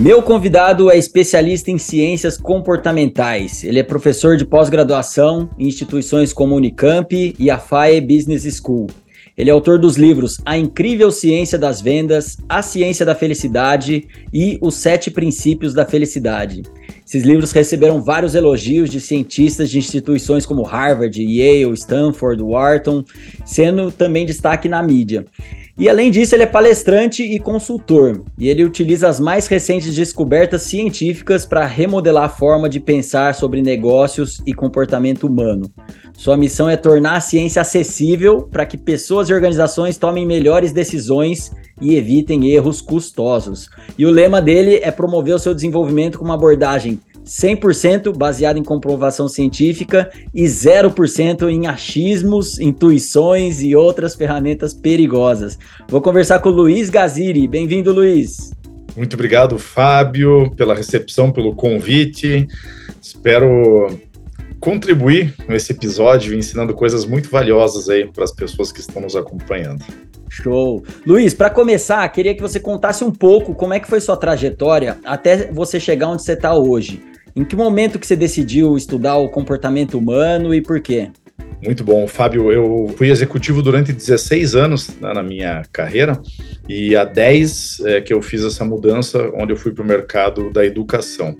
Meu 0.00 0.22
convidado 0.22 0.90
é 0.90 0.96
especialista 0.96 1.70
em 1.70 1.76
ciências 1.76 2.38
comportamentais. 2.38 3.62
Ele 3.62 3.80
é 3.80 3.82
professor 3.82 4.34
de 4.34 4.46
pós-graduação 4.46 5.50
em 5.58 5.68
instituições 5.68 6.32
como 6.32 6.56
Unicamp 6.56 7.34
e 7.38 7.50
a 7.50 7.58
FAE 7.58 8.00
Business 8.00 8.44
School. 8.56 8.86
Ele 9.36 9.50
é 9.50 9.52
autor 9.52 9.78
dos 9.78 9.98
livros 9.98 10.40
A 10.46 10.56
Incrível 10.56 11.10
Ciência 11.10 11.58
das 11.58 11.82
Vendas, 11.82 12.38
A 12.48 12.62
Ciência 12.62 13.04
da 13.04 13.14
Felicidade 13.14 14.08
e 14.32 14.58
Os 14.62 14.76
Sete 14.76 15.10
Princípios 15.10 15.74
da 15.74 15.84
Felicidade. 15.84 16.62
Esses 17.06 17.22
livros 17.22 17.52
receberam 17.52 18.02
vários 18.02 18.34
elogios 18.34 18.88
de 18.88 19.02
cientistas 19.02 19.68
de 19.68 19.76
instituições 19.76 20.46
como 20.46 20.62
Harvard, 20.62 21.22
Yale, 21.22 21.74
Stanford, 21.74 22.42
Wharton, 22.42 23.04
sendo 23.44 23.92
também 23.92 24.24
destaque 24.24 24.66
na 24.66 24.82
mídia. 24.82 25.26
E 25.80 25.88
além 25.88 26.10
disso, 26.10 26.34
ele 26.34 26.42
é 26.42 26.46
palestrante 26.46 27.22
e 27.22 27.38
consultor, 27.38 28.22
e 28.38 28.50
ele 28.50 28.64
utiliza 28.64 29.08
as 29.08 29.18
mais 29.18 29.46
recentes 29.46 29.94
descobertas 29.94 30.60
científicas 30.60 31.46
para 31.46 31.64
remodelar 31.64 32.24
a 32.24 32.28
forma 32.28 32.68
de 32.68 32.78
pensar 32.78 33.34
sobre 33.34 33.62
negócios 33.62 34.42
e 34.46 34.52
comportamento 34.52 35.26
humano. 35.26 35.72
Sua 36.12 36.36
missão 36.36 36.68
é 36.68 36.76
tornar 36.76 37.14
a 37.14 37.20
ciência 37.20 37.62
acessível 37.62 38.42
para 38.42 38.66
que 38.66 38.76
pessoas 38.76 39.30
e 39.30 39.32
organizações 39.32 39.96
tomem 39.96 40.26
melhores 40.26 40.70
decisões 40.70 41.50
e 41.80 41.94
evitem 41.94 42.50
erros 42.50 42.82
custosos. 42.82 43.70
E 43.96 44.04
o 44.04 44.10
lema 44.10 44.42
dele 44.42 44.80
é 44.82 44.90
promover 44.90 45.34
o 45.34 45.38
seu 45.38 45.54
desenvolvimento 45.54 46.18
com 46.18 46.26
uma 46.26 46.34
abordagem 46.34 47.00
100% 47.24 48.16
baseado 48.16 48.56
em 48.56 48.64
comprovação 48.64 49.28
científica 49.28 50.10
e 50.34 50.44
0% 50.44 51.48
em 51.48 51.66
achismos, 51.66 52.58
intuições 52.58 53.62
e 53.62 53.74
outras 53.76 54.14
ferramentas 54.14 54.74
perigosas. 54.74 55.58
Vou 55.88 56.00
conversar 56.00 56.38
com 56.40 56.48
o 56.48 56.52
Luiz 56.52 56.90
Gaziri. 56.90 57.46
Bem-vindo, 57.46 57.92
Luiz. 57.92 58.50
Muito 58.96 59.14
obrigado, 59.14 59.58
Fábio, 59.58 60.50
pela 60.56 60.74
recepção, 60.74 61.30
pelo 61.30 61.54
convite. 61.54 62.46
Espero 63.00 63.98
contribuir 64.58 65.34
nesse 65.48 65.72
episódio 65.72 66.36
ensinando 66.36 66.74
coisas 66.74 67.06
muito 67.06 67.30
valiosas 67.30 67.88
aí 67.88 68.06
para 68.06 68.24
as 68.24 68.32
pessoas 68.32 68.70
que 68.70 68.80
estão 68.80 69.00
nos 69.00 69.16
acompanhando. 69.16 69.82
Show. 70.30 70.82
Luiz, 71.04 71.34
para 71.34 71.50
começar, 71.50 72.08
queria 72.08 72.34
que 72.34 72.40
você 72.40 72.60
contasse 72.60 73.04
um 73.04 73.10
pouco 73.10 73.52
como 73.52 73.74
é 73.74 73.80
que 73.80 73.88
foi 73.88 74.00
sua 74.00 74.16
trajetória 74.16 74.98
até 75.04 75.50
você 75.50 75.80
chegar 75.80 76.08
onde 76.08 76.22
você 76.22 76.32
está 76.32 76.54
hoje. 76.54 77.02
Em 77.34 77.44
que 77.44 77.56
momento 77.56 77.98
que 77.98 78.06
você 78.06 78.16
decidiu 78.16 78.76
estudar 78.76 79.16
o 79.16 79.28
comportamento 79.28 79.98
humano 79.98 80.54
e 80.54 80.60
por 80.60 80.80
quê? 80.80 81.10
Muito 81.62 81.84
bom, 81.84 82.06
Fábio. 82.06 82.50
Eu 82.50 82.94
fui 82.96 83.10
executivo 83.10 83.62
durante 83.62 83.92
16 83.92 84.54
anos 84.54 84.88
né, 85.00 85.12
na 85.12 85.22
minha 85.22 85.62
carreira 85.70 86.20
e 86.68 86.96
há 86.96 87.04
10 87.04 87.80
é, 87.84 88.00
que 88.00 88.14
eu 88.14 88.22
fiz 88.22 88.42
essa 88.42 88.64
mudança, 88.64 89.30
onde 89.34 89.52
eu 89.52 89.56
fui 89.56 89.72
para 89.72 89.84
o 89.84 89.86
mercado 89.86 90.50
da 90.50 90.64
educação. 90.64 91.36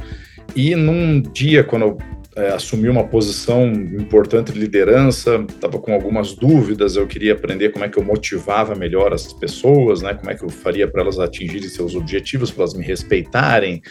E 0.54 0.74
num 0.74 1.22
dia, 1.22 1.64
quando 1.64 1.82
eu 1.82 1.98
é, 2.36 2.48
assumi 2.50 2.88
uma 2.88 3.04
posição 3.04 3.66
importante 3.66 4.52
de 4.52 4.58
liderança, 4.58 5.44
estava 5.48 5.78
com 5.78 5.92
algumas 5.92 6.32
dúvidas, 6.32 6.94
eu 6.94 7.06
queria 7.06 7.32
aprender 7.32 7.70
como 7.70 7.84
é 7.84 7.88
que 7.88 7.98
eu 7.98 8.04
motivava 8.04 8.74
melhor 8.74 9.12
as 9.12 9.32
pessoas, 9.32 10.00
né, 10.00 10.14
como 10.14 10.30
é 10.30 10.34
que 10.34 10.44
eu 10.44 10.48
faria 10.48 10.86
para 10.86 11.02
elas 11.02 11.18
atingirem 11.18 11.68
seus 11.68 11.94
objetivos, 11.94 12.50
para 12.50 12.62
elas 12.62 12.74
me 12.74 12.84
respeitarem, 12.84 13.82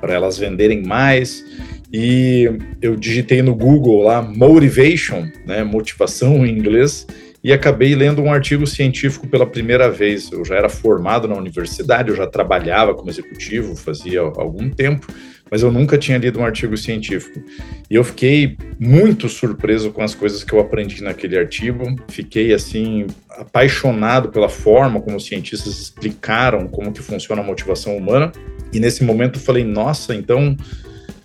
para 0.00 0.14
elas 0.14 0.38
venderem 0.38 0.82
mais. 0.82 1.44
E 1.92 2.48
eu 2.80 2.94
digitei 2.94 3.42
no 3.42 3.54
Google 3.54 4.02
lá 4.02 4.22
motivation, 4.22 5.28
né, 5.44 5.64
motivação 5.64 6.46
em 6.46 6.56
inglês, 6.56 7.06
e 7.42 7.52
acabei 7.52 7.94
lendo 7.94 8.22
um 8.22 8.30
artigo 8.30 8.66
científico 8.66 9.26
pela 9.26 9.46
primeira 9.46 9.90
vez. 9.90 10.30
Eu 10.30 10.44
já 10.44 10.56
era 10.56 10.68
formado 10.68 11.26
na 11.26 11.34
universidade, 11.34 12.10
eu 12.10 12.16
já 12.16 12.26
trabalhava 12.26 12.94
como 12.94 13.10
executivo, 13.10 13.74
fazia 13.74 14.20
algum 14.20 14.68
tempo, 14.70 15.06
mas 15.50 15.62
eu 15.62 15.72
nunca 15.72 15.98
tinha 15.98 16.16
lido 16.16 16.38
um 16.38 16.44
artigo 16.44 16.76
científico. 16.76 17.42
E 17.90 17.94
eu 17.94 18.04
fiquei 18.04 18.56
muito 18.78 19.28
surpreso 19.28 19.90
com 19.90 20.02
as 20.02 20.14
coisas 20.14 20.44
que 20.44 20.52
eu 20.52 20.60
aprendi 20.60 21.02
naquele 21.02 21.36
artigo. 21.36 21.84
Fiquei 22.08 22.52
assim 22.52 23.06
apaixonado 23.30 24.28
pela 24.28 24.48
forma 24.48 25.00
como 25.00 25.16
os 25.16 25.26
cientistas 25.26 25.80
explicaram 25.80 26.68
como 26.68 26.92
que 26.92 27.02
funciona 27.02 27.42
a 27.42 27.44
motivação 27.44 27.96
humana. 27.96 28.30
E 28.72 28.78
nesse 28.78 29.02
momento 29.02 29.38
eu 29.38 29.42
falei, 29.42 29.64
nossa, 29.64 30.14
então 30.14 30.56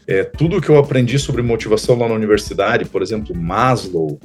é, 0.08 0.24
tudo 0.24 0.62
que 0.62 0.70
eu 0.70 0.78
aprendi 0.78 1.20
sobre 1.20 1.42
motivação 1.42 1.98
lá 1.98 2.08
na 2.08 2.16
universidade, 2.16 2.86
por 2.86 3.02
exemplo, 3.02 3.36
Maslow, 3.36 4.20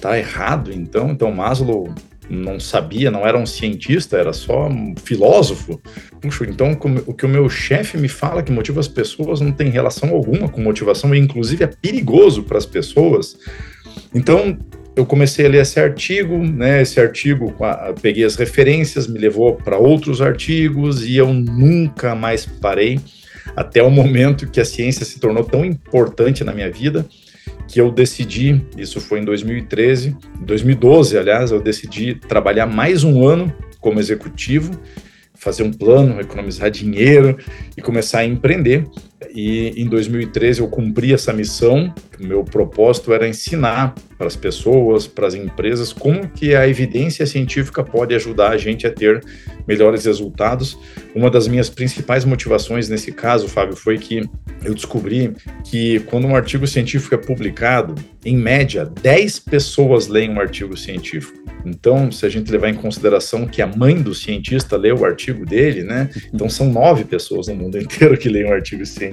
tá 0.00 0.18
errado 0.18 0.72
então? 0.72 1.10
Então 1.10 1.30
Maslow 1.32 1.94
não 2.28 2.60
sabia, 2.60 3.10
não 3.10 3.26
era 3.26 3.38
um 3.38 3.46
cientista, 3.46 4.16
era 4.16 4.32
só 4.32 4.68
um 4.68 4.94
filósofo. 5.02 5.80
Puxa, 6.20 6.44
então 6.44 6.76
o 7.06 7.14
que 7.14 7.24
o 7.24 7.28
meu 7.28 7.48
chefe 7.48 7.96
me 7.96 8.08
fala 8.08 8.42
que 8.42 8.52
motiva 8.52 8.80
as 8.80 8.88
pessoas 8.88 9.40
não 9.40 9.52
tem 9.52 9.70
relação 9.70 10.10
alguma 10.10 10.48
com 10.48 10.60
motivação 10.60 11.14
e 11.14 11.18
inclusive 11.18 11.64
é 11.64 11.66
perigoso 11.66 12.42
para 12.42 12.58
as 12.58 12.66
pessoas. 12.66 13.38
Então 14.14 14.58
eu 14.94 15.06
comecei 15.06 15.46
a 15.46 15.48
ler 15.48 15.62
esse 15.62 15.78
artigo, 15.78 16.36
né? 16.38 16.82
Esse 16.82 17.00
artigo, 17.00 17.54
peguei 18.02 18.24
as 18.24 18.34
referências, 18.34 19.06
me 19.06 19.18
levou 19.18 19.54
para 19.54 19.78
outros 19.78 20.20
artigos 20.20 21.04
e 21.04 21.16
eu 21.16 21.32
nunca 21.32 22.14
mais 22.14 22.44
parei 22.44 23.00
até 23.56 23.82
o 23.82 23.90
momento 23.90 24.50
que 24.50 24.60
a 24.60 24.64
ciência 24.64 25.04
se 25.04 25.18
tornou 25.18 25.44
tão 25.44 25.64
importante 25.64 26.44
na 26.44 26.52
minha 26.52 26.70
vida 26.70 27.06
que 27.68 27.80
eu 27.80 27.92
decidi, 27.92 28.64
isso 28.76 28.98
foi 29.00 29.20
em 29.20 29.24
2013, 29.24 30.16
2012, 30.40 31.18
aliás, 31.18 31.52
eu 31.52 31.60
decidi 31.60 32.14
trabalhar 32.14 32.66
mais 32.66 33.04
um 33.04 33.26
ano 33.28 33.54
como 33.78 34.00
executivo, 34.00 34.72
fazer 35.34 35.62
um 35.62 35.72
plano, 35.72 36.18
economizar 36.18 36.70
dinheiro 36.70 37.36
e 37.76 37.82
começar 37.82 38.20
a 38.20 38.24
empreender. 38.24 38.86
E 39.34 39.70
em 39.76 39.86
2013 39.88 40.60
eu 40.60 40.68
cumpri 40.68 41.12
essa 41.12 41.32
missão. 41.32 41.92
O 42.20 42.24
meu 42.24 42.44
propósito 42.44 43.12
era 43.12 43.28
ensinar 43.28 43.94
para 44.16 44.26
as 44.26 44.36
pessoas, 44.36 45.06
para 45.06 45.26
as 45.26 45.34
empresas, 45.34 45.92
como 45.92 46.28
que 46.28 46.54
a 46.54 46.68
evidência 46.68 47.24
científica 47.26 47.82
pode 47.82 48.14
ajudar 48.14 48.50
a 48.50 48.56
gente 48.56 48.86
a 48.86 48.90
ter 48.90 49.24
melhores 49.66 50.04
resultados. 50.04 50.78
Uma 51.14 51.30
das 51.30 51.46
minhas 51.46 51.68
principais 51.68 52.24
motivações 52.24 52.88
nesse 52.88 53.12
caso, 53.12 53.48
Fábio, 53.48 53.76
foi 53.76 53.98
que 53.98 54.28
eu 54.64 54.74
descobri 54.74 55.32
que 55.64 56.00
quando 56.00 56.26
um 56.26 56.34
artigo 56.34 56.66
científico 56.66 57.14
é 57.14 57.18
publicado, 57.18 57.94
em 58.24 58.36
média, 58.36 58.84
10 58.84 59.38
pessoas 59.40 60.08
leem 60.08 60.30
um 60.30 60.40
artigo 60.40 60.76
científico. 60.76 61.38
Então, 61.64 62.10
se 62.10 62.24
a 62.24 62.28
gente 62.28 62.50
levar 62.50 62.68
em 62.68 62.74
consideração 62.74 63.46
que 63.46 63.60
a 63.60 63.66
mãe 63.66 64.00
do 64.00 64.14
cientista 64.14 64.76
leu 64.76 64.98
o 64.98 65.04
artigo 65.04 65.44
dele, 65.44 65.82
né? 65.82 66.08
Então 66.32 66.48
são 66.48 66.70
nove 66.70 67.04
pessoas 67.04 67.48
no 67.48 67.54
mundo 67.54 67.78
inteiro 67.80 68.16
que 68.16 68.28
leem 68.28 68.46
um 68.46 68.52
artigo 68.52 68.84
científico. 68.84 69.07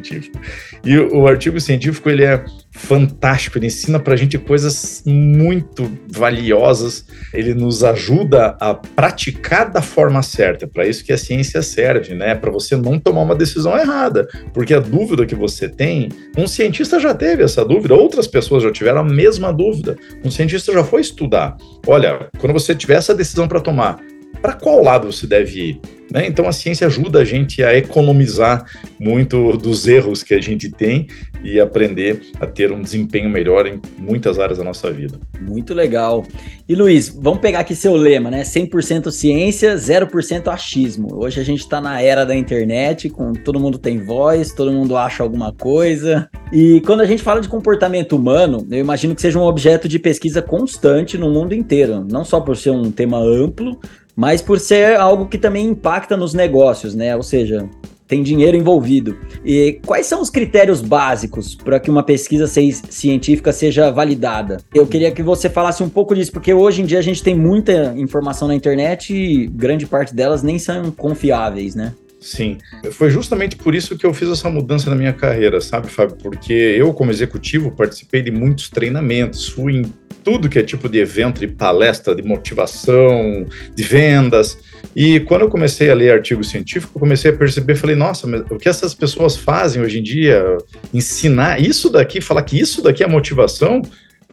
E 0.84 0.98
o, 0.98 1.22
o 1.22 1.28
artigo 1.28 1.60
científico 1.60 2.10
ele 2.10 2.24
é 2.24 2.44
fantástico, 2.72 3.58
ele 3.58 3.68
ensina 3.68 4.00
para 4.00 4.14
a 4.14 4.18
gente 4.18 4.38
coisas 4.38 5.02
muito 5.06 5.90
valiosas, 6.10 7.06
ele 7.34 7.54
nos 7.54 7.84
ajuda 7.84 8.58
a 8.60 8.74
praticar 8.74 9.72
da 9.72 9.82
forma 9.82 10.22
certa. 10.22 10.68
Para 10.68 10.86
isso 10.86 11.04
que 11.04 11.14
a 11.14 11.18
ciência 11.18 11.62
serve, 11.62 12.14
né? 12.14 12.36
Para 12.36 12.52
você 12.52 12.76
não 12.76 13.00
tomar 13.00 13.22
uma 13.22 13.36
decisão 13.36 13.78
errada, 13.78 14.28
porque 14.54 14.74
a 14.74 14.80
dúvida 14.80 15.26
que 15.26 15.36
você 15.36 15.70
tem, 15.70 16.10
um 16.38 16.48
cientista 16.48 17.00
já 17.00 17.14
teve 17.14 17.44
essa 17.44 17.64
dúvida, 17.64 17.96
outras 17.96 18.28
pessoas 18.28 18.64
já 18.64 18.72
tiveram 18.72 19.00
a 19.00 19.04
mesma 19.04 19.54
dúvida. 19.54 19.96
Um 20.24 20.30
cientista 20.30 20.74
já 20.74 20.84
foi 20.84 21.02
estudar. 21.02 21.56
Olha, 21.88 22.30
quando 22.38 22.54
você 22.54 22.76
tiver 22.76 22.96
essa 22.96 23.16
decisão 23.16 23.48
para 23.48 23.62
tomar, 23.62 24.00
para 24.42 24.54
qual 24.54 24.84
lado 24.84 25.12
você 25.12 25.26
deve 25.28 25.70
ir? 25.70 25.82
Né? 26.12 26.28
Então 26.28 26.48
a 26.48 26.52
ciência 26.52 26.88
ajuda 26.88 27.20
a 27.20 27.26
gente 27.26 27.64
a 27.64 27.76
economizar 27.76 28.66
muito 29.00 29.54
dos 29.58 29.88
erros 29.88 30.24
que 30.24 30.34
a 30.34 30.42
gente 30.42 30.70
tem 30.70 31.08
e 31.44 31.60
aprender 31.60 32.22
a 32.40 32.48
ter 32.48 32.72
um 32.72 32.82
desempenho 32.82 33.30
melhor 33.30 33.68
em 33.68 33.82
muitas 33.98 34.40
áreas 34.40 34.58
da 34.58 34.64
nossa 34.64 34.92
vida. 34.92 35.20
Muito 35.40 35.74
legal. 35.74 36.24
E 36.68 36.74
Luiz, 36.74 37.10
vamos 37.10 37.40
pegar 37.40 37.60
aqui 37.60 37.76
seu 37.76 37.96
lema, 37.96 38.32
né? 38.32 38.42
100% 38.42 39.12
ciência, 39.12 39.76
0% 39.76 40.48
achismo. 40.48 41.16
Hoje 41.16 41.40
a 41.40 41.44
gente 41.44 41.60
está 41.60 41.80
na 41.80 42.02
era 42.02 42.26
da 42.26 42.36
internet, 42.36 43.10
com 43.10 43.34
todo 43.34 43.60
mundo 43.60 43.78
tem 43.78 44.00
voz, 44.00 44.54
todo 44.54 44.72
mundo 44.72 44.98
acha 44.98 45.22
alguma 45.22 45.54
coisa. 45.54 46.30
E 46.52 46.82
quando 46.86 47.02
a 47.02 47.06
gente 47.06 47.22
fala 47.22 47.42
de 47.42 47.50
comportamento 47.50 48.16
humano, 48.16 48.66
eu 48.72 48.80
imagino 48.80 49.14
que 49.14 49.22
seja 49.22 49.38
um 49.38 49.44
objeto 49.44 49.88
de 49.88 50.00
pesquisa 50.00 50.42
constante 50.42 51.18
no 51.18 51.30
mundo 51.30 51.54
inteiro, 51.54 52.06
não 52.10 52.24
só 52.24 52.40
por 52.40 52.58
ser 52.58 52.72
um 52.72 52.92
tema 52.92 53.20
amplo, 53.20 53.80
mas 54.16 54.42
por 54.42 54.60
ser 54.60 54.98
algo 54.98 55.28
que 55.28 55.38
também 55.38 55.68
impacta 55.68 56.16
nos 56.16 56.34
negócios, 56.34 56.96
né? 56.96 57.16
Ou 57.16 57.24
seja, 57.24 57.70
tem 58.08 58.24
dinheiro 58.24 58.56
envolvido. 58.56 59.18
E 59.44 59.80
quais 59.86 60.06
são 60.06 60.22
os 60.22 60.30
critérios 60.30 60.82
básicos 60.82 61.56
para 61.56 61.80
que 61.80 61.90
uma 61.90 62.04
pesquisa 62.04 62.48
científica 62.48 63.52
seja 63.52 63.92
validada? 63.92 64.58
Eu 64.74 64.86
queria 64.86 65.12
que 65.12 65.24
você 65.24 65.50
falasse 65.50 65.84
um 65.84 65.90
pouco 65.90 66.16
disso, 66.16 66.32
porque 66.32 66.54
hoje 66.54 66.82
em 66.82 66.86
dia 66.86 67.00
a 67.00 67.04
gente 67.04 67.24
tem 67.24 67.36
muita 67.36 67.94
informação 67.98 68.48
na 68.48 68.56
internet 68.56 69.14
e 69.14 69.48
grande 69.48 69.86
parte 69.86 70.14
delas 70.14 70.44
nem 70.44 70.60
são 70.60 70.92
confiáveis, 70.92 71.76
né? 71.76 71.94
Sim, 72.20 72.58
foi 72.92 73.12
justamente 73.12 73.56
por 73.56 73.76
isso 73.76 73.96
que 73.96 74.04
eu 74.04 74.12
fiz 74.12 74.28
essa 74.30 74.50
mudança 74.50 74.90
na 74.90 74.96
minha 74.96 75.14
carreira, 75.14 75.62
sabe, 75.62 75.90
Fábio? 75.90 76.16
Porque 76.16 76.54
eu, 76.54 76.92
como 76.92 77.12
executivo, 77.12 77.70
participei 77.70 78.24
de 78.24 78.32
muitos 78.32 78.68
treinamentos, 78.68 79.48
fui 79.48 79.76
em 79.76 79.86
tudo 80.26 80.50
que 80.50 80.58
é 80.58 80.64
tipo 80.64 80.90
de 80.90 80.98
evento, 80.98 81.40
de 81.40 81.48
palestra, 81.48 82.16
de 82.16 82.24
motivação, 82.24 83.46
de 83.76 83.84
vendas. 83.84 84.58
E 84.96 85.20
quando 85.20 85.42
eu 85.42 85.50
comecei 85.50 85.92
a 85.92 85.94
ler 85.94 86.12
artigo 86.12 86.44
científico, 86.44 86.94
eu 86.96 87.00
comecei 87.00 87.30
a 87.30 87.36
perceber, 87.36 87.76
falei, 87.76 87.96
nossa, 87.96 88.26
mas 88.26 88.42
o 88.50 88.58
que 88.58 88.68
essas 88.68 88.96
pessoas 88.96 89.38
fazem 89.38 89.84
hoje 89.84 90.00
em 90.00 90.04
dia, 90.04 90.58
ensinar 90.92 91.62
isso 91.62 91.92
daqui, 91.92 92.20
falar 92.20 92.42
que 92.42 92.60
isso 92.60 92.82
daqui 92.82 93.04
é 93.04 93.08
motivação, 93.08 93.84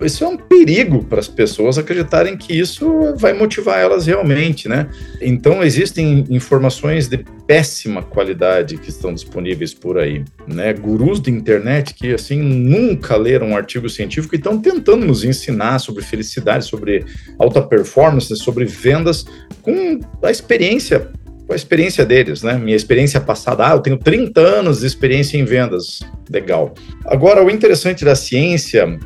isso 0.04 0.24
é 0.24 0.28
um 0.28 0.36
perigo 0.36 1.04
para 1.04 1.20
as 1.20 1.28
pessoas 1.28 1.78
acreditarem 1.78 2.36
que 2.36 2.58
isso 2.58 3.14
vai 3.16 3.32
motivar 3.32 3.78
elas 3.78 4.06
realmente, 4.06 4.68
né? 4.68 4.88
Então 5.20 5.62
existem 5.62 6.24
informações 6.30 7.08
de 7.08 7.24
péssima 7.46 8.02
qualidade 8.02 8.78
que 8.78 8.88
estão 8.88 9.12
disponíveis 9.12 9.74
por 9.74 9.98
aí, 9.98 10.24
né? 10.46 10.72
Gurus 10.72 11.20
de 11.20 11.30
internet 11.30 11.94
que 11.94 12.14
assim 12.14 12.40
nunca 12.40 13.16
leram 13.16 13.48
um 13.48 13.56
artigo 13.56 13.88
científico 13.88 14.34
e 14.34 14.38
estão 14.38 14.58
tentando 14.58 15.04
nos 15.04 15.24
ensinar 15.24 15.78
sobre 15.78 16.02
felicidade, 16.02 16.64
sobre 16.64 17.04
alta 17.38 17.62
performance, 17.62 18.34
sobre 18.36 18.64
vendas 18.64 19.24
com 19.62 20.00
a 20.22 20.30
experiência 20.30 21.10
com 21.46 21.52
a 21.52 21.56
experiência 21.56 22.06
deles, 22.06 22.42
né? 22.42 22.54
Minha 22.54 22.76
experiência 22.76 23.20
passada, 23.20 23.68
ah, 23.68 23.72
eu 23.72 23.80
tenho 23.80 23.98
30 23.98 24.40
anos 24.40 24.80
de 24.80 24.86
experiência 24.86 25.36
em 25.36 25.44
vendas. 25.44 26.00
Legal. 26.30 26.72
Agora, 27.04 27.44
o 27.44 27.50
interessante 27.50 28.04
da 28.04 28.14
ciência 28.14 28.98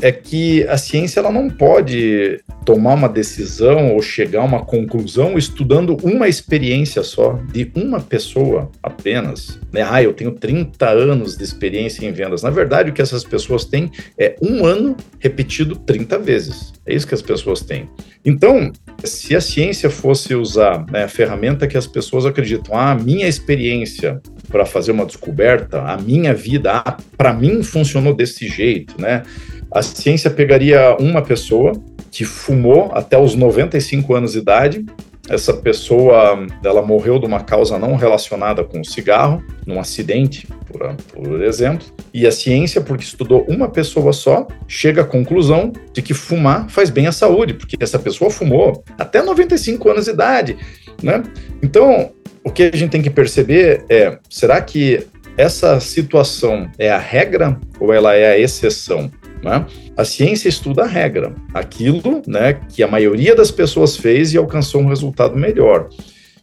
é 0.00 0.10
que 0.10 0.66
a 0.68 0.78
ciência 0.78 1.20
ela 1.20 1.30
não 1.30 1.48
pode 1.48 2.40
tomar 2.64 2.94
uma 2.94 3.08
decisão 3.08 3.94
ou 3.94 4.02
chegar 4.02 4.40
a 4.40 4.44
uma 4.44 4.64
conclusão 4.64 5.36
estudando 5.36 5.96
uma 6.02 6.28
experiência 6.28 7.02
só 7.02 7.38
de 7.52 7.70
uma 7.74 8.00
pessoa 8.00 8.70
apenas. 8.82 9.58
Né? 9.72 9.82
Ah, 9.88 10.02
eu 10.02 10.12
tenho 10.12 10.32
30 10.32 10.88
anos 10.88 11.36
de 11.36 11.44
experiência 11.44 12.06
em 12.06 12.12
vendas. 12.12 12.42
Na 12.42 12.50
verdade, 12.50 12.90
o 12.90 12.92
que 12.92 13.02
essas 13.02 13.24
pessoas 13.24 13.64
têm 13.64 13.90
é 14.18 14.36
um 14.40 14.64
ano 14.64 14.96
repetido 15.18 15.76
30 15.76 16.18
vezes. 16.18 16.72
É 16.86 16.94
isso 16.94 17.06
que 17.06 17.14
as 17.14 17.22
pessoas 17.22 17.60
têm. 17.60 17.88
Então, 18.24 18.72
se 19.04 19.34
a 19.34 19.40
ciência 19.40 19.88
fosse 19.88 20.34
usar 20.34 20.84
né, 20.90 21.04
a 21.04 21.08
ferramenta 21.08 21.66
que 21.66 21.76
as 21.76 21.86
pessoas 21.86 22.26
acreditam, 22.26 22.76
ah, 22.76 22.92
a 22.92 22.94
minha 22.94 23.26
experiência 23.26 24.20
para 24.48 24.66
fazer 24.66 24.92
uma 24.92 25.06
descoberta, 25.06 25.82
a 25.82 25.96
minha 25.96 26.34
vida, 26.34 26.72
ah, 26.72 26.96
para 27.16 27.32
mim 27.32 27.62
funcionou 27.62 28.14
desse 28.14 28.48
jeito, 28.48 29.00
né? 29.00 29.22
A 29.72 29.82
ciência 29.82 30.28
pegaria 30.30 30.96
uma 30.98 31.22
pessoa 31.22 31.72
que 32.10 32.24
fumou 32.24 32.90
até 32.92 33.16
os 33.16 33.36
95 33.36 34.14
anos 34.14 34.32
de 34.32 34.38
idade. 34.38 34.84
Essa 35.28 35.54
pessoa, 35.54 36.44
ela 36.64 36.82
morreu 36.82 37.20
de 37.20 37.26
uma 37.26 37.38
causa 37.38 37.78
não 37.78 37.94
relacionada 37.94 38.64
com 38.64 38.80
o 38.80 38.84
cigarro, 38.84 39.40
num 39.64 39.78
acidente, 39.78 40.48
por, 40.66 40.96
por 41.12 41.40
exemplo. 41.44 41.86
E 42.12 42.26
a 42.26 42.32
ciência, 42.32 42.80
porque 42.80 43.04
estudou 43.04 43.46
uma 43.48 43.68
pessoa 43.68 44.12
só, 44.12 44.48
chega 44.66 45.02
à 45.02 45.04
conclusão 45.04 45.72
de 45.92 46.02
que 46.02 46.14
fumar 46.14 46.68
faz 46.68 46.90
bem 46.90 47.06
à 47.06 47.12
saúde, 47.12 47.54
porque 47.54 47.76
essa 47.80 47.98
pessoa 47.98 48.28
fumou 48.28 48.82
até 48.98 49.22
95 49.22 49.88
anos 49.88 50.06
de 50.06 50.10
idade, 50.10 50.58
né? 51.00 51.22
Então, 51.62 52.10
o 52.42 52.50
que 52.50 52.64
a 52.64 52.76
gente 52.76 52.90
tem 52.90 53.02
que 53.02 53.10
perceber 53.10 53.84
é, 53.88 54.18
será 54.28 54.60
que 54.60 55.06
essa 55.36 55.78
situação 55.78 56.68
é 56.76 56.90
a 56.90 56.98
regra 56.98 57.58
ou 57.78 57.94
ela 57.94 58.14
é 58.16 58.32
a 58.32 58.38
exceção? 58.38 59.10
Né? 59.42 59.66
A 59.96 60.04
ciência 60.04 60.48
estuda 60.48 60.82
a 60.82 60.86
regra, 60.86 61.34
aquilo 61.54 62.22
né, 62.26 62.60
que 62.68 62.82
a 62.82 62.88
maioria 62.88 63.34
das 63.34 63.50
pessoas 63.50 63.96
fez 63.96 64.34
e 64.34 64.38
alcançou 64.38 64.82
um 64.82 64.88
resultado 64.88 65.36
melhor. 65.36 65.88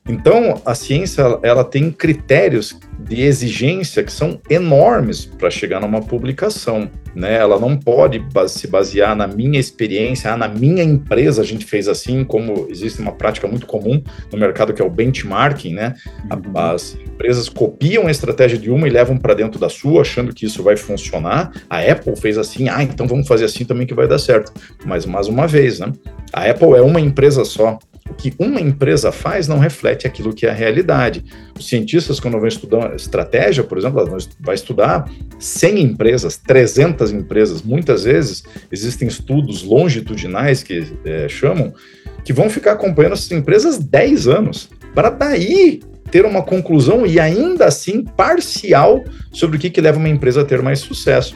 Então, 0.08 0.62
a 0.66 0.74
ciência 0.74 1.40
ela 1.44 1.64
tem 1.64 1.92
critérios 1.92 2.78
de 3.00 3.22
exigência 3.22 4.04
que 4.04 4.12
são 4.12 4.40
enormes 4.50 5.26
para 5.26 5.50
chegar 5.50 5.82
numa 5.82 6.02
publicação. 6.02 6.90
Né? 7.14 7.36
Ela 7.36 7.60
não 7.60 7.76
pode 7.78 8.24
se 8.48 8.68
basear 8.68 9.16
na 9.16 9.28
minha 9.28 9.60
experiência, 9.60 10.32
ah, 10.32 10.38
na 10.38 10.48
minha 10.48 10.84
empresa 10.84 11.42
a 11.42 11.46
gente 11.46 11.66
fez 11.66 11.88
assim, 11.88 12.24
como 12.24 12.68
existe 12.70 13.02
uma 13.02 13.12
prática 13.12 13.48
muito 13.48 13.66
comum 13.66 14.02
no 14.32 14.38
mercado 14.38 14.74
que 14.74 14.82
é 14.82 14.86
o 14.86 14.90
benchmarking. 14.90 15.74
Né? 15.74 15.96
Uhum. 16.32 16.58
As 16.58 16.96
empresas 16.96 17.50
copiam 17.50 18.08
a 18.08 18.12
estratégia 18.12 18.58
de 18.58 18.70
uma 18.70 18.88
e 18.88 18.92
levam 18.92 19.18
para 19.18 19.34
dentro 19.34 19.60
da 19.60 19.70
sua, 19.70 20.02
achando 20.02 20.34
que 20.34 20.46
isso 20.46 20.64
vai 20.64 20.78
funcionar. 20.78 21.52
A 21.70 21.80
Apple 21.80 22.16
fez 22.16 22.38
assim, 22.38 22.70
ah, 22.70 22.82
então 22.82 23.08
vamos 23.08 23.28
fazer 23.28 23.46
assim 23.46 23.66
também 23.66 23.86
que 23.86 23.94
vai 23.94 24.08
dar 24.08 24.20
certo. 24.20 24.54
Mas 24.86 25.06
mais 25.06 25.28
uma 25.28 25.48
vez, 25.48 25.80
né? 25.80 25.92
a 26.34 26.50
Apple 26.50 26.74
é 26.76 26.82
uma 26.82 27.00
empresa 27.00 27.46
só 27.46 27.80
que 28.18 28.34
uma 28.40 28.60
empresa 28.62 29.12
faz 29.12 29.48
não 29.48 29.60
reflete 29.60 30.08
aquilo 30.08 30.34
que 30.34 30.46
é 30.46 30.50
a 30.50 30.54
realidade. 30.54 31.24
Os 31.58 31.68
cientistas, 31.68 32.20
quando 32.20 32.40
vão 32.40 32.48
estudar 32.48 32.96
estratégia, 32.96 33.64
por 33.64 33.78
exemplo, 33.78 34.06
vai 34.40 34.56
estudar 34.56 35.10
100 35.40 35.82
empresas, 35.82 36.38
300 36.38 37.12
empresas. 37.12 37.62
Muitas 37.62 38.04
vezes 38.04 38.44
existem 38.72 39.08
estudos 39.08 39.64
longitudinais 39.64 40.64
que 40.64 40.88
é, 41.06 41.28
chamam, 41.28 41.74
que 42.24 42.34
vão 42.34 42.50
ficar 42.50 42.74
acompanhando 42.74 43.14
essas 43.14 43.32
empresas 43.32 43.78
10 43.78 44.28
anos, 44.28 44.70
para 44.94 45.10
daí 45.10 45.82
ter 46.10 46.26
uma 46.26 46.42
conclusão 46.42 47.06
e 47.06 47.20
ainda 47.20 47.66
assim 47.66 48.04
parcial 48.04 49.04
sobre 49.32 49.58
o 49.58 49.60
que, 49.60 49.70
que 49.70 49.82
leva 49.82 49.98
uma 49.98 50.10
empresa 50.10 50.42
a 50.42 50.46
ter 50.46 50.62
mais 50.62 50.80
sucesso. 50.80 51.36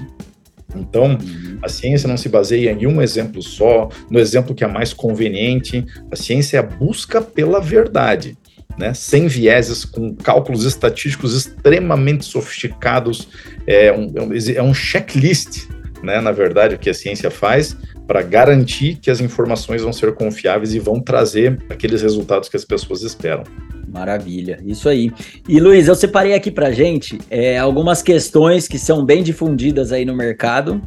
Então, 0.76 1.18
a 1.62 1.70
ciência 1.70 2.08
não 2.08 2.18
se 2.18 2.30
baseia 2.30 2.72
em 2.72 2.88
um 2.88 3.02
exemplo 3.02 3.42
só, 3.42 3.90
no 4.10 4.20
exemplo 4.20 4.56
que 4.56 4.64
é 4.64 4.68
mais 4.68 4.94
conveniente. 4.94 5.86
A 6.12 6.16
ciência 6.16 6.58
é 6.58 6.60
a 6.60 6.64
busca 6.64 7.22
pela 7.22 7.60
verdade, 7.60 8.38
né? 8.78 8.94
sem 8.94 9.28
vieses, 9.28 9.86
com 9.86 10.16
cálculos 10.16 10.66
estatísticos 10.66 11.36
extremamente 11.36 12.26
sofisticados. 12.26 13.28
É 13.68 13.92
um, 13.92 14.12
é 14.56 14.62
um 14.62 14.74
checklist, 14.74 15.68
né? 16.04 16.20
na 16.20 16.32
verdade, 16.32 16.76
o 16.76 16.80
que 16.80 16.90
a 16.90 16.94
ciência 16.94 17.30
faz 17.30 17.76
para 18.08 18.22
garantir 18.22 18.96
que 18.96 19.10
as 19.10 19.22
informações 19.22 19.84
vão 19.84 19.94
ser 19.94 20.14
confiáveis 20.14 20.74
e 20.74 20.80
vão 20.80 21.00
trazer 21.00 21.58
aqueles 21.70 22.02
resultados 22.02 22.50
que 22.50 22.58
as 22.58 22.66
pessoas 22.66 23.04
esperam. 23.04 23.44
Maravilha, 23.92 24.60
isso 24.66 24.88
aí. 24.88 25.12
E 25.48 25.60
Luiz, 25.60 25.88
eu 25.88 25.96
separei 25.96 26.34
aqui 26.34 26.50
para 26.50 26.72
gente 26.72 27.20
é, 27.30 27.58
algumas 27.58 28.02
questões 28.02 28.66
que 28.66 28.80
são 28.80 29.04
bem 29.04 29.22
difundidas 29.22 29.92
aí 29.92 30.06
no 30.06 30.16
mercado 30.16 30.82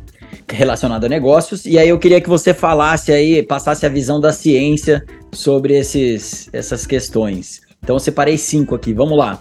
relacionado 0.50 1.05
a 1.05 1.09
negócios. 1.09 1.67
E 1.67 1.79
aí 1.79 1.88
eu 1.88 1.99
queria 1.99 2.21
que 2.21 2.29
você 2.29 2.55
falasse 2.55 3.12
aí, 3.12 3.43
passasse 3.43 3.85
a 3.85 3.90
visão 3.90 4.19
da 4.19 4.33
ciência 4.33 5.05
sobre 5.33 5.76
esses, 5.76 6.49
essas 6.50 6.87
questões. 6.87 7.61
Então 7.83 7.97
eu 7.97 8.00
separei 8.00 8.38
cinco 8.38 8.75
aqui, 8.75 8.95
vamos 8.95 9.19
lá. 9.19 9.38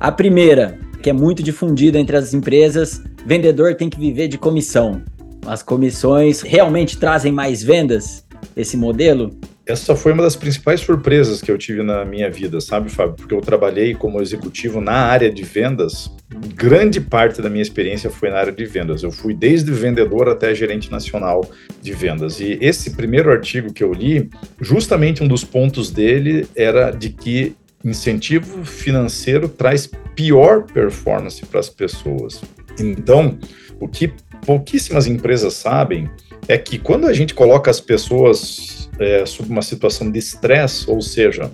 A 0.00 0.10
primeira, 0.10 0.76
que 1.00 1.08
é 1.08 1.12
muito 1.12 1.40
difundida 1.40 2.00
entre 2.00 2.16
as 2.16 2.34
empresas, 2.34 3.00
vendedor 3.24 3.76
tem 3.76 3.88
que 3.88 3.98
viver 3.98 4.26
de 4.26 4.38
comissão. 4.38 5.02
As 5.46 5.62
comissões 5.62 6.40
realmente 6.40 6.98
trazem 6.98 7.30
mais 7.30 7.62
vendas? 7.62 8.24
Esse 8.56 8.76
modelo? 8.76 9.30
Essa 9.66 9.96
foi 9.96 10.12
uma 10.12 10.22
das 10.22 10.36
principais 10.36 10.80
surpresas 10.80 11.40
que 11.40 11.50
eu 11.50 11.56
tive 11.56 11.82
na 11.82 12.04
minha 12.04 12.30
vida, 12.30 12.60
sabe, 12.60 12.90
Fábio? 12.90 13.14
Porque 13.14 13.34
eu 13.34 13.40
trabalhei 13.40 13.94
como 13.94 14.20
executivo 14.20 14.80
na 14.80 14.92
área 14.92 15.32
de 15.32 15.42
vendas. 15.42 16.10
Grande 16.54 17.00
parte 17.00 17.40
da 17.40 17.48
minha 17.48 17.62
experiência 17.62 18.10
foi 18.10 18.28
na 18.28 18.36
área 18.36 18.52
de 18.52 18.64
vendas. 18.66 19.02
Eu 19.02 19.10
fui 19.10 19.32
desde 19.32 19.72
vendedor 19.72 20.28
até 20.28 20.54
gerente 20.54 20.90
nacional 20.90 21.50
de 21.80 21.92
vendas. 21.92 22.40
E 22.40 22.58
esse 22.60 22.90
primeiro 22.90 23.30
artigo 23.30 23.72
que 23.72 23.82
eu 23.82 23.92
li, 23.92 24.28
justamente 24.60 25.22
um 25.22 25.28
dos 25.28 25.44
pontos 25.44 25.90
dele 25.90 26.46
era 26.54 26.90
de 26.90 27.08
que 27.08 27.56
incentivo 27.82 28.64
financeiro 28.64 29.48
traz 29.48 29.90
pior 30.14 30.64
performance 30.64 31.44
para 31.46 31.60
as 31.60 31.70
pessoas. 31.70 32.42
Então, 32.78 33.38
o 33.80 33.88
que 33.88 34.12
pouquíssimas 34.44 35.06
empresas 35.06 35.54
sabem 35.54 36.08
é 36.46 36.58
que 36.58 36.78
quando 36.78 37.06
a 37.06 37.12
gente 37.14 37.32
coloca 37.32 37.70
as 37.70 37.80
pessoas 37.80 38.83
é, 38.98 39.24
sob 39.26 39.48
uma 39.48 39.62
situação 39.62 40.10
de 40.10 40.18
estresse, 40.18 40.90
ou 40.90 41.00
seja, 41.00 41.50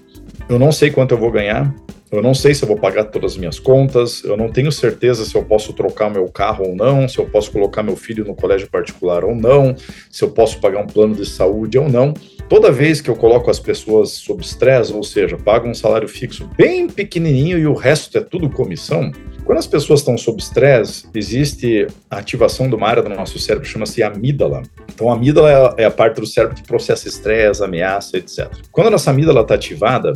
eu 0.49 0.59
não 0.59 0.73
sei 0.73 0.91
quanto 0.91 1.13
eu 1.13 1.19
vou 1.19 1.31
ganhar, 1.31 1.75
eu 2.11 2.21
não 2.21 2.35
sei 2.35 2.53
se 2.55 2.65
eu 2.65 2.67
vou 2.67 2.77
pagar 2.77 3.05
todas 3.05 3.33
as 3.33 3.39
minhas 3.39 3.61
contas, 3.61 4.25
eu 4.25 4.37
não 4.37 4.51
tenho 4.51 4.73
certeza 4.73 5.25
se 5.25 5.37
eu 5.37 5.45
posso 5.45 5.73
trocar 5.73 6.11
meu 6.11 6.27
carro 6.27 6.67
ou 6.67 6.75
não, 6.75 7.09
se 7.09 7.19
eu 7.19 7.27
posso 7.27 7.53
colocar 7.53 7.85
meu 7.85 7.95
filho 7.95 8.25
no 8.25 8.35
colégio 8.35 8.69
particular 8.69 9.25
ou 9.25 9.33
não, 9.33 9.77
se 10.11 10.25
eu 10.25 10.31
posso 10.31 10.59
pagar 10.61 10.83
um 10.83 10.89
plano 10.89 11.15
de 11.15 11.25
saúde 11.25 11.79
ou 11.79 11.89
não. 11.89 12.13
Toda 12.49 12.73
vez 12.73 13.01
que 13.01 13.09
eu 13.09 13.15
coloco 13.15 13.49
as 13.49 13.61
pessoas 13.61 14.11
sob 14.11 14.43
estresse, 14.43 14.93
ou 14.93 15.05
seja, 15.05 15.37
pago 15.37 15.69
um 15.69 15.75
salário 15.75 16.09
fixo 16.09 16.51
bem 16.57 16.89
pequenininho 16.89 17.57
e 17.57 17.67
o 17.69 17.75
resto 17.75 18.19
é 18.19 18.21
tudo 18.21 18.51
comissão, 18.51 19.13
Quando 19.45 19.59
as 19.59 19.67
pessoas 19.67 20.01
estão 20.01 20.17
sob 20.17 20.41
estresse, 20.41 21.07
existe 21.15 21.87
a 22.11 22.19
ativação 22.19 22.69
de 22.69 22.75
uma 22.75 22.89
área 22.89 23.03
do 23.03 23.09
nosso 23.09 23.39
cérebro 23.39 23.67
que 23.67 23.73
chama-se 23.73 24.03
amígdala. 24.03 24.63
Então, 24.93 25.11
a 25.11 25.15
amígdala 25.15 25.75
é 25.77 25.85
a 25.85 25.91
parte 25.91 26.21
do 26.21 26.27
cérebro 26.27 26.57
que 26.57 26.63
processa 26.63 27.09
estresse, 27.09 27.63
ameaça, 27.63 28.17
etc. 28.17 28.49
Quando 28.71 28.89
a 28.89 28.91
nossa 28.91 29.11
amígdala 29.11 29.41
está 29.41 29.55
ativada, 29.55 30.13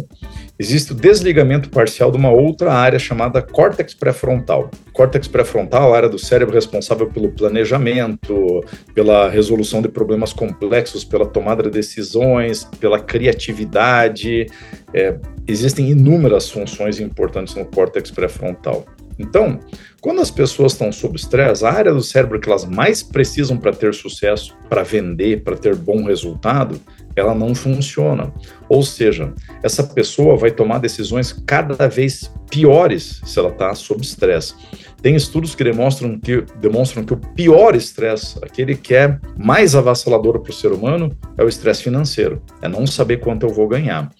existe 0.59 0.93
o 0.93 0.95
desligamento 0.95 1.69
parcial 1.69 2.11
de 2.11 2.17
uma 2.17 2.31
outra 2.31 2.73
área 2.73 2.99
chamada 2.99 3.43
córtex 3.43 3.95
pré-frontal. 3.95 4.71
Córtex 4.93 5.27
pré-frontal 5.27 5.91
é 5.91 5.93
a 5.93 5.97
área 5.97 6.09
do 6.09 6.19
cérebro 6.19 6.55
responsável 6.55 7.09
pelo 7.09 7.31
planejamento, 7.31 8.65
pela 8.95 9.29
resolução 9.29 9.83
de 9.83 9.89
problemas 9.89 10.33
complexos, 10.33 11.05
pela 11.05 11.27
tomada 11.27 11.63
de 11.63 11.71
decisões, 11.71 12.65
pela 12.79 13.01
criatividade. 13.01 14.47
É, 14.93 15.17
existem 15.49 15.91
inúmeras 15.91 16.51
funções 16.51 17.01
importantes 17.01 17.55
no 17.55 17.65
córtex 17.65 18.11
pré-frontal. 18.11 18.85
Então, 19.19 19.61
quando 20.01 20.21
as 20.21 20.31
pessoas 20.31 20.73
estão 20.73 20.93
sob 20.93 21.17
estresse, 21.17 21.65
a 21.65 21.71
área 21.71 21.93
do 21.93 22.03
cérebro 22.03 22.41
que 22.41 22.49
elas 22.49 22.65
mais 22.65 23.03
precisam 23.03 23.57
para 23.57 23.73
ter 23.73 23.95
sucesso, 23.95 24.57
para 24.69 24.83
vender, 24.83 25.43
para 25.43 25.57
ter 25.57 25.75
bom 25.75 26.05
resultado, 26.05 26.81
ela 27.17 27.35
não 27.35 27.55
funciona. 27.55 28.33
Ou 28.69 28.83
seja, 28.83 29.33
essa 29.63 29.83
pessoa 29.83 30.37
vai 30.37 30.51
tomar 30.51 30.79
decisões 30.79 31.33
cada 31.47 31.89
vez 31.89 32.31
piores 32.51 33.21
se 33.25 33.39
ela 33.39 33.51
está 33.51 33.75
sob 33.75 34.03
estresse. 34.03 34.55
Tem 35.01 35.15
estudos 35.15 35.55
que 35.55 35.63
demonstram 35.63 36.19
que, 36.19 36.45
demonstram 36.61 37.05
que 37.05 37.13
o 37.13 37.17
pior 37.17 37.77
estresse, 37.77 38.39
aquele 38.43 38.75
que 38.75 38.95
é 38.95 39.19
mais 39.37 39.75
avassalador 39.75 40.41
para 40.41 40.51
o 40.51 40.55
ser 40.55 40.73
humano, 40.73 41.15
é 41.37 41.45
o 41.45 41.49
estresse 41.49 41.83
financeiro. 41.83 42.43
É 42.63 42.69
não 42.69 42.87
saber 42.87 43.19
quanto 43.19 43.45
eu 43.45 43.51
vou 43.51 43.69
ganhar. 43.69 44.11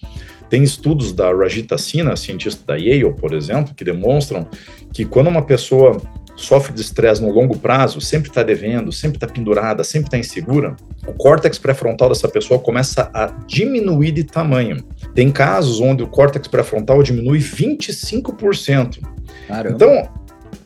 Tem 0.49 0.63
estudos 0.63 1.13
da 1.13 1.33
Rajita 1.33 1.77
Sinha, 1.79 2.17
cientista 2.17 2.63
da 2.67 2.77
Yale, 2.77 3.13
por 3.15 3.33
exemplo, 3.33 3.75
que 3.75 3.85
demonstram 3.85 4.47
que 4.93 5.05
quando 5.05 5.29
uma 5.29 5.43
pessoa 5.43 6.01
sofre 6.37 6.73
de 6.73 6.81
estresse 6.81 7.23
no 7.23 7.31
longo 7.31 7.57
prazo, 7.57 8.01
sempre 8.01 8.29
está 8.29 8.43
devendo, 8.43 8.91
sempre 8.91 9.17
está 9.17 9.27
pendurada, 9.27 9.85
sempre 9.85 10.09
está 10.09 10.19
insegura, 10.19 10.77
o 11.07 11.13
córtex 11.13 11.59
pré-frontal 11.59 12.09
dessa 12.09 12.29
pessoa 12.29 12.59
começa 12.59 13.11
a 13.15 13.27
diminuir 13.47 14.13
de 14.13 14.25
tamanho. 14.25 14.83
Tem 15.15 15.31
casos 15.31 15.81
onde 15.81 16.03
o 16.03 16.07
córtex 16.07 16.49
pré-frontal 16.49 17.03
diminui 17.03 17.39
25%. 17.39 18.99
Caramba. 19.47 19.75
Então, 19.75 20.09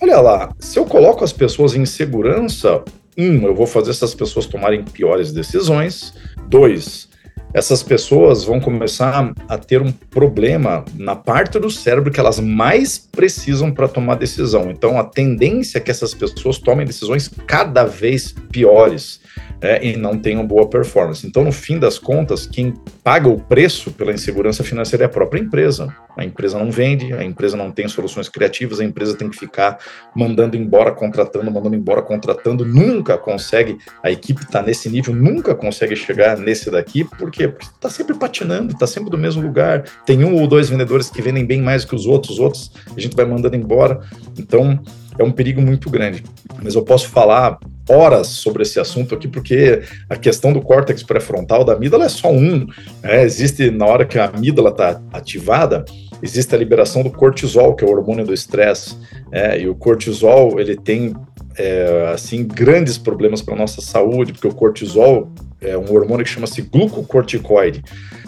olha 0.00 0.20
lá, 0.20 0.54
se 0.58 0.78
eu 0.78 0.84
coloco 0.84 1.22
as 1.22 1.32
pessoas 1.32 1.74
em 1.74 1.84
segurança, 1.84 2.82
um, 3.16 3.42
eu 3.46 3.54
vou 3.54 3.66
fazer 3.66 3.90
essas 3.90 4.14
pessoas 4.14 4.46
tomarem 4.46 4.84
piores 4.84 5.32
decisões. 5.32 6.14
Dois, 6.48 7.08
essas 7.52 7.82
pessoas 7.82 8.44
vão 8.44 8.60
começar 8.60 9.32
a 9.48 9.58
ter 9.58 9.80
um 9.80 9.90
problema 9.90 10.84
na 10.94 11.16
parte 11.16 11.58
do 11.58 11.70
cérebro 11.70 12.10
que 12.10 12.20
elas 12.20 12.38
mais 12.38 12.98
precisam 12.98 13.70
para 13.70 13.88
tomar 13.88 14.16
decisão. 14.16 14.70
Então, 14.70 14.98
a 14.98 15.04
tendência 15.04 15.78
é 15.78 15.80
que 15.80 15.90
essas 15.90 16.14
pessoas 16.14 16.58
tomem 16.58 16.86
decisões 16.86 17.30
cada 17.46 17.84
vez 17.84 18.34
piores 18.50 19.20
é, 19.60 19.84
e 19.84 19.96
não 19.96 20.18
tenham 20.18 20.46
boa 20.46 20.68
performance. 20.68 21.26
Então, 21.26 21.44
no 21.44 21.52
fim 21.52 21.78
das 21.78 21.98
contas, 21.98 22.46
quem 22.46 22.74
paga 23.02 23.28
o 23.28 23.38
preço 23.40 23.90
pela 23.92 24.12
insegurança 24.12 24.62
financeira 24.62 25.04
é 25.04 25.06
a 25.06 25.10
própria 25.10 25.40
empresa. 25.40 25.94
A 26.16 26.24
empresa 26.24 26.58
não 26.58 26.70
vende, 26.70 27.12
a 27.12 27.22
empresa 27.22 27.56
não 27.56 27.70
tem 27.70 27.86
soluções 27.88 28.28
criativas, 28.28 28.80
a 28.80 28.84
empresa 28.84 29.16
tem 29.16 29.28
que 29.30 29.36
ficar 29.38 29.78
mandando 30.14 30.56
embora, 30.56 30.90
contratando, 30.90 31.50
mandando 31.50 31.76
embora, 31.76 32.02
contratando, 32.02 32.64
nunca 32.64 33.16
consegue, 33.16 33.78
a 34.02 34.10
equipe 34.10 34.42
está 34.42 34.60
nesse 34.60 34.88
nível, 34.88 35.14
nunca 35.14 35.54
consegue 35.54 35.94
chegar 35.94 36.36
nesse 36.36 36.70
daqui, 36.70 37.04
por 37.04 37.30
quê? 37.30 37.46
Porque 37.46 37.66
está 37.66 37.88
sempre 37.88 38.16
patinando, 38.16 38.72
está 38.72 38.86
sempre 38.86 39.10
do 39.10 39.18
mesmo 39.18 39.40
lugar, 39.42 39.84
tem 40.04 40.24
um 40.24 40.34
ou 40.34 40.48
dois 40.48 40.68
vendedores 40.68 41.08
que 41.08 41.22
vendem 41.22 41.46
bem 41.46 41.62
mais 41.62 41.84
que 41.84 41.94
os 41.94 42.04
outros, 42.04 42.32
os 42.32 42.38
outros 42.40 42.72
a 42.96 43.00
gente 43.00 43.14
vai 43.14 43.24
mandando 43.24 43.54
embora. 43.54 44.00
Então, 44.36 44.80
é 45.18 45.24
um 45.24 45.32
perigo 45.32 45.60
muito 45.60 45.90
grande. 45.90 46.22
Mas 46.62 46.74
eu 46.74 46.82
posso 46.82 47.08
falar 47.08 47.58
horas 47.88 48.28
sobre 48.28 48.62
esse 48.62 48.78
assunto 48.78 49.14
aqui, 49.14 49.26
porque 49.26 49.82
a 50.08 50.16
questão 50.16 50.52
do 50.52 50.60
córtex 50.60 51.02
pré-frontal 51.02 51.64
da 51.64 51.72
amígdala 51.72 52.04
é 52.04 52.08
só 52.08 52.30
um. 52.30 52.66
Né? 53.02 53.22
Existe, 53.22 53.70
na 53.70 53.86
hora 53.86 54.04
que 54.04 54.18
a 54.18 54.26
amígdala 54.26 54.70
está 54.70 55.00
ativada, 55.12 55.84
existe 56.22 56.54
a 56.54 56.58
liberação 56.58 57.02
do 57.02 57.10
cortisol, 57.10 57.74
que 57.74 57.84
é 57.84 57.86
o 57.86 57.90
hormônio 57.90 58.24
do 58.24 58.34
estresse. 58.34 58.96
É, 59.32 59.60
e 59.60 59.68
o 59.68 59.74
cortisol, 59.74 60.60
ele 60.60 60.76
tem, 60.76 61.14
é, 61.56 62.12
assim, 62.14 62.46
grandes 62.46 62.98
problemas 62.98 63.42
para 63.42 63.54
a 63.54 63.58
nossa 63.58 63.80
saúde, 63.80 64.32
porque 64.32 64.48
o 64.48 64.54
cortisol 64.54 65.32
é 65.60 65.76
um 65.76 65.92
hormônio 65.92 66.24
que 66.24 66.30
chama-se 66.30 66.62
glucocorticoide. 66.62 67.82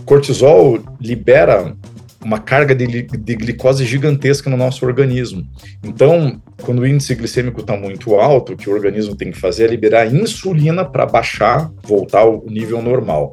Cortisol 0.04 0.80
libera 1.00 1.76
uma 2.25 2.39
carga 2.39 2.75
de, 2.75 3.03
de, 3.03 3.35
glicose 3.35 3.85
gigantesca 3.85 4.50
no 4.50 4.57
nosso 4.57 4.85
organismo. 4.85 5.47
Então, 5.83 6.41
quando 6.62 6.81
o 6.81 6.87
índice 6.87 7.15
glicêmico 7.15 7.61
está 7.61 7.77
muito 7.77 8.15
alto, 8.17 8.53
o 8.53 8.57
que 8.57 8.69
o 8.69 8.73
organismo 8.73 9.17
tem 9.17 9.31
que 9.31 9.39
fazer 9.39 9.65
é 9.65 9.69
liberar 9.69 10.12
insulina 10.12 10.85
para 10.85 11.07
baixar, 11.07 11.71
voltar 11.83 12.21
ao 12.21 12.45
nível 12.47 12.83
normal. 12.83 13.33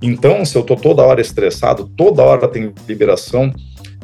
Então, 0.00 0.44
se 0.44 0.56
eu 0.56 0.62
estou 0.62 0.76
toda 0.76 1.02
hora 1.02 1.20
estressado, 1.20 1.88
toda 1.96 2.22
hora 2.22 2.46
tem 2.46 2.72
liberação 2.86 3.52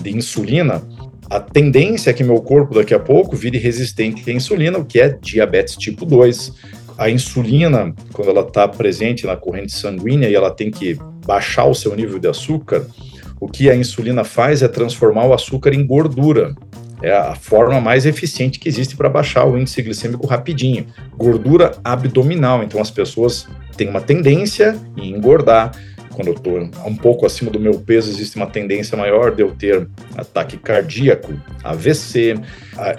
de 0.02 0.10
insulina, 0.10 0.82
a 1.30 1.40
tendência 1.40 2.10
é 2.10 2.12
que 2.12 2.24
meu 2.24 2.40
corpo 2.42 2.74
daqui 2.74 2.92
a 2.92 2.98
pouco 2.98 3.36
vire 3.36 3.58
resistente 3.58 4.28
à 4.28 4.32
insulina, 4.32 4.78
o 4.78 4.84
que 4.84 5.00
é 5.00 5.08
diabetes 5.08 5.76
tipo 5.76 6.04
2. 6.04 6.52
A 6.98 7.10
insulina, 7.10 7.94
quando 8.12 8.30
ela 8.30 8.42
está 8.42 8.68
presente 8.68 9.26
na 9.26 9.36
corrente 9.36 9.72
sanguínea 9.72 10.28
e 10.28 10.34
ela 10.34 10.50
tem 10.50 10.70
que 10.70 10.98
baixar 11.26 11.64
o 11.64 11.74
seu 11.74 11.96
nível 11.96 12.18
de 12.18 12.28
açúcar, 12.28 12.86
o 13.40 13.48
que 13.48 13.70
a 13.70 13.76
insulina 13.76 14.24
faz 14.24 14.62
é 14.62 14.68
transformar 14.68 15.26
o 15.26 15.34
açúcar 15.34 15.74
em 15.74 15.86
gordura. 15.86 16.54
É 17.02 17.12
a 17.12 17.34
forma 17.34 17.80
mais 17.80 18.06
eficiente 18.06 18.58
que 18.58 18.68
existe 18.68 18.96
para 18.96 19.08
baixar 19.08 19.44
o 19.44 19.58
índice 19.58 19.82
glicêmico 19.82 20.26
rapidinho. 20.26 20.86
Gordura 21.16 21.72
abdominal. 21.84 22.62
Então 22.62 22.80
as 22.80 22.90
pessoas 22.90 23.46
têm 23.76 23.88
uma 23.88 24.00
tendência 24.00 24.78
em 24.96 25.14
engordar. 25.14 25.72
Quando 26.14 26.28
eu 26.28 26.34
estou 26.34 26.58
um 26.86 26.96
pouco 26.96 27.26
acima 27.26 27.50
do 27.50 27.58
meu 27.58 27.74
peso, 27.74 28.08
existe 28.08 28.36
uma 28.36 28.46
tendência 28.46 28.96
maior 28.96 29.34
de 29.34 29.42
eu 29.42 29.50
ter 29.50 29.86
ataque 30.16 30.56
cardíaco, 30.56 31.34
AVC. 31.62 32.36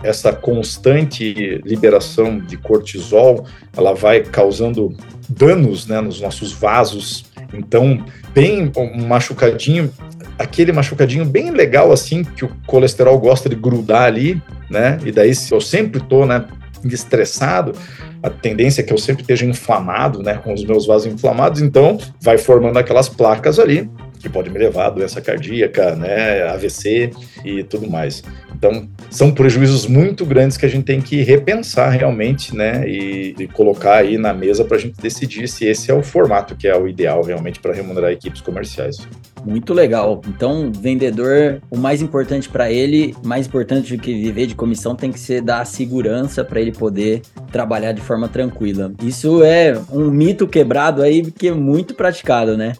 Essa 0.04 0.34
constante 0.34 1.62
liberação 1.64 2.38
de 2.38 2.58
cortisol, 2.58 3.48
ela 3.76 3.94
vai 3.94 4.22
causando 4.22 4.96
danos 5.30 5.88
né, 5.88 6.02
nos 6.02 6.20
nossos 6.20 6.52
vasos. 6.52 7.26
Então, 7.58 8.04
bem 8.34 8.72
um 8.78 9.08
machucadinho, 9.08 9.92
aquele 10.38 10.72
machucadinho 10.72 11.26
bem 11.26 11.52
legal 11.52 11.92
assim, 11.92 12.24
que 12.24 12.46
o 12.46 12.52
colesterol 12.66 13.18
gosta 13.20 13.50
de 13.50 13.56
grudar 13.56 14.04
ali, 14.04 14.42
né? 14.70 14.98
E 15.06 15.12
daí, 15.12 15.34
se 15.34 15.54
eu 15.54 15.62
sempre 15.62 16.00
tô, 16.02 16.26
né, 16.26 16.46
estressado, 16.84 17.74
a 18.22 18.30
tendência 18.30 18.82
é 18.82 18.84
que 18.84 18.94
eu 18.94 18.98
sempre 18.98 19.22
esteja 19.22 19.46
inflamado, 19.46 20.22
né, 20.22 20.36
com 20.36 20.54
os 20.54 20.64
meus 20.64 20.86
vasos 20.86 21.12
inflamados, 21.12 21.62
então 21.62 21.98
vai 22.22 22.38
formando 22.38 22.78
aquelas 22.78 23.10
placas 23.10 23.60
ali 23.60 23.90
que 24.20 24.30
pode 24.30 24.50
me 24.50 24.58
levar 24.58 24.88
a 24.88 24.90
doença 24.90 25.22
cardíaca, 25.22 25.96
né, 25.96 26.44
AVC 26.50 27.12
e 27.44 27.64
tudo 27.64 27.88
mais. 27.90 28.24
Então, 28.56 28.88
são 29.10 29.32
prejuízos 29.32 29.86
muito 29.86 30.26
grandes 30.26 30.56
que 30.56 30.66
a 30.66 30.70
gente 30.70 30.86
tem 30.86 31.02
que 31.02 31.22
repensar 31.22 31.90
realmente, 31.90 32.56
né, 32.56 32.88
e, 32.88 33.36
e 33.38 33.48
colocar 33.48 33.98
aí 33.98 34.18
na 34.18 34.34
mesa 34.34 34.64
para 34.64 34.78
a 34.78 34.80
gente 34.80 34.96
decidir 35.02 35.48
se 35.48 35.66
esse 35.66 35.92
é 35.92 35.94
o 35.94 36.02
formato 36.02 36.56
que 36.56 36.68
é 36.68 36.78
o 36.78 36.88
ideal 36.88 37.22
realmente 37.22 37.60
para 37.60 37.74
remunerar 37.74 38.12
equipes 38.12 38.42
comerciais. 38.42 38.98
Muito 39.46 39.74
legal. 39.74 40.22
Então, 40.28 40.72
vendedor, 40.72 41.62
o 41.70 41.78
mais 41.78 42.02
importante 42.02 42.50
para 42.50 42.72
ele, 42.72 43.16
mais 43.24 43.46
importante 43.46 43.96
do 43.96 44.02
que 44.02 44.14
viver 44.14 44.48
de 44.48 44.56
comissão, 44.56 44.96
tem 44.96 45.12
que 45.12 45.20
ser 45.20 45.42
dar 45.42 45.66
segurança 45.66 46.44
para 46.44 46.60
ele 46.60 46.72
poder 46.72 47.22
trabalhar 47.52 47.92
de 47.92 48.02
forma 48.02 48.28
tranquila. 48.28 48.92
Isso 49.04 49.44
é 49.44 49.80
um 49.92 50.10
mito 50.10 50.48
quebrado 50.48 51.04
aí 51.04 51.30
que 51.32 51.50
é 51.50 51.54
muito 51.54 51.94
praticado, 51.94 52.58
né? 52.58 52.74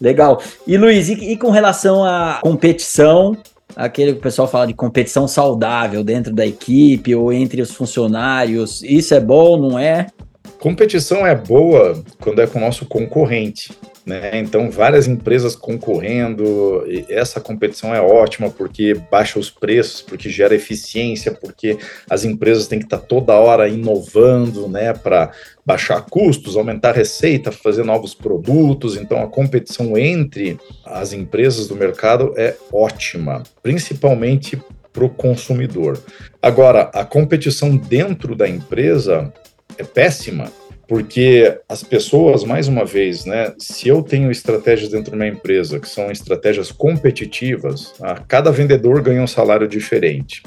Legal. 0.00 0.40
E 0.66 0.76
Luiz, 0.76 1.08
e, 1.08 1.32
e 1.32 1.36
com 1.36 1.50
relação 1.50 2.02
à 2.04 2.38
competição, 2.42 3.36
aquele 3.76 4.12
que 4.12 4.18
o 4.18 4.22
pessoal 4.22 4.48
fala 4.48 4.66
de 4.66 4.72
competição 4.72 5.28
saudável 5.28 6.02
dentro 6.02 6.34
da 6.34 6.46
equipe 6.46 7.14
ou 7.14 7.30
entre 7.30 7.60
os 7.60 7.70
funcionários, 7.70 8.82
isso 8.82 9.14
é 9.14 9.20
bom, 9.20 9.58
não 9.58 9.78
é? 9.78 10.06
Competição 10.58 11.26
é 11.26 11.34
boa 11.34 12.02
quando 12.18 12.40
é 12.40 12.46
com 12.46 12.58
o 12.58 12.62
nosso 12.62 12.86
concorrente. 12.86 13.70
Né? 14.06 14.38
Então, 14.38 14.70
várias 14.70 15.08
empresas 15.08 15.56
concorrendo, 15.56 16.84
essa 17.08 17.40
competição 17.40 17.92
é 17.92 18.00
ótima 18.00 18.48
porque 18.48 18.94
baixa 18.94 19.36
os 19.36 19.50
preços, 19.50 20.00
porque 20.00 20.30
gera 20.30 20.54
eficiência, 20.54 21.32
porque 21.32 21.76
as 22.08 22.24
empresas 22.24 22.68
têm 22.68 22.78
que 22.78 22.84
estar 22.84 22.98
toda 22.98 23.34
hora 23.34 23.68
inovando 23.68 24.68
né, 24.68 24.92
para 24.92 25.32
baixar 25.64 26.02
custos, 26.02 26.56
aumentar 26.56 26.92
receita, 26.92 27.50
fazer 27.50 27.84
novos 27.84 28.14
produtos. 28.14 28.96
Então, 28.96 29.20
a 29.20 29.26
competição 29.26 29.98
entre 29.98 30.56
as 30.84 31.12
empresas 31.12 31.66
do 31.66 31.74
mercado 31.74 32.32
é 32.36 32.54
ótima, 32.72 33.42
principalmente 33.60 34.56
para 34.92 35.04
o 35.04 35.10
consumidor. 35.10 36.00
Agora, 36.40 36.90
a 36.94 37.04
competição 37.04 37.76
dentro 37.76 38.36
da 38.36 38.48
empresa 38.48 39.32
é 39.76 39.82
péssima 39.82 40.52
porque 40.88 41.58
as 41.68 41.82
pessoas, 41.82 42.44
mais 42.44 42.68
uma 42.68 42.84
vez, 42.84 43.24
né, 43.24 43.52
se 43.58 43.88
eu 43.88 44.02
tenho 44.02 44.30
estratégias 44.30 44.90
dentro 44.90 45.10
de 45.10 45.16
uma 45.16 45.26
empresa 45.26 45.80
que 45.80 45.88
são 45.88 46.10
estratégias 46.10 46.70
competitivas, 46.70 47.92
a 48.00 48.14
cada 48.20 48.52
vendedor 48.52 49.02
ganha 49.02 49.22
um 49.22 49.26
salário 49.26 49.66
diferente. 49.66 50.42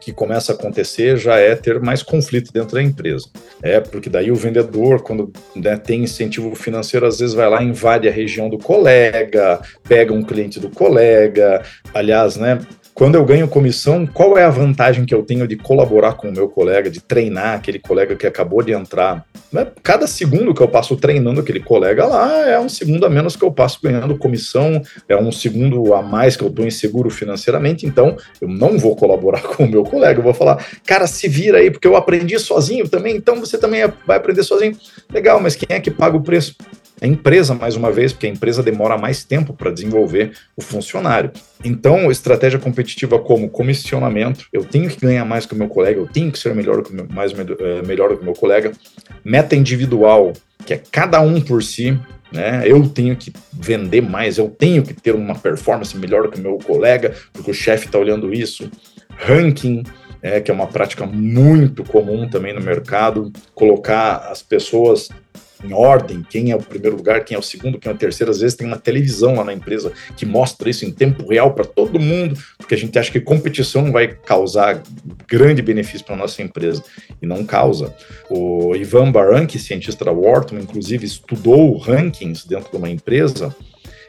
que 0.00 0.12
começa 0.12 0.52
a 0.52 0.54
acontecer 0.54 1.16
já 1.16 1.36
é 1.36 1.56
ter 1.56 1.80
mais 1.80 2.00
conflito 2.00 2.52
dentro 2.52 2.76
da 2.76 2.82
empresa. 2.82 3.28
É, 3.60 3.80
porque 3.80 4.08
daí 4.08 4.30
o 4.30 4.36
vendedor, 4.36 5.02
quando 5.02 5.32
né, 5.56 5.76
tem 5.76 6.04
incentivo 6.04 6.54
financeiro, 6.54 7.06
às 7.06 7.18
vezes 7.18 7.34
vai 7.34 7.50
lá, 7.50 7.60
invade 7.60 8.06
a 8.06 8.12
região 8.12 8.48
do 8.48 8.56
colega, 8.56 9.60
pega 9.82 10.14
um 10.14 10.22
cliente 10.22 10.60
do 10.60 10.70
colega. 10.70 11.60
Aliás, 11.92 12.36
né, 12.36 12.60
quando 12.96 13.16
eu 13.16 13.24
ganho 13.26 13.46
comissão, 13.46 14.06
qual 14.06 14.38
é 14.38 14.44
a 14.44 14.48
vantagem 14.48 15.04
que 15.04 15.14
eu 15.14 15.22
tenho 15.22 15.46
de 15.46 15.54
colaborar 15.54 16.14
com 16.14 16.30
o 16.30 16.32
meu 16.32 16.48
colega, 16.48 16.88
de 16.88 16.98
treinar 16.98 17.56
aquele 17.56 17.78
colega 17.78 18.16
que 18.16 18.26
acabou 18.26 18.62
de 18.62 18.72
entrar? 18.72 19.22
Né? 19.52 19.66
Cada 19.82 20.06
segundo 20.06 20.54
que 20.54 20.62
eu 20.62 20.68
passo 20.68 20.96
treinando 20.96 21.38
aquele 21.38 21.60
colega 21.60 22.06
lá 22.06 22.48
é 22.48 22.58
um 22.58 22.70
segundo 22.70 23.04
a 23.04 23.10
menos 23.10 23.36
que 23.36 23.44
eu 23.44 23.52
passo 23.52 23.80
ganhando 23.82 24.16
comissão, 24.16 24.80
é 25.06 25.14
um 25.14 25.30
segundo 25.30 25.92
a 25.92 26.00
mais 26.00 26.38
que 26.38 26.42
eu 26.42 26.48
estou 26.48 26.66
inseguro 26.66 27.10
financeiramente, 27.10 27.84
então 27.84 28.16
eu 28.40 28.48
não 28.48 28.78
vou 28.78 28.96
colaborar 28.96 29.42
com 29.54 29.64
o 29.64 29.70
meu 29.70 29.84
colega, 29.84 30.18
eu 30.18 30.24
vou 30.24 30.32
falar, 30.32 30.66
cara, 30.86 31.06
se 31.06 31.28
vira 31.28 31.58
aí, 31.58 31.70
porque 31.70 31.86
eu 31.86 31.96
aprendi 31.96 32.38
sozinho 32.38 32.88
também, 32.88 33.14
então 33.14 33.38
você 33.38 33.58
também 33.58 33.82
vai 34.06 34.16
aprender 34.16 34.42
sozinho. 34.42 34.74
Legal, 35.12 35.38
mas 35.38 35.54
quem 35.54 35.76
é 35.76 35.80
que 35.80 35.90
paga 35.90 36.16
o 36.16 36.22
preço? 36.22 36.54
A 37.00 37.06
empresa, 37.06 37.54
mais 37.54 37.76
uma 37.76 37.90
vez, 37.92 38.12
porque 38.12 38.26
a 38.26 38.30
empresa 38.30 38.62
demora 38.62 38.96
mais 38.96 39.22
tempo 39.22 39.52
para 39.52 39.70
desenvolver 39.70 40.32
o 40.56 40.62
funcionário. 40.62 41.30
Então, 41.64 42.10
estratégia 42.10 42.58
competitiva 42.58 43.18
como 43.18 43.50
comissionamento, 43.50 44.46
eu 44.52 44.64
tenho 44.64 44.88
que 44.88 45.00
ganhar 45.00 45.24
mais 45.24 45.44
que 45.44 45.54
o 45.54 45.56
meu 45.56 45.68
colega, 45.68 46.00
eu 46.00 46.06
tenho 46.06 46.32
que 46.32 46.38
ser 46.38 46.54
melhor 46.54 46.82
que 46.82 46.92
mais 47.12 47.32
eh, 47.32 47.82
melhor 47.86 48.16
que 48.16 48.22
o 48.22 48.24
meu 48.24 48.34
colega. 48.34 48.72
Meta 49.24 49.54
individual, 49.54 50.32
que 50.64 50.74
é 50.74 50.82
cada 50.90 51.20
um 51.20 51.40
por 51.40 51.62
si, 51.62 51.98
né? 52.32 52.62
Eu 52.64 52.88
tenho 52.88 53.14
que 53.16 53.32
vender 53.52 54.00
mais, 54.00 54.38
eu 54.38 54.48
tenho 54.48 54.82
que 54.82 54.94
ter 54.94 55.14
uma 55.14 55.34
performance 55.34 55.96
melhor 55.96 56.30
que 56.30 56.38
o 56.38 56.42
meu 56.42 56.58
colega, 56.58 57.14
porque 57.32 57.50
o 57.50 57.54
chefe 57.54 57.86
está 57.86 57.98
olhando 57.98 58.32
isso. 58.32 58.70
Ranking, 59.18 59.84
é, 60.22 60.40
que 60.40 60.50
é 60.50 60.54
uma 60.54 60.66
prática 60.66 61.06
muito 61.06 61.84
comum 61.84 62.28
também 62.28 62.52
no 62.52 62.60
mercado, 62.60 63.32
colocar 63.54 64.28
as 64.30 64.42
pessoas 64.42 65.08
em 65.64 65.72
ordem, 65.72 66.24
quem 66.28 66.50
é 66.50 66.56
o 66.56 66.62
primeiro 66.62 66.96
lugar, 66.96 67.24
quem 67.24 67.34
é 67.34 67.38
o 67.38 67.42
segundo, 67.42 67.78
quem 67.78 67.90
é 67.90 67.94
o 67.94 67.98
terceiro. 67.98 68.30
Às 68.30 68.40
vezes 68.40 68.56
tem 68.56 68.66
uma 68.66 68.78
televisão 68.78 69.36
lá 69.36 69.44
na 69.44 69.52
empresa 69.52 69.92
que 70.16 70.26
mostra 70.26 70.68
isso 70.68 70.84
em 70.84 70.90
tempo 70.90 71.26
real 71.28 71.54
para 71.54 71.64
todo 71.64 71.98
mundo, 71.98 72.38
porque 72.58 72.74
a 72.74 72.78
gente 72.78 72.98
acha 72.98 73.10
que 73.10 73.20
competição 73.20 73.90
vai 73.90 74.08
causar 74.08 74.82
grande 75.28 75.62
benefício 75.62 76.04
para 76.04 76.16
nossa 76.16 76.42
empresa 76.42 76.82
e 77.20 77.26
não 77.26 77.44
causa. 77.44 77.94
O 78.28 78.74
Ivan 78.76 79.10
Baranki, 79.10 79.58
cientista 79.58 80.04
da 80.04 80.12
Wharton, 80.12 80.58
inclusive 80.58 81.06
estudou 81.06 81.76
rankings 81.78 82.46
dentro 82.46 82.70
de 82.70 82.76
uma 82.76 82.90
empresa 82.90 83.54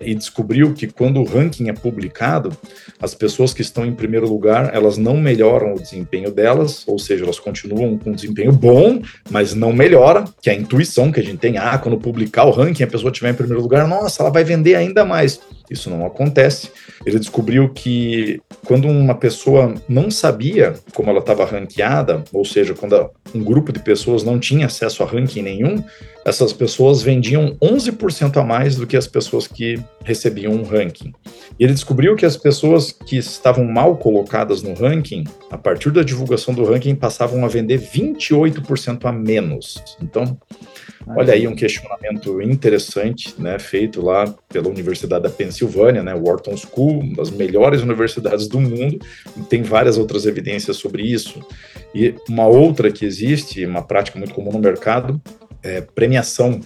e 0.01 0.13
descobriu 0.13 0.73
que 0.73 0.87
quando 0.87 1.19
o 1.19 1.23
ranking 1.23 1.69
é 1.69 1.73
publicado, 1.73 2.55
as 2.99 3.13
pessoas 3.13 3.53
que 3.53 3.61
estão 3.61 3.85
em 3.85 3.93
primeiro 3.93 4.27
lugar, 4.27 4.73
elas 4.73 4.97
não 4.97 5.17
melhoram 5.17 5.73
o 5.73 5.79
desempenho 5.79 6.31
delas, 6.31 6.83
ou 6.87 6.97
seja, 6.97 7.23
elas 7.23 7.39
continuam 7.39 7.97
com 7.97 8.11
um 8.11 8.13
desempenho 8.13 8.51
bom, 8.51 9.01
mas 9.29 9.53
não 9.53 9.73
melhora, 9.73 10.25
que 10.41 10.49
é 10.49 10.53
a 10.53 10.55
intuição 10.55 11.11
que 11.11 11.19
a 11.19 11.23
gente 11.23 11.39
tem, 11.39 11.57
ah, 11.57 11.77
quando 11.77 11.97
publicar 11.97 12.45
o 12.45 12.51
ranking, 12.51 12.83
a 12.83 12.87
pessoa 12.87 13.11
estiver 13.11 13.31
em 13.31 13.35
primeiro 13.35 13.61
lugar, 13.61 13.87
nossa, 13.87 14.23
ela 14.23 14.31
vai 14.31 14.43
vender 14.43 14.75
ainda 14.75 15.05
mais. 15.05 15.39
Isso 15.69 15.89
não 15.89 16.05
acontece. 16.05 16.71
Ele 17.05 17.19
descobriu 17.19 17.69
que 17.69 18.41
quando 18.65 18.87
uma 18.87 19.15
pessoa 19.15 19.73
não 19.87 20.09
sabia 20.09 20.75
como 20.93 21.09
ela 21.09 21.19
estava 21.19 21.45
ranqueada, 21.45 22.23
ou 22.31 22.45
seja, 22.45 22.73
quando 22.73 23.09
um 23.35 23.43
grupo 23.43 23.73
de 23.73 23.79
pessoas 23.79 24.23
não 24.23 24.39
tinha 24.39 24.67
acesso 24.67 25.03
a 25.03 25.05
ranking 25.05 25.41
nenhum, 25.41 25.83
essas 26.25 26.53
pessoas 26.53 27.01
vendiam 27.01 27.57
11% 27.61 28.37
a 28.37 28.43
mais 28.43 28.75
do 28.75 28.87
que 28.87 28.97
as 28.97 29.07
pessoas 29.07 29.47
que 29.47 29.79
recebiam 30.03 30.53
um 30.53 30.63
ranking. 30.63 31.11
E 31.59 31.63
ele 31.63 31.73
descobriu 31.73 32.15
que 32.15 32.25
as 32.25 32.37
pessoas 32.37 32.91
que 32.91 33.17
estavam 33.17 33.65
mal 33.65 33.97
colocadas 33.97 34.63
no 34.63 34.73
ranking, 34.73 35.23
a 35.51 35.57
partir 35.57 35.91
da 35.91 36.03
divulgação 36.03 36.53
do 36.53 36.63
ranking, 36.63 36.95
passavam 36.95 37.43
a 37.43 37.47
vender 37.47 37.79
28% 37.79 39.05
a 39.05 39.11
menos. 39.11 39.83
Então, 40.01 40.37
Olha 41.15 41.33
aí 41.33 41.47
um 41.47 41.55
questionamento 41.55 42.41
interessante, 42.41 43.33
né, 43.39 43.57
feito 43.57 44.01
lá 44.01 44.27
pela 44.49 44.67
Universidade 44.67 45.23
da 45.23 45.29
Pensilvânia, 45.29 46.03
né, 46.03 46.13
Wharton 46.13 46.57
School, 46.57 46.99
uma 46.99 47.15
das 47.15 47.29
melhores 47.29 47.81
universidades 47.81 48.47
do 48.47 48.59
mundo, 48.59 48.99
tem 49.49 49.61
várias 49.61 49.97
outras 49.97 50.25
evidências 50.25 50.75
sobre 50.75 51.03
isso. 51.03 51.39
E 51.95 52.13
uma 52.27 52.45
outra 52.45 52.91
que 52.91 53.05
existe, 53.05 53.65
uma 53.65 53.81
prática 53.81 54.19
muito 54.19 54.33
comum 54.33 54.51
no 54.51 54.59
mercado, 54.59 55.21
é 55.63 55.79
premiação. 55.79 56.59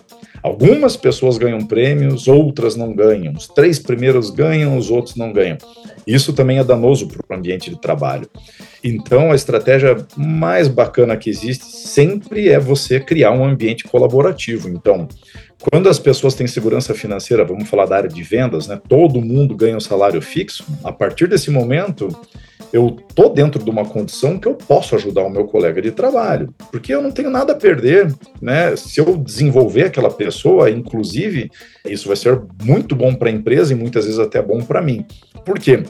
Algumas 0.44 0.98
pessoas 0.98 1.38
ganham 1.38 1.66
prêmios, 1.66 2.28
outras 2.28 2.76
não 2.76 2.94
ganham. 2.94 3.34
Os 3.34 3.48
três 3.48 3.78
primeiros 3.78 4.30
ganham, 4.30 4.78
os 4.78 4.90
outros 4.90 5.16
não 5.16 5.32
ganham. 5.32 5.58
Isso 6.06 6.34
também 6.34 6.58
é 6.58 6.64
danoso 6.64 7.08
para 7.08 7.36
o 7.36 7.40
ambiente 7.40 7.70
de 7.70 7.80
trabalho. 7.80 8.28
Então, 8.84 9.32
a 9.32 9.36
estratégia 9.36 9.96
mais 10.18 10.68
bacana 10.68 11.16
que 11.16 11.30
existe 11.30 11.66
sempre 11.66 12.50
é 12.50 12.60
você 12.60 13.00
criar 13.00 13.32
um 13.32 13.46
ambiente 13.46 13.84
colaborativo. 13.84 14.68
Então, 14.68 15.08
quando 15.70 15.88
as 15.88 16.00
pessoas 16.00 16.34
têm 16.34 16.48
segurança 16.48 16.96
financeira, 16.96 17.46
vamos 17.46 17.70
falar 17.70 17.86
da 17.86 17.98
área 17.98 18.10
de 18.10 18.24
vendas, 18.24 18.68
né? 18.68 18.82
Todo 18.90 19.22
mundo 19.22 19.56
ganha 19.56 19.78
um 19.78 19.82
salário 19.82 20.22
fixo. 20.22 20.66
A 20.84 20.92
partir 20.92 21.28
desse 21.28 21.52
momento, 21.52 22.08
eu 22.74 22.98
tô 23.14 23.30
dentro 23.30 23.64
de 23.64 23.70
uma 23.70 23.86
condição 23.86 24.40
que 24.40 24.48
eu 24.48 24.56
posso 24.56 24.96
ajudar 24.96 25.24
o 25.24 25.30
meu 25.30 25.46
colega 25.46 25.82
de 25.82 25.92
trabalho, 25.92 26.54
porque 26.72 26.94
eu 26.94 27.02
não 27.02 27.12
tenho 27.12 27.30
nada 27.30 27.54
a 27.54 27.56
perder, 27.56 28.14
né? 28.42 28.76
Se 28.76 29.00
eu 29.00 29.18
desenvolver 29.18 29.86
aquela 29.86 30.10
pessoa, 30.10 30.70
inclusive, 30.70 31.52
isso 31.86 32.08
vai 32.08 32.16
ser 32.16 32.42
muito 32.64 32.96
bom 32.96 33.14
para 33.14 33.30
a 33.30 33.34
empresa 33.34 33.74
e 33.74 33.76
muitas 33.76 34.06
vezes 34.06 34.20
até 34.20 34.42
bom 34.42 34.62
para 34.62 34.82
mim. 34.82 35.06
Por 35.46 35.60
quê? 35.60 35.84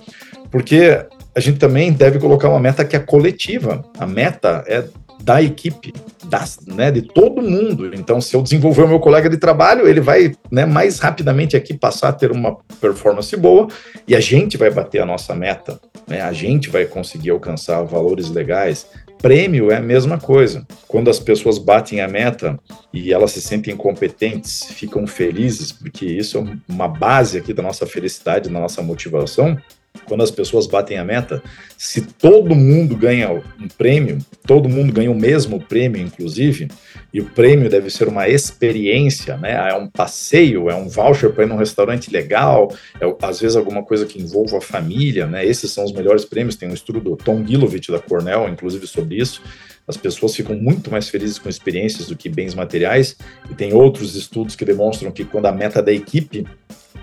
Porque 0.49 1.05
a 1.35 1.39
gente 1.39 1.59
também 1.59 1.93
deve 1.93 2.19
colocar 2.19 2.49
uma 2.49 2.59
meta 2.59 2.83
que 2.83 2.95
é 2.95 2.99
coletiva. 2.99 3.83
A 3.97 4.05
meta 4.05 4.63
é 4.67 4.83
da 5.23 5.41
equipe, 5.41 5.93
das, 6.31 6.59
né, 6.65 6.89
de 6.89 7.01
todo 7.01 7.41
mundo. 7.41 7.93
Então, 7.93 8.21
se 8.21 8.33
eu 8.33 8.41
desenvolver 8.41 8.83
o 8.83 8.87
meu 8.87 9.01
colega 9.01 9.29
de 9.29 9.35
trabalho, 9.35 9.85
ele 9.85 9.99
vai 9.99 10.33
né, 10.49 10.65
mais 10.65 10.97
rapidamente 10.97 11.57
aqui 11.57 11.73
passar 11.73 12.07
a 12.07 12.13
ter 12.13 12.31
uma 12.31 12.55
performance 12.79 13.35
boa 13.35 13.67
e 14.07 14.15
a 14.15 14.19
gente 14.21 14.55
vai 14.55 14.71
bater 14.71 15.01
a 15.01 15.05
nossa 15.05 15.35
meta, 15.35 15.77
né, 16.07 16.21
a 16.21 16.31
gente 16.31 16.69
vai 16.69 16.85
conseguir 16.85 17.31
alcançar 17.31 17.81
valores 17.83 18.29
legais. 18.29 18.87
Prêmio 19.21 19.69
é 19.71 19.75
a 19.75 19.81
mesma 19.81 20.17
coisa. 20.17 20.65
Quando 20.87 21.09
as 21.09 21.19
pessoas 21.19 21.57
batem 21.57 21.99
a 21.99 22.07
meta 22.07 22.57
e 22.93 23.13
elas 23.13 23.31
se 23.31 23.41
sentem 23.41 23.75
competentes, 23.75 24.63
ficam 24.71 25.05
felizes, 25.05 25.73
porque 25.73 26.05
isso 26.05 26.37
é 26.37 26.57
uma 26.67 26.87
base 26.87 27.37
aqui 27.37 27.53
da 27.53 27.61
nossa 27.61 27.85
felicidade, 27.85 28.49
da 28.49 28.59
nossa 28.59 28.81
motivação, 28.81 29.57
quando 30.05 30.23
as 30.23 30.31
pessoas 30.31 30.67
batem 30.67 30.97
a 30.97 31.05
meta, 31.05 31.41
se 31.77 32.01
todo 32.01 32.55
mundo 32.55 32.95
ganha 32.95 33.31
um 33.31 33.67
prêmio, 33.77 34.19
todo 34.45 34.67
mundo 34.67 34.91
ganha 34.91 35.11
o 35.11 35.15
mesmo 35.15 35.59
prêmio, 35.59 36.01
inclusive, 36.01 36.67
e 37.13 37.19
o 37.19 37.25
prêmio 37.25 37.69
deve 37.69 37.89
ser 37.89 38.07
uma 38.07 38.27
experiência, 38.27 39.37
né? 39.37 39.69
É 39.69 39.73
um 39.75 39.87
passeio, 39.87 40.69
é 40.69 40.75
um 40.75 40.87
voucher 40.87 41.31
para 41.31 41.43
ir 41.43 41.47
num 41.47 41.57
restaurante 41.57 42.11
legal, 42.11 42.73
é, 42.99 43.15
às 43.21 43.39
vezes 43.39 43.55
alguma 43.55 43.83
coisa 43.83 44.05
que 44.05 44.21
envolva 44.21 44.57
a 44.57 44.61
família, 44.61 45.27
né? 45.27 45.45
Esses 45.45 45.71
são 45.71 45.83
os 45.83 45.91
melhores 45.91 46.25
prêmios. 46.25 46.55
Tem 46.55 46.69
um 46.69 46.73
estudo 46.73 46.99
do 46.99 47.15
Tom 47.15 47.45
Gilovich 47.45 47.91
da 47.91 47.99
Cornell, 47.99 48.49
inclusive, 48.49 48.87
sobre 48.87 49.15
isso. 49.15 49.41
As 49.87 49.97
pessoas 49.97 50.35
ficam 50.35 50.55
muito 50.55 50.89
mais 50.89 51.09
felizes 51.09 51.37
com 51.39 51.49
experiências 51.49 52.07
do 52.07 52.15
que 52.15 52.29
bens 52.29 52.53
materiais, 52.53 53.17
e 53.49 53.55
tem 53.55 53.73
outros 53.73 54.15
estudos 54.15 54.55
que 54.55 54.63
demonstram 54.63 55.11
que 55.11 55.25
quando 55.25 55.47
a 55.47 55.51
meta 55.51 55.81
da 55.81 55.91
equipe, 55.91 56.45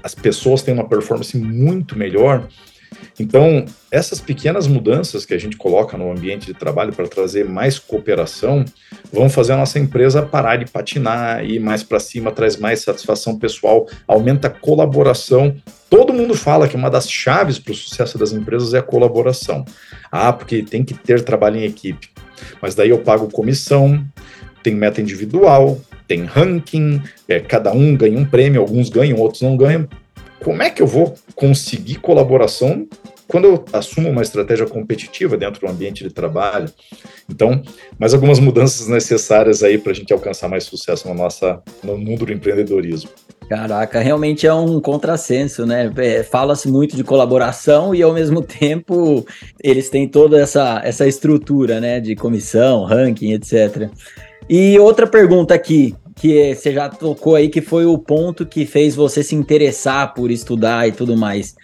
as 0.03 0.15
pessoas 0.15 0.63
têm 0.63 0.73
uma 0.73 0.89
performance 0.89 1.37
muito 1.37 1.99
melhor 1.99 2.49
então, 3.19 3.65
essas 3.91 4.21
pequenas 4.21 4.67
mudanças 4.67 5.27
que 5.27 5.35
a 5.35 5.39
gente 5.39 5.57
coloca 5.57 5.97
no 5.97 6.11
ambiente 6.11 6.47
de 6.47 6.55
trabalho 6.55 6.93
para 6.93 7.09
trazer 7.09 7.45
mais 7.45 7.79
cooperação 7.79 8.65
vão 9.13 9.29
fazer 9.29 9.53
a 9.53 9.57
nossa 9.57 9.79
empresa 9.79 10.23
parar 10.23 10.57
de 10.57 10.71
patinar 10.71 11.45
ir 11.45 11.59
mais 11.59 11.83
para 11.83 11.99
cima, 11.99 12.31
traz 12.31 12.57
mais 12.57 12.81
satisfação 12.81 13.39
pessoal, 13.39 13.87
aumenta 14.07 14.49
a 14.49 14.51
colaboração. 14.51 15.55
Todo 15.91 16.13
mundo 16.13 16.35
fala 16.35 16.69
que 16.69 16.77
uma 16.77 16.91
das 16.91 17.11
chaves 17.11 17.59
para 17.59 17.73
o 17.73 17.75
sucesso 17.75 18.19
das 18.19 18.33
empresas 18.33 18.73
é 18.75 18.79
a 18.79 18.83
colaboração. 18.83 19.65
Ah, 20.13 20.33
porque 20.33 20.63
tem 20.63 20.85
que 20.85 20.95
ter 20.95 21.23
trabalho 21.23 21.57
em 21.57 21.65
equipe. 21.65 22.11
Mas 22.63 22.75
daí 22.75 22.91
eu 22.91 22.99
pago 22.99 23.31
comissão, 23.31 24.05
tem 24.63 24.75
meta 24.75 25.01
individual, 25.01 25.81
tem 26.07 26.25
ranking, 26.25 27.03
é, 27.27 27.41
cada 27.41 27.73
um 27.73 27.97
ganha 27.97 28.19
um 28.19 28.25
prêmio, 28.25 28.61
alguns 28.61 28.89
ganham, 28.89 29.19
outros 29.19 29.43
não 29.43 29.57
ganham 29.57 29.89
como 30.43 30.63
é 30.63 30.71
que 30.71 30.83
eu 30.83 30.87
vou 30.87 31.15
conseguir 31.35 31.97
colaboração 31.97 32.87
quando 33.27 33.45
eu 33.45 33.65
assumo 33.73 34.09
uma 34.09 34.23
estratégia 34.23 34.67
competitiva 34.67 35.37
dentro 35.37 35.61
do 35.61 35.71
ambiente 35.71 36.03
de 36.03 36.11
trabalho? 36.11 36.71
Então, 37.29 37.63
mais 37.99 38.15
algumas 38.15 38.39
mudanças 38.39 38.89
necessárias 38.89 39.63
aí 39.63 39.77
para 39.77 39.93
a 39.93 39.95
gente 39.95 40.13
alcançar 40.13 40.49
mais 40.49 40.65
sucesso 40.65 41.07
no, 41.09 41.15
nossa, 41.15 41.61
no 41.83 41.99
mundo 41.99 42.25
do 42.25 42.33
empreendedorismo. 42.33 43.11
Caraca, 43.49 44.01
realmente 44.01 44.47
é 44.47 44.53
um 44.53 44.81
contrassenso, 44.81 45.65
né? 45.65 45.91
É, 45.97 46.23
Fala-se 46.23 46.69
muito 46.69 46.97
de 46.97 47.05
colaboração 47.05 47.95
e 47.95 48.03
ao 48.03 48.13
mesmo 48.13 48.43
tempo 48.43 49.27
eles 49.63 49.89
têm 49.89 50.07
toda 50.07 50.39
essa, 50.39 50.81
essa 50.85 51.07
estrutura, 51.07 51.81
né? 51.81 51.99
De 51.99 52.15
comissão, 52.15 52.85
ranking, 52.85 53.33
etc. 53.33 53.91
E 54.49 54.79
outra 54.79 55.07
pergunta 55.07 55.55
aqui, 55.55 55.95
que 56.21 56.55
você 56.55 56.73
já 56.73 56.89
tocou 56.89 57.35
aí, 57.35 57.49
que 57.49 57.61
foi 57.61 57.87
o 57.87 57.97
ponto 57.99 58.45
que 58.45 58.67
fez 58.67 58.95
você 58.95 59.23
se 59.23 59.35
interessar 59.35 60.15
por 60.15 60.31
estudar 60.31 60.89
e 60.89 60.93
tudo 60.93 61.17
mais. 61.17 61.55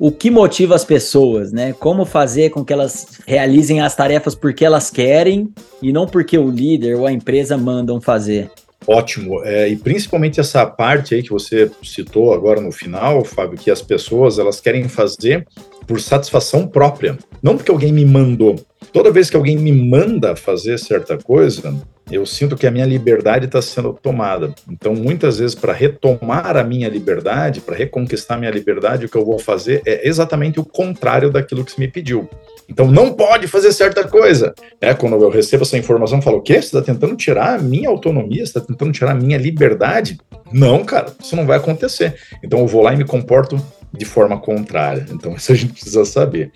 o 0.00 0.12
que 0.12 0.30
motiva 0.30 0.76
as 0.76 0.84
pessoas, 0.84 1.50
né? 1.52 1.72
Como 1.72 2.04
fazer 2.04 2.50
com 2.50 2.64
que 2.64 2.72
elas 2.72 3.20
realizem 3.26 3.80
as 3.80 3.96
tarefas 3.96 4.34
porque 4.34 4.64
elas 4.64 4.90
querem 4.90 5.52
e 5.82 5.92
não 5.92 6.06
porque 6.06 6.38
o 6.38 6.50
líder 6.50 6.94
ou 6.94 7.06
a 7.06 7.12
empresa 7.12 7.56
mandam 7.56 8.00
fazer. 8.00 8.48
Ótimo, 8.86 9.44
é, 9.44 9.68
e 9.68 9.76
principalmente 9.76 10.40
essa 10.40 10.64
parte 10.64 11.14
aí 11.14 11.22
que 11.22 11.30
você 11.30 11.70
citou 11.82 12.32
agora 12.32 12.60
no 12.60 12.72
final, 12.72 13.24
Fábio, 13.24 13.58
que 13.58 13.70
as 13.70 13.82
pessoas 13.82 14.38
elas 14.38 14.60
querem 14.60 14.88
fazer 14.88 15.46
por 15.86 16.00
satisfação 16.00 16.66
própria, 16.66 17.18
não 17.42 17.56
porque 17.56 17.70
alguém 17.70 17.92
me 17.92 18.04
mandou. 18.04 18.56
Toda 18.92 19.10
vez 19.10 19.28
que 19.28 19.36
alguém 19.36 19.56
me 19.56 19.72
manda 19.72 20.34
fazer 20.34 20.78
certa 20.78 21.18
coisa, 21.18 21.74
eu 22.10 22.24
sinto 22.24 22.56
que 22.56 22.66
a 22.66 22.70
minha 22.70 22.86
liberdade 22.86 23.44
está 23.44 23.60
sendo 23.60 23.92
tomada. 23.92 24.54
Então, 24.70 24.94
muitas 24.94 25.38
vezes, 25.38 25.54
para 25.54 25.72
retomar 25.72 26.56
a 26.56 26.64
minha 26.64 26.88
liberdade, 26.88 27.60
para 27.60 27.76
reconquistar 27.76 28.34
a 28.34 28.38
minha 28.38 28.50
liberdade, 28.50 29.04
o 29.04 29.08
que 29.08 29.16
eu 29.16 29.24
vou 29.24 29.38
fazer 29.38 29.82
é 29.84 30.08
exatamente 30.08 30.58
o 30.58 30.64
contrário 30.64 31.30
daquilo 31.30 31.64
que 31.64 31.72
se 31.72 31.80
me 31.80 31.88
pediu. 31.88 32.28
Então, 32.68 32.90
não 32.90 33.12
pode 33.12 33.46
fazer 33.46 33.72
certa 33.72 34.04
coisa. 34.04 34.54
É 34.80 34.94
quando 34.94 35.22
eu 35.22 35.30
recebo 35.30 35.64
essa 35.64 35.76
informação, 35.76 36.18
eu 36.18 36.22
falo: 36.22 36.38
o 36.38 36.42
quê? 36.42 36.54
Você 36.54 36.66
está 36.68 36.82
tentando 36.82 37.14
tirar 37.14 37.54
a 37.54 37.58
minha 37.58 37.88
autonomia? 37.88 38.44
Você 38.44 38.58
está 38.58 38.60
tentando 38.60 38.92
tirar 38.92 39.12
a 39.12 39.14
minha 39.14 39.36
liberdade? 39.36 40.18
Não, 40.50 40.84
cara, 40.84 41.12
isso 41.22 41.36
não 41.36 41.46
vai 41.46 41.58
acontecer. 41.58 42.14
Então, 42.42 42.60
eu 42.60 42.66
vou 42.66 42.82
lá 42.82 42.94
e 42.94 42.96
me 42.96 43.04
comporto 43.04 43.62
de 43.92 44.04
forma 44.04 44.38
contrária. 44.38 45.06
Então, 45.10 45.34
isso 45.36 45.52
a 45.52 45.54
gente 45.54 45.72
precisa 45.72 46.04
saber. 46.04 46.52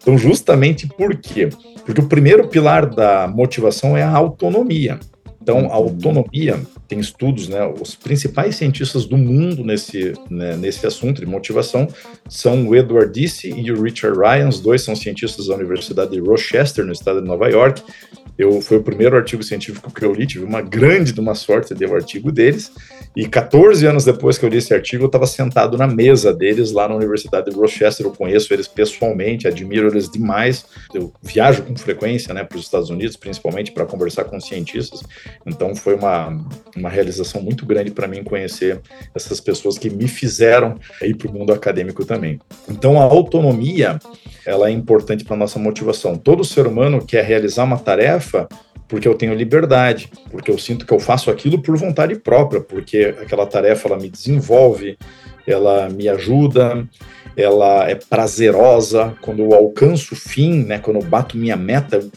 Então, 0.00 0.16
justamente 0.16 0.86
por 0.86 1.16
quê? 1.16 1.48
Porque 1.84 2.00
o 2.00 2.08
primeiro 2.08 2.46
pilar 2.48 2.86
da 2.86 3.26
motivação 3.26 3.96
é 3.96 4.02
a 4.02 4.10
autonomia. 4.10 4.98
Então, 5.42 5.66
a 5.66 5.74
autonomia, 5.74 6.60
tem 6.86 7.00
estudos, 7.00 7.48
né? 7.48 7.66
Os 7.80 7.96
principais 7.96 8.54
cientistas 8.54 9.06
do 9.06 9.16
mundo 9.16 9.64
nesse, 9.64 10.12
né, 10.30 10.56
nesse 10.56 10.86
assunto 10.86 11.20
de 11.20 11.26
motivação 11.26 11.88
são 12.28 12.68
o 12.68 12.76
Edward 12.76 13.12
Disse 13.12 13.48
e 13.48 13.72
o 13.72 13.82
Richard 13.82 14.16
Ryan. 14.16 14.48
Os 14.48 14.60
dois 14.60 14.82
são 14.82 14.94
cientistas 14.94 15.46
da 15.46 15.54
Universidade 15.54 16.12
de 16.12 16.20
Rochester, 16.20 16.84
no 16.84 16.92
estado 16.92 17.20
de 17.20 17.26
Nova 17.26 17.48
York. 17.48 17.82
Eu, 18.38 18.60
foi 18.60 18.78
o 18.78 18.82
primeiro 18.82 19.16
artigo 19.16 19.42
científico 19.42 19.92
que 19.92 20.04
eu 20.04 20.12
li, 20.12 20.26
tive 20.26 20.44
uma 20.44 20.62
grande 20.62 21.12
de 21.12 21.20
uma 21.20 21.34
sorte 21.34 21.74
de 21.74 21.84
o 21.84 21.94
artigo 21.94 22.32
deles. 22.32 22.72
E 23.14 23.28
14 23.28 23.86
anos 23.86 24.04
depois 24.04 24.38
que 24.38 24.44
eu 24.44 24.48
li 24.48 24.56
esse 24.56 24.72
artigo, 24.72 25.04
eu 25.04 25.06
estava 25.06 25.26
sentado 25.26 25.76
na 25.76 25.86
mesa 25.86 26.32
deles 26.32 26.72
lá 26.72 26.88
na 26.88 26.94
Universidade 26.94 27.50
de 27.50 27.56
Rochester. 27.56 28.06
Eu 28.06 28.12
conheço 28.12 28.52
eles 28.54 28.66
pessoalmente, 28.66 29.46
admiro 29.46 29.88
eles 29.88 30.08
demais. 30.08 30.64
Eu 30.94 31.12
viajo 31.22 31.62
com 31.62 31.76
frequência 31.76 32.32
né, 32.32 32.42
para 32.42 32.56
os 32.56 32.64
Estados 32.64 32.88
Unidos, 32.88 33.16
principalmente 33.16 33.70
para 33.70 33.84
conversar 33.84 34.24
com 34.24 34.40
cientistas. 34.40 35.02
Então 35.46 35.76
foi 35.76 35.94
uma, 35.94 36.38
uma 36.74 36.88
realização 36.88 37.42
muito 37.42 37.66
grande 37.66 37.90
para 37.90 38.08
mim 38.08 38.24
conhecer 38.24 38.80
essas 39.14 39.40
pessoas 39.40 39.76
que 39.76 39.90
me 39.90 40.08
fizeram 40.08 40.78
ir 41.02 41.14
para 41.14 41.28
o 41.28 41.32
mundo 41.32 41.52
acadêmico 41.52 42.04
também. 42.04 42.40
Então 42.68 42.98
a 42.98 43.04
autonomia 43.04 43.98
ela 44.46 44.68
é 44.68 44.72
importante 44.72 45.24
para 45.24 45.36
nossa 45.36 45.58
motivação. 45.58 46.16
Todo 46.16 46.44
ser 46.44 46.66
humano 46.66 47.04
quer 47.04 47.24
realizar 47.24 47.64
uma 47.64 47.78
tarefa 47.78 48.21
porque 48.88 49.08
eu 49.08 49.14
tenho 49.14 49.34
liberdade, 49.34 50.10
porque 50.30 50.50
eu 50.50 50.58
sinto 50.58 50.84
que 50.84 50.92
eu 50.92 51.00
faço 51.00 51.30
aquilo 51.30 51.62
por 51.62 51.76
vontade 51.78 52.14
própria, 52.16 52.60
porque 52.60 53.14
aquela 53.20 53.46
tarefa 53.46 53.88
ela 53.88 53.98
me 53.98 54.10
desenvolve, 54.10 54.98
ela 55.46 55.88
me 55.88 56.08
ajuda, 56.08 56.86
ela 57.36 57.88
é 57.88 57.94
prazerosa. 57.94 59.14
Quando 59.22 59.40
eu 59.42 59.54
alcanço 59.54 60.14
o 60.14 60.16
fim, 60.16 60.64
né, 60.64 60.78
quando 60.78 60.96
eu 61.00 61.02
bato 61.02 61.38
minha 61.38 61.56
meta, 61.56 61.96
eu 61.96 62.10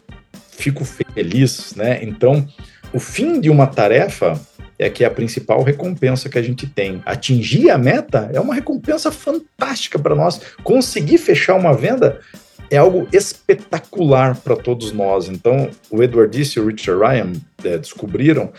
fico 0.52 0.84
feliz, 0.84 1.74
né? 1.76 2.00
Então, 2.04 2.46
o 2.94 3.00
fim 3.00 3.40
de 3.40 3.50
uma 3.50 3.68
tarefa 3.68 4.40
é 4.78 4.90
que 4.90 5.04
é 5.04 5.08
a 5.08 5.12
principal 5.12 5.64
recompensa 5.64 6.28
que 6.28 6.38
a 6.38 6.42
gente 6.42 6.68
tem. 6.68 7.02
Atingir 7.06 7.70
a 7.70 7.78
meta 7.78 8.30
é 8.34 8.40
uma 8.40 8.54
recompensa 8.54 9.12
fantástica 9.12 9.98
para 9.98 10.16
nós. 10.16 10.42
Conseguir 10.64 11.18
fechar 11.18 11.56
uma 11.56 11.74
venda 11.74 12.20
é 12.70 12.78
algo 12.78 13.08
espetacular 13.12 14.36
para 14.36 14.56
todos 14.56 14.92
nós. 14.92 15.30
Então, 15.30 15.70
o 15.90 16.02
Edward 16.02 16.36
Disse 16.36 16.60
e 16.60 16.62
o 16.62 16.68
Richard 16.68 17.02
Ryan 17.02 17.34
é, 17.64 17.78
descobriram 17.78 18.52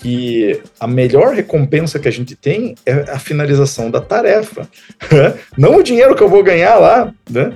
que 0.00 0.60
a 0.78 0.86
melhor 0.86 1.34
recompensa 1.34 1.98
que 1.98 2.06
a 2.06 2.10
gente 2.10 2.36
tem 2.36 2.76
é 2.86 2.92
a 3.10 3.18
finalização 3.18 3.90
da 3.90 4.00
tarefa, 4.00 4.68
não 5.58 5.76
o 5.76 5.82
dinheiro 5.82 6.14
que 6.14 6.22
eu 6.22 6.28
vou 6.28 6.42
ganhar 6.42 6.76
lá. 6.76 7.12
Né? 7.28 7.52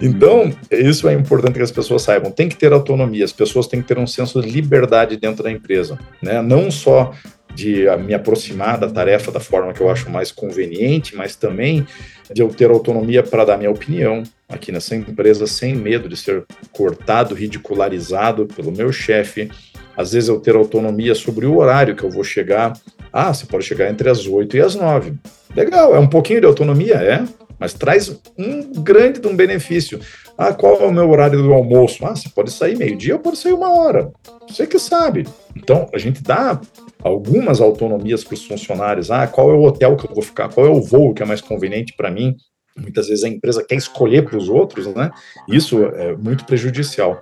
Então, 0.00 0.52
isso 0.70 1.08
é 1.08 1.14
importante 1.14 1.54
que 1.54 1.62
as 1.62 1.70
pessoas 1.70 2.02
saibam. 2.02 2.30
Tem 2.30 2.48
que 2.48 2.56
ter 2.56 2.72
autonomia, 2.72 3.24
as 3.24 3.32
pessoas 3.32 3.66
têm 3.66 3.80
que 3.80 3.88
ter 3.88 3.98
um 3.98 4.06
senso 4.06 4.42
de 4.42 4.50
liberdade 4.50 5.16
dentro 5.16 5.42
da 5.42 5.50
empresa, 5.50 5.98
né? 6.22 6.42
não 6.42 6.70
só 6.70 7.14
de 7.56 7.86
me 8.04 8.12
aproximar 8.12 8.78
da 8.78 8.88
tarefa 8.88 9.32
da 9.32 9.40
forma 9.40 9.72
que 9.72 9.80
eu 9.80 9.88
acho 9.88 10.10
mais 10.10 10.30
conveniente, 10.30 11.16
mas 11.16 11.34
também 11.34 11.86
de 12.30 12.42
eu 12.42 12.48
ter 12.48 12.70
autonomia 12.70 13.22
para 13.22 13.46
dar 13.46 13.56
minha 13.56 13.70
opinião 13.70 14.22
aqui 14.46 14.70
nessa 14.70 14.94
empresa 14.94 15.46
sem 15.46 15.74
medo 15.74 16.08
de 16.08 16.16
ser 16.16 16.44
cortado, 16.70 17.34
ridicularizado 17.34 18.46
pelo 18.46 18.70
meu 18.70 18.92
chefe. 18.92 19.50
Às 19.96 20.12
vezes 20.12 20.28
eu 20.28 20.38
ter 20.38 20.54
autonomia 20.54 21.14
sobre 21.14 21.46
o 21.46 21.56
horário 21.56 21.96
que 21.96 22.04
eu 22.04 22.10
vou 22.10 22.22
chegar. 22.22 22.74
Ah, 23.10 23.32
você 23.32 23.46
pode 23.46 23.64
chegar 23.64 23.90
entre 23.90 24.10
as 24.10 24.26
8 24.26 24.56
e 24.58 24.60
as 24.60 24.74
9. 24.74 25.14
Legal, 25.54 25.96
é 25.96 25.98
um 25.98 26.06
pouquinho 26.06 26.40
de 26.40 26.46
autonomia, 26.46 26.96
é, 26.96 27.24
mas 27.58 27.72
traz 27.72 28.14
um 28.36 28.82
grande 28.82 29.18
de 29.20 29.26
um 29.26 29.34
benefício. 29.34 29.98
Ah, 30.38 30.52
qual 30.52 30.80
é 30.80 30.86
o 30.86 30.92
meu 30.92 31.08
horário 31.08 31.42
do 31.42 31.52
almoço? 31.52 32.04
Ah, 32.04 32.14
você 32.14 32.28
pode 32.28 32.50
sair 32.50 32.76
meio-dia 32.76 33.14
ou 33.14 33.20
pode 33.20 33.38
sair 33.38 33.54
uma 33.54 33.70
hora. 33.70 34.12
Você 34.46 34.66
que 34.66 34.78
sabe. 34.78 35.26
Então, 35.54 35.88
a 35.92 35.98
gente 35.98 36.22
dá 36.22 36.60
algumas 37.02 37.60
autonomias 37.60 38.22
para 38.22 38.34
os 38.34 38.44
funcionários. 38.44 39.10
Ah, 39.10 39.26
qual 39.26 39.50
é 39.50 39.54
o 39.54 39.62
hotel 39.62 39.96
que 39.96 40.06
eu 40.06 40.14
vou 40.14 40.22
ficar? 40.22 40.48
Qual 40.48 40.66
é 40.66 40.70
o 40.70 40.82
voo 40.82 41.14
que 41.14 41.22
é 41.22 41.26
mais 41.26 41.40
conveniente 41.40 41.94
para 41.96 42.10
mim? 42.10 42.36
Muitas 42.76 43.08
vezes 43.08 43.24
a 43.24 43.28
empresa 43.28 43.64
quer 43.66 43.76
escolher 43.76 44.26
para 44.26 44.36
os 44.36 44.50
outros, 44.50 44.86
né? 44.94 45.10
Isso 45.48 45.82
é 45.82 46.14
muito 46.14 46.44
prejudicial. 46.44 47.18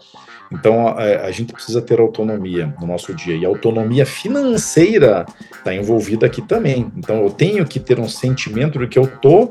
Então 0.53 0.89
a, 0.89 1.27
a, 1.27 1.31
gente 1.31 1.53
precisa 1.53 1.81
ter 1.81 2.01
autonomia 2.01 2.75
no 2.81 2.87
nosso 2.87 3.15
dia 3.15 3.37
e 3.37 3.45
a 3.45 3.49
autonomia 3.49 4.05
financeira 4.05 5.25
está 5.53 5.75
envolvida 5.75 6.27
aqui 6.27 6.43
também. 6.43 6.91
Então 6.97 7.23
eu 7.23 7.31
tenho 7.31 7.65
que 7.65 7.81
ter 7.81 7.99
um 7.99 8.09
sentimento 8.09 8.79
de 8.79 8.87
que 8.89 8.99
eu 8.99 9.05
estou 9.05 9.51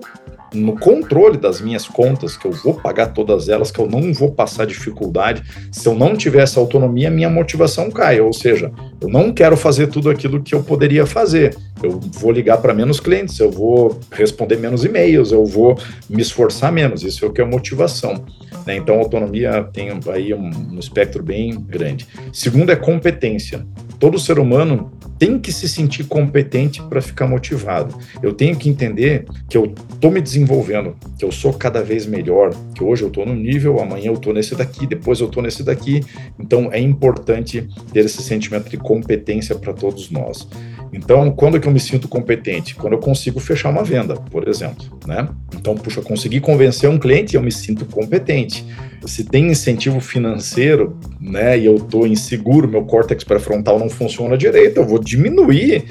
no 0.54 0.78
controle 0.78 1.38
das 1.38 1.60
minhas 1.60 1.88
contas, 1.88 2.38
que 2.38 2.46
eu 2.46 2.52
vou 2.52 2.76
pagar 2.76 3.08
todas 3.08 3.50
elas, 3.50 3.72
que 3.72 3.80
eu 3.80 3.88
não 3.88 4.14
vou 4.14 4.32
passar 4.32 4.66
dificuldade. 4.66 5.44
Se 5.72 5.88
eu 5.88 5.96
não 5.96 6.16
tiver 6.16 6.44
essa 6.44 6.60
autonomia, 6.60 7.10
minha 7.10 7.30
motivação 7.30 7.90
cai. 7.90 8.22
Ou 8.22 8.34
seja, 8.34 8.72
eu 9.02 9.10
não 9.10 9.34
quero 9.34 9.58
fazer 9.58 9.88
tudo 9.88 10.10
aquilo 10.10 10.42
que 10.42 10.54
eu 10.54 10.64
poderia 10.64 11.06
fazer. 11.06 11.56
Eu 11.82 12.00
vou 12.00 12.32
ligar 12.32 12.58
para 12.58 12.74
menos 12.74 13.00
clientes, 13.00 13.40
eu 13.40 13.52
vou 13.52 14.00
responder 14.12 14.58
menos 14.58 14.86
e-mails, 14.86 15.32
eu 15.32 15.46
vou 15.46 15.78
me 16.10 16.22
esforçar 16.22 16.72
menos. 16.72 17.04
Isso 17.04 17.26
é 17.26 17.28
o 17.28 17.32
que 17.32 17.42
é 17.42 17.46
motivação. 17.46 18.24
Né? 18.66 18.78
Então, 18.78 19.00
autonomia 19.00 19.68
tem 19.74 19.90
aí 20.12 20.34
um, 20.34 20.50
um 20.74 20.80
espectro 20.80 21.24
bem 21.24 21.60
grande. 21.60 22.08
Segundo 22.32 22.72
é 22.72 22.76
competência. 22.76 23.66
Todo 24.00 24.20
ser 24.20 24.40
humano 24.40 24.92
tem 25.24 25.40
que 25.40 25.54
se 25.54 25.70
sentir 25.70 26.04
competente 26.04 26.84
para 26.84 27.02
ficar 27.02 27.26
motivado. 27.26 27.98
Eu 28.22 28.34
tenho 28.34 28.58
que 28.58 28.70
entender 28.70 29.24
que 29.48 29.56
eu 29.56 29.74
estou 29.94 30.12
me 30.12 30.20
desenvolvendo, 30.20 30.98
que 31.18 31.24
eu 31.24 31.32
sou 31.32 31.54
cada 31.54 31.82
vez 31.82 32.06
melhor, 32.06 32.54
que 32.76 32.84
hoje 32.84 33.04
eu 33.04 33.08
estou 33.08 33.26
no 33.26 33.34
nível, 33.34 33.80
amanhã 33.80 34.08
eu 34.08 34.16
estou 34.16 34.34
nesse 34.34 34.54
daqui, 34.54 34.86
depois 34.86 35.22
eu 35.22 35.28
estou 35.28 35.42
nesse 35.42 35.64
daqui. 35.64 36.02
Então 36.38 36.68
é 36.74 36.78
importante 36.78 37.66
ter 37.94 38.04
esse 38.04 38.22
sentimento 38.22 38.70
de 38.70 38.76
competência 38.76 39.56
para 39.56 39.72
todos 39.72 40.12
nós. 40.12 40.46
Então, 40.94 41.32
quando 41.32 41.58
é 41.58 41.60
que 41.60 41.68
eu 41.68 41.72
me 41.72 41.80
sinto 41.80 42.08
competente? 42.08 42.76
Quando 42.76 42.94
eu 42.94 43.00
consigo 43.00 43.40
fechar 43.40 43.70
uma 43.70 43.84
venda, 43.84 44.16
por 44.16 44.48
exemplo, 44.48 44.86
né? 45.08 45.28
Então, 45.56 45.76
puxa, 45.76 46.00
eu 46.00 46.04
consegui 46.04 46.40
convencer 46.40 46.90
um 46.90 47.00
cliente 47.00 47.36
eu 47.36 47.42
me 47.42 47.52
sinto 47.52 47.86
competente. 47.86 48.66
Se 49.06 49.24
tem 49.24 49.48
incentivo 49.48 50.00
financeiro, 50.00 50.98
né, 51.20 51.58
e 51.58 51.66
eu 51.66 51.76
estou 51.76 52.06
inseguro, 52.08 52.68
meu 52.68 52.86
córtex 52.86 53.24
pré-frontal 53.24 53.80
não 53.80 53.90
funciona 53.90 54.38
direito, 54.38 54.78
eu 54.78 54.86
vou 54.86 55.00
diminuir 55.00 55.84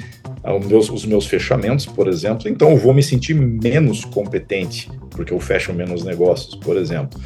ah, 0.43 0.55
os 0.55 1.05
meus 1.05 1.27
fechamentos, 1.27 1.85
por 1.85 2.07
exemplo, 2.07 2.49
então 2.49 2.71
eu 2.71 2.77
vou 2.77 2.93
me 2.93 3.03
sentir 3.03 3.33
menos 3.33 4.03
competente, 4.05 4.89
porque 5.11 5.31
eu 5.33 5.39
fecho 5.39 5.73
menos 5.73 6.03
negócios, 6.03 6.55
por 6.55 6.75
exemplo. 6.75 7.19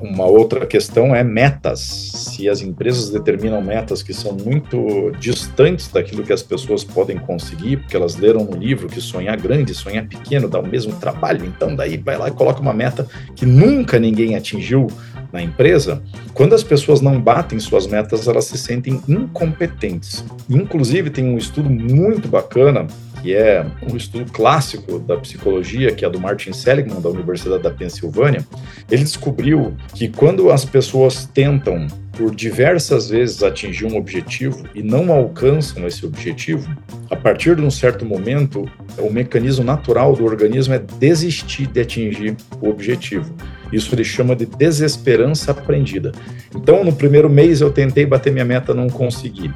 Uma 0.00 0.24
outra 0.24 0.66
questão 0.66 1.14
é 1.14 1.22
metas. 1.22 1.80
Se 1.80 2.48
as 2.48 2.62
empresas 2.62 3.10
determinam 3.10 3.60
metas 3.60 4.02
que 4.02 4.14
são 4.14 4.32
muito 4.32 5.12
distantes 5.20 5.88
daquilo 5.88 6.22
que 6.22 6.32
as 6.32 6.42
pessoas 6.42 6.82
podem 6.82 7.18
conseguir, 7.18 7.76
porque 7.76 7.96
elas 7.96 8.16
leram 8.16 8.44
no 8.44 8.56
livro 8.56 8.88
que 8.88 9.00
sonhar 9.00 9.36
grande, 9.38 9.74
sonhar 9.74 10.06
pequeno 10.06 10.48
dá 10.48 10.58
o 10.58 10.66
mesmo 10.66 10.94
trabalho, 10.94 11.44
então 11.44 11.76
daí 11.76 11.98
vai 11.98 12.16
lá 12.16 12.28
e 12.28 12.32
coloca 12.32 12.60
uma 12.60 12.72
meta 12.72 13.06
que 13.36 13.44
nunca 13.44 13.98
ninguém 13.98 14.36
atingiu 14.36 14.86
na 15.32 15.42
empresa, 15.42 16.02
quando 16.34 16.54
as 16.54 16.64
pessoas 16.64 17.00
não 17.00 17.20
batem 17.20 17.58
suas 17.60 17.86
metas, 17.86 18.26
elas 18.26 18.46
se 18.46 18.58
sentem 18.58 19.00
incompetentes. 19.06 20.24
Inclusive, 20.48 21.10
tem 21.10 21.24
um 21.24 21.38
estudo 21.38 21.70
muito 21.70 22.26
bacana 22.26 22.86
que 23.20 23.34
é 23.34 23.64
um 23.82 23.96
estudo 23.96 24.30
clássico 24.32 24.98
da 24.98 25.16
psicologia, 25.16 25.92
que 25.92 26.04
é 26.04 26.10
do 26.10 26.20
Martin 26.20 26.52
Seligman, 26.52 27.00
da 27.00 27.08
Universidade 27.08 27.62
da 27.62 27.70
Pensilvânia, 27.70 28.44
ele 28.90 29.02
descobriu 29.02 29.76
que 29.94 30.08
quando 30.08 30.50
as 30.50 30.64
pessoas 30.64 31.26
tentam 31.26 31.86
por 32.12 32.34
diversas 32.34 33.08
vezes 33.08 33.42
atingir 33.42 33.86
um 33.86 33.96
objetivo 33.96 34.64
e 34.74 34.82
não 34.82 35.10
alcançam 35.12 35.86
esse 35.86 36.04
objetivo, 36.04 36.68
a 37.08 37.16
partir 37.16 37.56
de 37.56 37.62
um 37.62 37.70
certo 37.70 38.04
momento, 38.04 38.70
o 38.98 39.10
mecanismo 39.10 39.64
natural 39.64 40.14
do 40.14 40.24
organismo 40.24 40.74
é 40.74 40.78
desistir 40.78 41.66
de 41.66 41.80
atingir 41.80 42.36
o 42.60 42.68
objetivo. 42.68 43.34
Isso 43.72 43.94
ele 43.94 44.04
chama 44.04 44.34
de 44.34 44.46
desesperança 44.46 45.52
aprendida. 45.52 46.12
Então, 46.54 46.84
no 46.84 46.92
primeiro 46.92 47.30
mês 47.30 47.60
eu 47.60 47.70
tentei 47.70 48.04
bater 48.04 48.32
minha 48.32 48.44
meta, 48.44 48.74
não 48.74 48.88
consegui. 48.88 49.50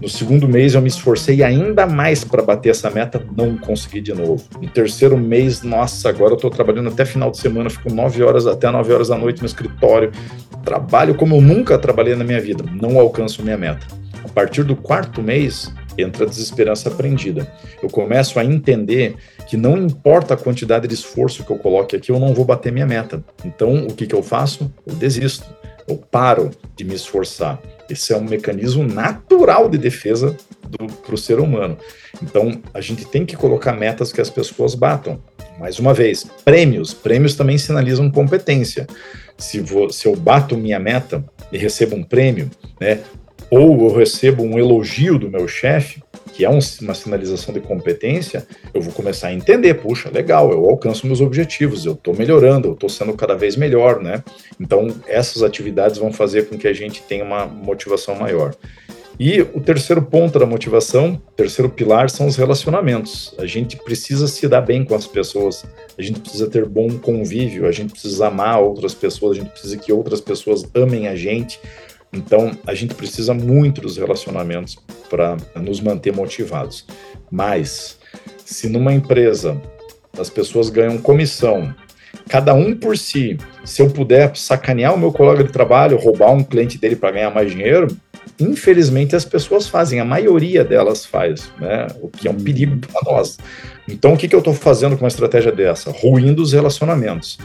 No 0.00 0.08
segundo 0.08 0.48
mês 0.48 0.74
eu 0.74 0.80
me 0.80 0.88
esforcei 0.88 1.42
ainda 1.42 1.86
mais 1.86 2.24
para 2.24 2.42
bater 2.42 2.70
essa 2.70 2.88
meta, 2.88 3.22
não 3.36 3.58
consegui 3.58 4.00
de 4.00 4.14
novo. 4.14 4.42
No 4.58 4.68
terceiro 4.68 5.18
mês, 5.18 5.62
nossa, 5.62 6.08
agora 6.08 6.32
eu 6.32 6.36
estou 6.36 6.50
trabalhando 6.50 6.88
até 6.88 7.04
final 7.04 7.30
de 7.30 7.36
semana, 7.36 7.68
fico 7.68 7.92
nove 7.92 8.22
horas 8.22 8.46
até 8.46 8.70
nove 8.70 8.90
horas 8.94 9.08
da 9.08 9.18
noite 9.18 9.42
no 9.42 9.46
escritório, 9.46 10.10
trabalho 10.64 11.14
como 11.14 11.36
eu 11.36 11.40
nunca 11.42 11.78
trabalhei 11.78 12.16
na 12.16 12.24
minha 12.24 12.40
vida, 12.40 12.64
não 12.80 12.98
alcanço 12.98 13.42
minha 13.42 13.58
meta. 13.58 13.86
A 14.24 14.28
partir 14.28 14.62
do 14.62 14.74
quarto 14.74 15.22
mês, 15.22 15.70
entra 15.98 16.24
a 16.24 16.28
desesperança 16.28 16.88
aprendida. 16.88 17.52
Eu 17.82 17.90
começo 17.90 18.38
a 18.38 18.44
entender 18.44 19.16
que 19.46 19.56
não 19.56 19.76
importa 19.76 20.32
a 20.32 20.36
quantidade 20.36 20.88
de 20.88 20.94
esforço 20.94 21.44
que 21.44 21.50
eu 21.50 21.58
coloque 21.58 21.94
aqui, 21.94 22.10
eu 22.10 22.18
não 22.18 22.32
vou 22.32 22.46
bater 22.46 22.72
minha 22.72 22.86
meta. 22.86 23.22
Então, 23.44 23.86
o 23.86 23.94
que, 23.94 24.06
que 24.06 24.14
eu 24.14 24.22
faço? 24.22 24.72
Eu 24.86 24.94
desisto. 24.94 25.46
Eu 25.86 25.96
paro 25.96 26.50
de 26.76 26.84
me 26.84 26.94
esforçar. 26.94 27.60
Esse 27.90 28.12
é 28.12 28.16
um 28.16 28.24
mecanismo 28.24 28.84
natural 28.84 29.68
de 29.68 29.76
defesa 29.76 30.36
para 31.04 31.14
o 31.14 31.18
ser 31.18 31.40
humano. 31.40 31.76
Então, 32.22 32.62
a 32.72 32.80
gente 32.80 33.04
tem 33.04 33.26
que 33.26 33.36
colocar 33.36 33.72
metas 33.72 34.12
que 34.12 34.20
as 34.20 34.30
pessoas 34.30 34.74
batam. 34.74 35.20
Mais 35.58 35.78
uma 35.78 35.92
vez, 35.92 36.24
prêmios. 36.44 36.94
Prêmios 36.94 37.34
também 37.34 37.58
sinalizam 37.58 38.10
competência. 38.10 38.86
Se, 39.36 39.60
vou, 39.60 39.90
se 39.90 40.06
eu 40.06 40.14
bato 40.14 40.56
minha 40.56 40.78
meta 40.78 41.24
e 41.50 41.58
recebo 41.58 41.96
um 41.96 42.02
prêmio, 42.02 42.50
né, 42.80 43.00
ou 43.50 43.88
eu 43.88 43.94
recebo 43.94 44.42
um 44.44 44.58
elogio 44.58 45.18
do 45.18 45.28
meu 45.28 45.48
chefe, 45.48 46.02
que 46.32 46.44
é 46.44 46.48
um, 46.48 46.58
uma 46.80 46.94
sinalização 46.94 47.52
de 47.52 47.60
competência, 47.60 48.46
eu 48.72 48.80
vou 48.80 48.92
começar 48.92 49.28
a 49.28 49.32
entender, 49.32 49.74
puxa, 49.74 50.08
legal, 50.10 50.52
eu 50.52 50.64
alcanço 50.70 51.06
meus 51.06 51.20
objetivos, 51.20 51.84
eu 51.84 51.92
estou 51.92 52.14
melhorando, 52.14 52.68
eu 52.68 52.74
estou 52.74 52.88
sendo 52.88 53.12
cada 53.14 53.34
vez 53.34 53.56
melhor, 53.56 54.00
né? 54.00 54.22
Então, 54.58 54.88
essas 55.06 55.42
atividades 55.42 55.98
vão 55.98 56.12
fazer 56.12 56.48
com 56.48 56.56
que 56.56 56.68
a 56.68 56.72
gente 56.72 57.02
tenha 57.02 57.24
uma 57.24 57.44
motivação 57.46 58.14
maior. 58.14 58.54
E 59.22 59.42
o 59.42 59.60
terceiro 59.60 60.00
ponto 60.00 60.38
da 60.38 60.46
motivação, 60.46 61.20
terceiro 61.36 61.68
pilar, 61.68 62.08
são 62.08 62.26
os 62.26 62.36
relacionamentos. 62.36 63.34
A 63.36 63.44
gente 63.44 63.76
precisa 63.76 64.26
se 64.26 64.48
dar 64.48 64.62
bem 64.62 64.82
com 64.82 64.94
as 64.94 65.06
pessoas, 65.06 65.62
a 65.98 66.00
gente 66.00 66.20
precisa 66.20 66.48
ter 66.48 66.64
bom 66.64 66.88
convívio, 66.98 67.66
a 67.66 67.72
gente 67.72 67.92
precisa 67.92 68.28
amar 68.28 68.62
outras 68.62 68.94
pessoas, 68.94 69.36
a 69.36 69.40
gente 69.42 69.50
precisa 69.50 69.76
que 69.76 69.92
outras 69.92 70.22
pessoas 70.22 70.64
amem 70.74 71.06
a 71.06 71.14
gente, 71.14 71.60
então, 72.12 72.50
a 72.66 72.74
gente 72.74 72.94
precisa 72.94 73.32
muito 73.32 73.80
dos 73.80 73.96
relacionamentos 73.96 74.76
para 75.08 75.36
nos 75.56 75.80
manter 75.80 76.12
motivados. 76.12 76.84
Mas, 77.30 77.98
se 78.44 78.68
numa 78.68 78.92
empresa 78.92 79.60
as 80.18 80.28
pessoas 80.28 80.68
ganham 80.70 80.98
comissão, 80.98 81.72
cada 82.28 82.52
um 82.52 82.74
por 82.74 82.98
si, 82.98 83.38
se 83.64 83.80
eu 83.80 83.88
puder 83.88 84.36
sacanear 84.36 84.94
o 84.94 84.98
meu 84.98 85.12
colega 85.12 85.44
de 85.44 85.52
trabalho, 85.52 85.96
roubar 85.96 86.32
um 86.32 86.42
cliente 86.42 86.78
dele 86.78 86.96
para 86.96 87.12
ganhar 87.12 87.30
mais 87.30 87.52
dinheiro, 87.52 87.86
infelizmente 88.40 89.14
as 89.14 89.24
pessoas 89.24 89.68
fazem, 89.68 90.00
a 90.00 90.04
maioria 90.04 90.64
delas 90.64 91.06
faz, 91.06 91.52
né? 91.60 91.86
O 92.00 92.08
que 92.08 92.26
é 92.26 92.30
um 92.30 92.36
perigo 92.36 92.76
para 92.78 93.12
nós. 93.12 93.38
Então, 93.88 94.14
o 94.14 94.16
que, 94.16 94.26
que 94.26 94.34
eu 94.34 94.40
estou 94.40 94.54
fazendo 94.54 94.96
com 94.96 95.04
uma 95.04 95.08
estratégia 95.08 95.52
dessa? 95.52 95.92
Ruindo 95.92 96.42
os 96.42 96.52
relacionamentos. 96.52 97.38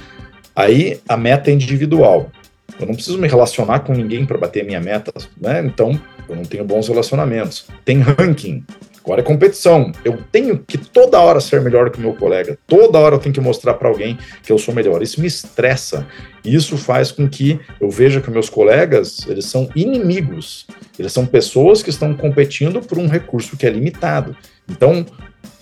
Aí 0.56 1.00
a 1.08 1.16
meta 1.16 1.52
é 1.52 1.54
individual. 1.54 2.32
Eu 2.80 2.86
não 2.86 2.94
preciso 2.94 3.18
me 3.18 3.28
relacionar 3.28 3.80
com 3.82 3.94
ninguém 3.94 4.26
para 4.26 4.38
bater 4.38 4.66
minha 4.66 4.82
meta, 4.82 5.14
né? 5.40 5.64
Então, 5.66 6.00
eu 6.28 6.36
não 6.36 6.44
tenho 6.44 6.66
bons 6.66 6.88
relacionamentos. 6.88 7.68
Tem 7.84 8.00
ranking. 8.00 8.64
Agora 9.06 9.22
é 9.22 9.24
competição. 9.24 9.92
Eu 10.04 10.18
tenho 10.32 10.58
que 10.58 10.80
toda 10.80 11.20
hora 11.20 11.40
ser 11.40 11.62
melhor 11.62 11.92
que 11.92 12.00
o 12.00 12.02
meu 12.02 12.16
colega. 12.16 12.58
Toda 12.66 12.98
hora 12.98 13.16
eu 13.16 13.20
tenho 13.20 13.36
que 13.36 13.40
mostrar 13.40 13.76
para 13.76 13.88
alguém 13.88 14.18
que 14.42 14.52
eu 14.52 14.58
sou 14.58 14.74
melhor. 14.74 15.04
Isso 15.04 15.22
me 15.22 15.28
estressa. 15.28 16.08
Isso 16.44 16.76
faz 16.76 17.12
com 17.12 17.30
que 17.30 17.60
eu 17.80 17.90
veja 17.90 18.20
que 18.20 18.32
meus 18.32 18.50
colegas, 18.50 19.20
eles 19.28 19.46
são 19.46 19.70
inimigos. 19.76 20.66
Eles 20.98 21.14
são 21.14 21.24
pessoas 21.24 21.84
que 21.84 21.92
estão 21.92 22.16
competindo 22.16 22.82
por 22.82 22.98
um 22.98 23.08
recurso 23.08 23.56
que 23.56 23.68
é 23.68 23.70
limitado. 23.70 24.36
Então, 24.68 25.06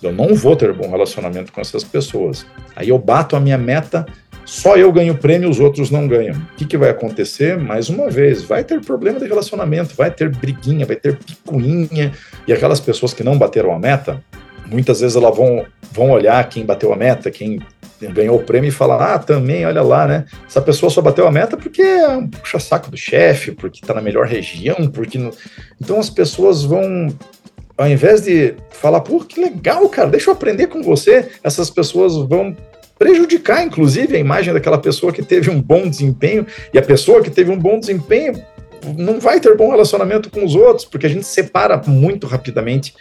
eu 0.02 0.10
não 0.10 0.34
vou 0.34 0.56
ter 0.56 0.72
bom 0.72 0.90
relacionamento 0.90 1.52
com 1.52 1.60
essas 1.60 1.84
pessoas. 1.84 2.46
Aí 2.74 2.88
eu 2.88 2.98
bato 2.98 3.36
a 3.36 3.40
minha 3.40 3.58
meta 3.58 4.06
só 4.44 4.76
eu 4.76 4.92
ganho 4.92 5.16
prêmio, 5.16 5.48
os 5.48 5.58
outros 5.58 5.90
não 5.90 6.06
ganham. 6.06 6.34
O 6.34 6.56
que, 6.56 6.66
que 6.66 6.76
vai 6.76 6.90
acontecer? 6.90 7.56
Mais 7.56 7.88
uma 7.88 8.10
vez, 8.10 8.42
vai 8.42 8.62
ter 8.62 8.80
problema 8.80 9.18
de 9.18 9.26
relacionamento, 9.26 9.94
vai 9.94 10.10
ter 10.10 10.28
briguinha, 10.28 10.84
vai 10.84 10.96
ter 10.96 11.16
picuinha. 11.16 12.12
E 12.46 12.52
aquelas 12.52 12.80
pessoas 12.80 13.14
que 13.14 13.24
não 13.24 13.38
bateram 13.38 13.74
a 13.74 13.78
meta, 13.78 14.22
muitas 14.66 15.00
vezes 15.00 15.16
elas 15.16 15.34
vão, 15.34 15.64
vão 15.92 16.10
olhar 16.10 16.46
quem 16.48 16.64
bateu 16.64 16.92
a 16.92 16.96
meta, 16.96 17.30
quem 17.30 17.58
ganhou 18.12 18.36
o 18.36 18.42
prêmio 18.42 18.68
e 18.68 18.72
falar: 18.72 19.14
ah, 19.14 19.18
também, 19.18 19.64
olha 19.64 19.82
lá, 19.82 20.06
né? 20.06 20.24
Essa 20.46 20.60
pessoa 20.60 20.90
só 20.90 21.00
bateu 21.00 21.26
a 21.26 21.32
meta 21.32 21.56
porque 21.56 21.82
é 21.82 22.08
um 22.08 22.28
puxa-saco 22.28 22.90
do 22.90 22.96
chefe, 22.96 23.52
porque 23.52 23.80
está 23.82 23.94
na 23.94 24.02
melhor 24.02 24.26
região, 24.26 24.76
porque. 24.92 25.18
Não... 25.18 25.30
Então 25.80 25.98
as 25.98 26.10
pessoas 26.10 26.62
vão. 26.64 27.08
Ao 27.76 27.88
invés 27.88 28.22
de 28.22 28.54
falar, 28.70 29.00
pô, 29.00 29.18
que 29.18 29.40
legal, 29.40 29.88
cara, 29.88 30.08
deixa 30.08 30.30
eu 30.30 30.34
aprender 30.34 30.68
com 30.68 30.80
você, 30.80 31.28
essas 31.42 31.70
pessoas 31.70 32.14
vão 32.14 32.54
prejudicar, 32.98 33.64
inclusive, 33.64 34.16
a 34.16 34.20
imagem 34.20 34.52
daquela 34.52 34.78
pessoa 34.78 35.12
que 35.12 35.22
teve 35.22 35.50
um 35.50 35.60
bom 35.60 35.88
desempenho, 35.88 36.46
e 36.72 36.78
a 36.78 36.82
pessoa 36.82 37.22
que 37.22 37.30
teve 37.30 37.50
um 37.50 37.58
bom 37.58 37.78
desempenho 37.78 38.42
não 38.96 39.18
vai 39.18 39.40
ter 39.40 39.56
bom 39.56 39.70
relacionamento 39.70 40.30
com 40.30 40.44
os 40.44 40.54
outros, 40.54 40.84
porque 40.84 41.06
a 41.06 41.08
gente 41.08 41.26
separa 41.26 41.80
muito 41.86 42.26
rapidamente 42.26 42.94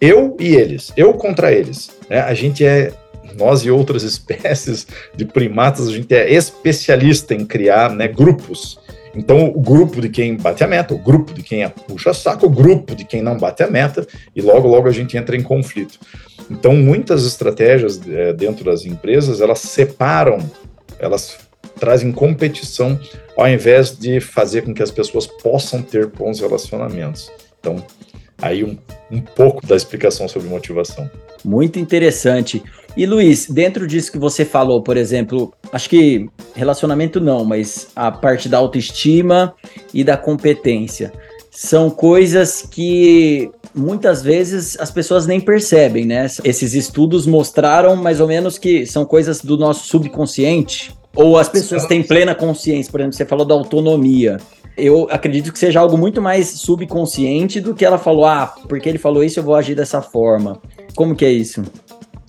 eu 0.00 0.36
e 0.38 0.54
eles, 0.54 0.92
eu 0.96 1.14
contra 1.14 1.52
eles. 1.52 1.90
Né? 2.08 2.20
A 2.20 2.34
gente 2.34 2.64
é, 2.64 2.92
nós 3.36 3.64
e 3.64 3.70
outras 3.70 4.02
espécies 4.04 4.86
de 5.14 5.24
primatas, 5.24 5.88
a 5.88 5.92
gente 5.92 6.14
é 6.14 6.32
especialista 6.32 7.34
em 7.34 7.44
criar 7.44 7.90
né, 7.90 8.08
grupos. 8.08 8.78
Então, 9.14 9.48
o 9.48 9.60
grupo 9.60 10.00
de 10.00 10.08
quem 10.08 10.36
bate 10.36 10.62
a 10.62 10.66
meta, 10.66 10.94
o 10.94 10.98
grupo 10.98 11.32
de 11.34 11.42
quem 11.42 11.68
puxa 11.68 12.14
saco, 12.14 12.46
o 12.46 12.50
grupo 12.50 12.94
de 12.94 13.04
quem 13.04 13.22
não 13.22 13.36
bate 13.36 13.62
a 13.62 13.70
meta, 13.70 14.06
e 14.34 14.40
logo, 14.40 14.68
logo 14.68 14.88
a 14.88 14.92
gente 14.92 15.16
entra 15.16 15.36
em 15.36 15.42
conflito. 15.42 15.98
Então, 16.50 16.74
muitas 16.74 17.26
estratégias 17.26 18.00
é, 18.08 18.32
dentro 18.32 18.64
das 18.64 18.84
empresas, 18.84 19.40
elas 19.40 19.58
separam, 19.60 20.38
elas 20.98 21.38
trazem 21.78 22.12
competição 22.12 22.98
ao 23.36 23.48
invés 23.48 23.96
de 23.96 24.20
fazer 24.20 24.62
com 24.62 24.74
que 24.74 24.82
as 24.82 24.90
pessoas 24.90 25.26
possam 25.26 25.82
ter 25.82 26.06
bons 26.06 26.40
relacionamentos. 26.40 27.30
Então, 27.58 27.82
aí 28.42 28.64
um, 28.64 28.76
um 29.10 29.20
pouco 29.20 29.66
da 29.66 29.76
explicação 29.76 30.28
sobre 30.28 30.48
motivação. 30.48 31.10
Muito 31.44 31.78
interessante. 31.78 32.62
E 32.96 33.06
Luiz, 33.06 33.46
dentro 33.48 33.86
disso 33.86 34.10
que 34.10 34.18
você 34.18 34.44
falou, 34.44 34.82
por 34.82 34.96
exemplo, 34.96 35.52
acho 35.72 35.88
que 35.88 36.28
relacionamento 36.54 37.20
não, 37.20 37.44
mas 37.44 37.88
a 37.94 38.10
parte 38.10 38.48
da 38.48 38.58
autoestima 38.58 39.54
e 39.94 40.02
da 40.02 40.16
competência 40.16 41.12
são 41.50 41.90
coisas 41.90 42.62
que 42.62 43.50
muitas 43.74 44.22
vezes 44.22 44.78
as 44.80 44.90
pessoas 44.90 45.26
nem 45.26 45.40
percebem, 45.40 46.04
né? 46.04 46.26
Esses 46.44 46.74
estudos 46.74 47.26
mostraram 47.26 47.96
mais 47.96 48.20
ou 48.20 48.26
menos 48.26 48.58
que 48.58 48.86
são 48.86 49.04
coisas 49.04 49.40
do 49.40 49.56
nosso 49.56 49.86
subconsciente, 49.86 50.92
ou 51.14 51.36
as 51.36 51.48
pessoas 51.48 51.86
têm 51.86 52.02
plena 52.02 52.34
consciência, 52.34 52.90
por 52.90 53.00
exemplo, 53.00 53.16
você 53.16 53.24
falou 53.24 53.44
da 53.44 53.54
autonomia. 53.54 54.38
Eu 54.80 55.06
acredito 55.10 55.52
que 55.52 55.58
seja 55.58 55.80
algo 55.80 55.96
muito 55.96 56.20
mais 56.20 56.48
subconsciente 56.48 57.60
do 57.60 57.74
que 57.74 57.84
ela 57.84 57.98
falou, 57.98 58.24
ah, 58.24 58.54
porque 58.68 58.88
ele 58.88 58.98
falou 58.98 59.22
isso, 59.22 59.38
eu 59.38 59.44
vou 59.44 59.54
agir 59.54 59.74
dessa 59.74 60.00
forma. 60.00 60.60
Como 60.94 61.14
que 61.14 61.24
é 61.24 61.30
isso? 61.30 61.62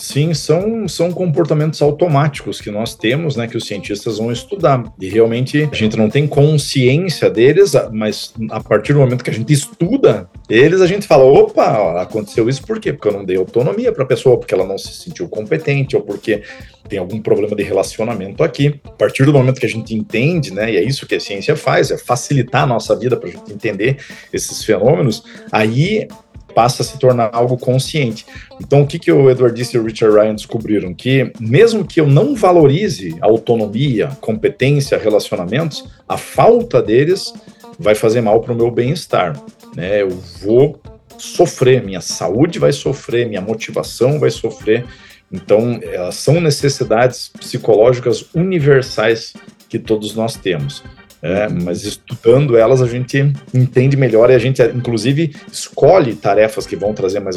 Sim, 0.02 0.34
são, 0.34 0.88
são 0.88 1.12
comportamentos 1.12 1.80
automáticos 1.80 2.60
que 2.60 2.72
nós 2.72 2.96
temos, 2.96 3.36
né, 3.36 3.48
que 3.48 3.56
os 3.56 3.68
cientistas 3.68 4.18
vão 4.18 4.32
estudar. 4.32 4.84
E 5.00 5.08
realmente 5.08 5.70
a 5.72 5.76
gente 5.76 5.96
não 5.96 6.10
tem 6.10 6.26
consciência 6.26 7.30
deles, 7.30 7.74
mas 7.92 8.34
a 8.50 8.60
partir 8.60 8.94
do 8.94 9.00
momento 9.00 9.24
que 9.24 9.30
a 9.30 9.34
gente 9.34 9.54
estuda 9.54 10.28
eles, 10.50 10.82
a 10.82 10.88
gente 10.88 11.06
fala: 11.06 11.24
opa, 11.24 12.02
aconteceu 12.02 12.50
isso 12.50 12.66
por 12.66 12.80
quê? 12.80 12.92
Porque 12.92 13.10
eu 13.10 13.14
não 13.14 13.24
dei 13.24 13.38
autonomia 13.38 13.92
para 13.92 14.04
a 14.04 14.08
pessoa, 14.08 14.40
porque 14.40 14.56
ela 14.56 14.66
não 14.66 14.76
se 14.76 14.92
sentiu 14.92 15.30
competente, 15.30 15.96
ou 15.96 16.02
porque 16.02 16.42
tem 16.90 16.98
algum 16.98 17.22
problema 17.22 17.56
de 17.56 17.62
relacionamento 17.62 18.44
aqui. 18.44 18.82
A 18.84 18.90
partir 18.90 19.24
do 19.24 19.32
momento 19.32 19.60
que 19.60 19.68
a 19.68 19.70
gente 19.70 19.94
entende, 19.94 20.52
né, 20.52 20.74
e 20.74 20.78
é 20.78 20.84
isso 20.84 21.06
que 21.06 21.14
a 21.14 21.20
ciência 21.20 21.56
faz, 21.56 21.92
é 21.92 21.98
facilitar 21.98 22.64
a 22.64 22.68
nossa 22.68 22.96
vida 22.96 23.16
para 23.16 23.30
a 23.30 23.32
gente 23.32 23.54
entender 23.54 23.98
esses 24.34 24.66
fenômenos, 24.66 25.24
aí 25.52 26.08
passa 26.52 26.82
a 26.82 26.86
se 26.86 26.98
tornar 27.00 27.30
algo 27.34 27.58
consciente. 27.58 28.26
Então, 28.60 28.82
o 28.82 28.88
que, 28.88 29.00
que 29.00 29.12
o 29.12 29.30
Edward 29.30 29.56
Disse 29.56 29.76
e 29.76 29.80
o 29.80 29.84
Richard 29.84 30.16
Ryan 30.16 30.36
descobriram? 30.36 30.94
Que 30.94 31.32
mesmo 31.40 31.86
que 31.86 32.00
eu 32.00 32.08
não 32.08 32.36
valorize 32.36 33.16
autonomia, 33.22 34.10
competência, 34.22 34.98
relacionamentos, 34.98 35.86
a 36.08 36.18
falta 36.18 36.82
deles 36.82 37.34
vai 37.80 37.96
fazer 37.96 38.22
mal 38.22 38.40
para 38.42 38.54
o 38.54 38.56
meu 38.56 38.70
bem-estar. 38.70 39.42
Né? 39.76 40.02
Eu 40.02 40.10
vou 40.44 40.80
sofrer, 41.18 41.84
minha 41.84 42.02
saúde 42.02 42.60
vai 42.60 42.72
sofrer, 42.72 43.28
minha 43.28 43.42
motivação 43.42 44.20
vai 44.20 44.30
sofrer. 44.30 44.86
Então, 45.32 45.80
elas 45.82 46.16
são 46.16 46.42
necessidades 46.42 47.30
psicológicas 47.30 48.26
universais 48.34 49.34
que 49.70 49.80
todos 49.80 50.14
nós 50.14 50.36
temos. 50.36 50.84
É, 51.24 51.48
mas 51.48 51.84
estudando 51.84 52.58
elas 52.58 52.82
a 52.82 52.88
gente 52.88 53.32
entende 53.54 53.96
melhor 53.96 54.32
e 54.32 54.34
a 54.34 54.40
gente, 54.40 54.62
inclusive, 54.64 55.36
escolhe 55.52 56.16
tarefas 56.16 56.66
que 56.66 56.76
vão 56.76 56.94
trazer 56.94 57.20
mais, 57.20 57.36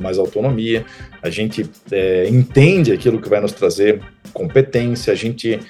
mais 0.00 0.18
autonomia, 0.18 0.86
a 1.22 1.28
gente 1.28 1.68
é, 1.92 2.26
entende 2.28 2.92
aquilo 2.92 3.20
que 3.20 3.28
vai 3.28 3.40
nos 3.40 3.52
trazer 3.52 4.00
competência, 4.32 5.12
a 5.12 5.16
gente 5.16 5.60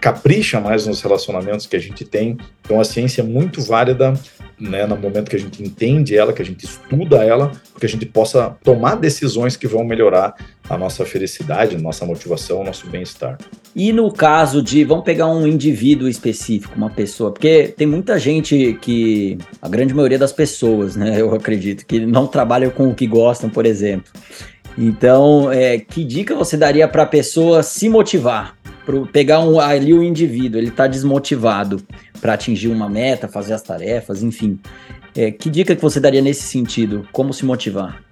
capricha 0.00 0.60
mais 0.60 0.86
nos 0.86 1.00
relacionamentos 1.00 1.66
que 1.66 1.76
a 1.76 1.80
gente 1.80 2.04
tem. 2.04 2.36
Então 2.62 2.80
a 2.80 2.84
ciência 2.84 3.22
é 3.22 3.24
muito 3.24 3.60
válida 3.60 4.14
né, 4.58 4.86
no 4.86 4.96
momento 4.96 5.30
que 5.30 5.36
a 5.36 5.38
gente 5.38 5.62
entende 5.62 6.16
ela, 6.16 6.32
que 6.32 6.40
a 6.40 6.44
gente 6.44 6.64
estuda 6.64 7.22
ela, 7.22 7.52
que 7.78 7.84
a 7.84 7.88
gente 7.88 8.06
possa 8.06 8.56
tomar 8.64 8.94
decisões 8.96 9.56
que 9.56 9.66
vão 9.66 9.84
melhorar 9.84 10.34
a 10.68 10.78
nossa 10.78 11.04
felicidade, 11.04 11.76
a 11.76 11.78
nossa 11.78 12.04
motivação, 12.04 12.60
o 12.60 12.64
nosso 12.64 12.86
bem-estar. 12.88 13.38
E 13.74 13.92
no 13.92 14.10
caso 14.10 14.62
de, 14.62 14.84
vamos 14.84 15.04
pegar 15.04 15.26
um 15.26 15.46
indivíduo 15.46 16.08
específico, 16.08 16.74
uma 16.76 16.90
pessoa, 16.90 17.30
porque 17.30 17.74
tem 17.76 17.86
muita 17.86 18.18
gente 18.18 18.78
que, 18.80 19.36
a 19.60 19.68
grande 19.68 19.92
maioria 19.92 20.18
das 20.18 20.32
pessoas, 20.32 20.96
né, 20.96 21.14
eu 21.20 21.32
acredito, 21.34 21.84
que 21.86 22.00
não 22.00 22.26
trabalham 22.26 22.70
com 22.70 22.88
o 22.88 22.94
que 22.94 23.06
gostam, 23.06 23.50
por 23.50 23.66
exemplo. 23.66 24.10
Então, 24.78 25.50
é, 25.50 25.78
que 25.78 26.04
dica 26.04 26.34
você 26.34 26.56
daria 26.56 26.86
para 26.86 27.02
a 27.04 27.06
pessoa 27.06 27.62
se 27.62 27.88
motivar? 27.88 28.56
Pro, 28.84 29.04
pegar 29.06 29.40
um, 29.40 29.58
ali 29.58 29.92
o 29.92 30.02
indivíduo, 30.02 30.60
ele 30.60 30.68
está 30.68 30.86
desmotivado 30.86 31.82
para 32.20 32.34
atingir 32.34 32.68
uma 32.68 32.88
meta, 32.88 33.28
fazer 33.28 33.54
as 33.54 33.62
tarefas, 33.62 34.22
enfim. 34.22 34.58
É, 35.14 35.30
que 35.30 35.48
dica 35.48 35.74
que 35.74 35.82
você 35.82 35.98
daria 35.98 36.20
nesse 36.20 36.42
sentido? 36.42 37.08
Como 37.12 37.32
se 37.32 37.44
motivar? 37.44 38.02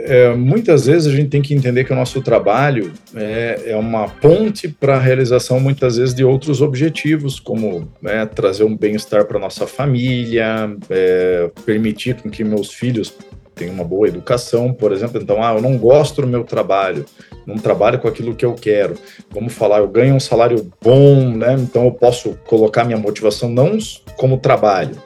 É, 0.00 0.32
muitas 0.32 0.86
vezes 0.86 1.12
a 1.12 1.16
gente 1.16 1.28
tem 1.28 1.42
que 1.42 1.52
entender 1.52 1.82
que 1.82 1.92
o 1.92 1.96
nosso 1.96 2.22
trabalho 2.22 2.92
é, 3.16 3.62
é 3.66 3.76
uma 3.76 4.08
ponte 4.08 4.68
para 4.68 4.94
a 4.94 5.00
realização, 5.00 5.58
muitas 5.58 5.96
vezes, 5.96 6.14
de 6.14 6.24
outros 6.24 6.62
objetivos, 6.62 7.40
como 7.40 7.92
né, 8.00 8.24
trazer 8.26 8.62
um 8.62 8.76
bem-estar 8.76 9.24
para 9.24 9.40
nossa 9.40 9.66
família, 9.66 10.70
é, 10.88 11.50
permitir 11.66 12.14
com 12.14 12.30
que 12.30 12.44
meus 12.44 12.72
filhos 12.72 13.12
tenham 13.58 13.74
uma 13.74 13.84
boa 13.84 14.08
educação, 14.08 14.72
por 14.72 14.92
exemplo. 14.92 15.20
Então, 15.20 15.42
ah, 15.42 15.54
eu 15.54 15.60
não 15.60 15.76
gosto 15.76 16.22
do 16.22 16.26
meu 16.26 16.44
trabalho, 16.44 17.04
não 17.46 17.56
trabalho 17.56 17.98
com 17.98 18.08
aquilo 18.08 18.34
que 18.34 18.44
eu 18.44 18.54
quero. 18.54 18.94
Vamos 19.30 19.52
falar, 19.52 19.78
eu 19.78 19.88
ganho 19.88 20.14
um 20.14 20.20
salário 20.20 20.70
bom, 20.82 21.30
né? 21.36 21.54
Então 21.54 21.84
eu 21.84 21.92
posso 21.92 22.38
colocar 22.46 22.84
minha 22.84 22.98
motivação 22.98 23.48
não 23.48 23.76
como 24.16 24.38
trabalho, 24.38 24.96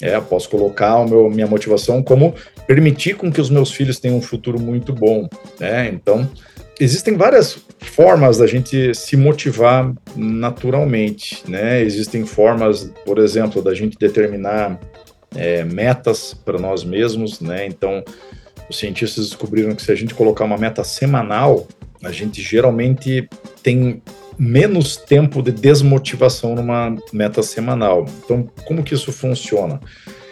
é, 0.00 0.14
eu 0.14 0.22
posso 0.22 0.48
colocar 0.48 1.04
meu, 1.06 1.28
minha 1.28 1.46
motivação 1.46 2.02
como 2.02 2.34
permitir 2.66 3.16
com 3.16 3.32
que 3.32 3.40
os 3.40 3.50
meus 3.50 3.72
filhos 3.72 3.98
tenham 3.98 4.18
um 4.18 4.22
futuro 4.22 4.60
muito 4.60 4.92
bom, 4.92 5.28
né? 5.58 5.88
Então, 5.88 6.28
existem 6.78 7.16
várias 7.16 7.58
formas 7.80 8.38
da 8.38 8.46
gente 8.46 8.94
se 8.94 9.16
motivar 9.16 9.92
naturalmente, 10.14 11.42
né? 11.48 11.82
Existem 11.82 12.24
formas, 12.24 12.92
por 13.04 13.18
exemplo, 13.18 13.60
da 13.60 13.74
gente 13.74 13.98
determinar 13.98 14.78
é, 15.34 15.64
metas 15.64 16.34
para 16.34 16.58
nós 16.58 16.84
mesmos, 16.84 17.40
né? 17.40 17.66
Então, 17.66 18.02
os 18.68 18.78
cientistas 18.78 19.28
descobriram 19.28 19.74
que 19.74 19.82
se 19.82 19.92
a 19.92 19.94
gente 19.94 20.14
colocar 20.14 20.44
uma 20.44 20.58
meta 20.58 20.84
semanal, 20.84 21.66
a 22.02 22.12
gente 22.12 22.42
geralmente 22.42 23.28
tem 23.62 24.02
menos 24.38 24.96
tempo 24.96 25.42
de 25.42 25.50
desmotivação 25.50 26.54
numa 26.54 26.94
meta 27.12 27.42
semanal. 27.42 28.06
Então, 28.24 28.48
como 28.64 28.84
que 28.84 28.94
isso 28.94 29.10
funciona? 29.10 29.80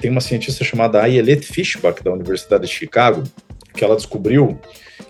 Tem 0.00 0.10
uma 0.10 0.20
cientista 0.20 0.62
chamada 0.62 1.02
Ayelet 1.02 1.44
Fishbach, 1.44 2.02
da 2.02 2.12
Universidade 2.12 2.66
de 2.66 2.72
Chicago, 2.72 3.24
que 3.74 3.84
ela 3.84 3.96
descobriu 3.96 4.58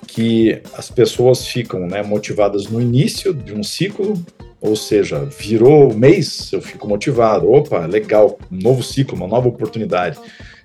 que 0.06 0.62
as 0.74 0.90
pessoas 0.90 1.46
ficam 1.46 1.86
né, 1.86 2.02
motivadas 2.02 2.68
no 2.68 2.80
início 2.80 3.34
de 3.34 3.52
um 3.52 3.62
ciclo, 3.62 4.14
ou 4.60 4.74
seja, 4.74 5.24
virou 5.24 5.92
mês, 5.94 6.50
eu 6.52 6.60
fico 6.60 6.88
motivado. 6.88 7.50
Opa, 7.50 7.86
legal, 7.86 8.38
um 8.50 8.58
novo 8.58 8.82
ciclo, 8.82 9.16
uma 9.16 9.26
nova 9.26 9.48
oportunidade. 9.48 10.18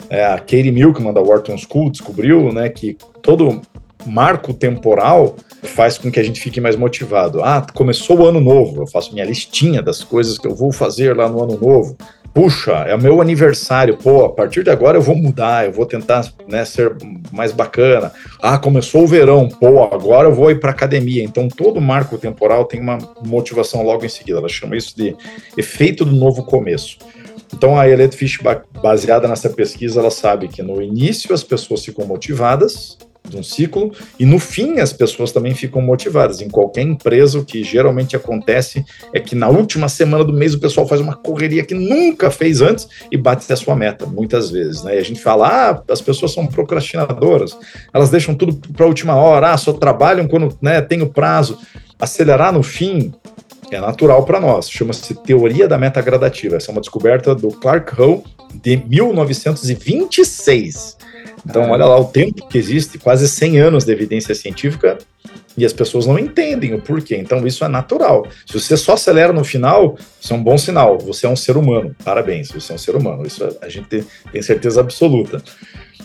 É, 0.09 0.25
a 0.25 0.37
Katie 0.39 0.71
Milkman, 0.71 1.13
da 1.13 1.21
Wharton 1.21 1.57
School, 1.57 1.91
descobriu 1.91 2.51
né, 2.51 2.69
que 2.69 2.97
todo 3.21 3.61
marco 4.05 4.53
temporal 4.53 5.35
faz 5.63 5.97
com 5.97 6.11
que 6.11 6.19
a 6.19 6.23
gente 6.23 6.41
fique 6.41 6.59
mais 6.59 6.75
motivado. 6.75 7.43
Ah, 7.43 7.65
começou 7.73 8.19
o 8.19 8.25
ano 8.25 8.39
novo, 8.39 8.81
eu 8.81 8.87
faço 8.87 9.13
minha 9.13 9.25
listinha 9.25 9.81
das 9.81 10.03
coisas 10.03 10.37
que 10.37 10.47
eu 10.47 10.55
vou 10.55 10.71
fazer 10.71 11.15
lá 11.15 11.29
no 11.29 11.43
ano 11.43 11.57
novo. 11.59 11.95
Puxa, 12.33 12.71
é 12.87 12.95
o 12.95 13.01
meu 13.01 13.21
aniversário, 13.21 13.97
pô, 13.97 14.23
a 14.23 14.29
partir 14.29 14.63
de 14.63 14.69
agora 14.69 14.97
eu 14.97 15.01
vou 15.01 15.15
mudar, 15.15 15.65
eu 15.65 15.73
vou 15.73 15.85
tentar 15.85 16.31
né, 16.47 16.63
ser 16.63 16.95
mais 17.29 17.51
bacana. 17.51 18.11
Ah, 18.41 18.57
começou 18.57 19.03
o 19.03 19.07
verão, 19.07 19.49
pô, 19.49 19.83
agora 19.83 20.29
eu 20.29 20.33
vou 20.33 20.49
ir 20.49 20.59
para 20.59 20.71
academia. 20.71 21.21
Então 21.21 21.49
todo 21.49 21.81
marco 21.81 22.17
temporal 22.17 22.63
tem 22.63 22.79
uma 22.79 22.97
motivação 23.25 23.83
logo 23.83 24.05
em 24.05 24.09
seguida. 24.09 24.39
Ela 24.39 24.47
chama 24.47 24.77
isso 24.77 24.95
de 24.95 25.13
efeito 25.57 26.05
do 26.05 26.15
novo 26.15 26.43
começo. 26.43 26.99
Então 27.53 27.77
a 27.77 27.87
Elliot 27.87 28.15
Fishbach, 28.15 28.61
baseada 28.81 29.27
nessa 29.27 29.49
pesquisa, 29.49 29.99
ela 29.99 30.11
sabe 30.11 30.47
que 30.47 30.63
no 30.63 30.81
início 30.81 31.33
as 31.33 31.43
pessoas 31.43 31.83
ficam 31.83 32.05
motivadas, 32.05 32.97
de 33.27 33.37
um 33.37 33.43
ciclo, 33.43 33.91
e 34.19 34.25
no 34.25 34.39
fim 34.39 34.79
as 34.79 34.91
pessoas 34.91 35.31
também 35.31 35.53
ficam 35.53 35.81
motivadas. 35.81 36.41
Em 36.41 36.49
qualquer 36.49 36.81
empresa, 36.81 37.39
o 37.39 37.45
que 37.45 37.63
geralmente 37.63 38.15
acontece 38.15 38.83
é 39.13 39.19
que 39.19 39.35
na 39.35 39.47
última 39.47 39.87
semana 39.87 40.23
do 40.23 40.33
mês 40.33 40.53
o 40.53 40.59
pessoal 40.59 40.87
faz 40.87 40.99
uma 40.99 41.15
correria 41.15 41.63
que 41.63 41.73
nunca 41.73 42.31
fez 42.31 42.61
antes 42.61 42.87
e 43.11 43.17
bate 43.17 43.51
a 43.51 43.55
sua 43.55 43.75
meta, 43.75 44.05
muitas 44.05 44.49
vezes. 44.49 44.83
Né? 44.83 44.95
E 44.95 44.99
a 44.99 45.03
gente 45.03 45.21
fala, 45.21 45.47
ah, 45.47 45.81
as 45.91 46.01
pessoas 46.01 46.33
são 46.33 46.47
procrastinadoras, 46.47 47.57
elas 47.93 48.09
deixam 48.09 48.33
tudo 48.33 48.55
para 48.73 48.85
a 48.85 48.89
última 48.89 49.15
hora, 49.15 49.51
ah, 49.51 49.57
só 49.57 49.73
trabalham 49.73 50.27
quando 50.27 50.57
né, 50.61 50.81
tem 50.81 51.01
o 51.01 51.09
prazo. 51.09 51.57
Acelerar 51.99 52.51
no 52.51 52.63
fim 52.63 53.13
é 53.71 53.79
natural 53.79 54.25
para 54.25 54.39
nós, 54.39 54.69
chama-se 54.69 55.15
teoria 55.15 55.67
da 55.67 55.77
meta 55.77 56.01
gradativa. 56.01 56.57
Essa 56.57 56.71
é 56.71 56.73
uma 56.73 56.81
descoberta 56.81 57.33
do 57.33 57.49
Clark 57.49 57.99
Hull 57.99 58.23
de 58.53 58.83
1926. 58.87 60.97
Então, 61.45 61.69
olha 61.71 61.85
lá 61.85 61.99
o 61.99 62.05
tempo 62.05 62.47
que 62.47 62.57
existe, 62.57 62.97
quase 62.97 63.27
100 63.27 63.59
anos 63.59 63.83
de 63.83 63.91
evidência 63.91 64.35
científica, 64.35 64.97
e 65.57 65.65
as 65.65 65.73
pessoas 65.73 66.05
não 66.05 66.17
entendem 66.17 66.73
o 66.73 66.81
porquê. 66.81 67.17
Então, 67.17 67.45
isso 67.45 67.63
é 67.65 67.67
natural. 67.67 68.27
Se 68.45 68.59
você 68.59 68.77
só 68.77 68.93
acelera 68.93 69.33
no 69.33 69.43
final, 69.43 69.97
isso 70.19 70.33
é 70.33 70.35
um 70.35 70.43
bom 70.43 70.57
sinal. 70.57 70.97
Você 70.99 71.25
é 71.25 71.29
um 71.29 71.35
ser 71.35 71.57
humano. 71.57 71.95
Parabéns, 72.03 72.51
você 72.51 72.71
é 72.71 72.75
um 72.75 72.77
ser 72.77 72.95
humano. 72.95 73.25
Isso 73.25 73.57
a 73.61 73.67
gente 73.67 73.87
tem 73.87 74.41
certeza 74.41 74.79
absoluta. 74.79 75.43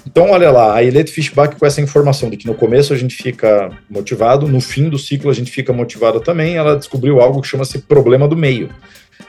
Então, 0.07 0.31
olha 0.31 0.51
lá, 0.51 0.75
a 0.75 0.85
Elite 0.85 1.11
Fishback 1.11 1.57
com 1.57 1.67
essa 1.67 1.81
informação 1.81 2.31
de 2.31 2.37
que 2.37 2.47
no 2.47 2.55
começo 2.55 2.93
a 2.93 2.97
gente 2.97 3.17
fica 3.17 3.71
motivado, 3.91 4.47
no 4.47 4.61
fim 4.61 4.89
do 4.89 4.99
ciclo 4.99 5.31
a 5.31 5.35
gente 5.35 5.51
fica 5.51 5.73
motivado 5.73 6.21
também, 6.21 6.57
ela 6.57 6.77
descobriu 6.77 7.21
algo 7.21 7.41
que 7.41 7.49
chama-se 7.49 7.81
problema 7.81 8.29
do 8.29 8.37
meio. 8.37 8.71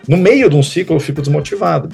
No 0.08 0.17
meio 0.17 0.50
de 0.50 0.56
um 0.56 0.62
ciclo 0.62 0.95
eu 0.95 1.00
fico 1.00 1.19
desmotivado. 1.19 1.89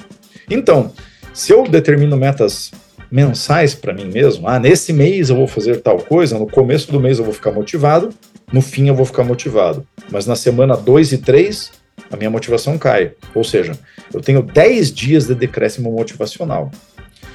Então, 0.50 0.92
se 1.32 1.52
eu 1.52 1.64
determino 1.64 2.16
metas 2.16 2.70
mensais 3.14 3.76
para 3.76 3.94
mim 3.94 4.06
mesmo. 4.06 4.48
Ah, 4.48 4.58
nesse 4.58 4.92
mês 4.92 5.30
eu 5.30 5.36
vou 5.36 5.46
fazer 5.46 5.80
tal 5.80 5.98
coisa, 5.98 6.36
no 6.36 6.48
começo 6.48 6.90
do 6.90 6.98
mês 6.98 7.20
eu 7.20 7.24
vou 7.24 7.32
ficar 7.32 7.52
motivado, 7.52 8.08
no 8.52 8.60
fim 8.60 8.88
eu 8.88 8.94
vou 8.94 9.06
ficar 9.06 9.22
motivado. 9.22 9.86
Mas 10.10 10.26
na 10.26 10.34
semana 10.34 10.76
2 10.76 11.12
e 11.12 11.18
3, 11.18 11.70
a 12.10 12.16
minha 12.16 12.28
motivação 12.28 12.76
cai. 12.76 13.12
Ou 13.32 13.44
seja, 13.44 13.78
eu 14.12 14.20
tenho 14.20 14.42
10 14.42 14.92
dias 14.92 15.28
de 15.28 15.34
decréscimo 15.36 15.92
motivacional. 15.92 16.72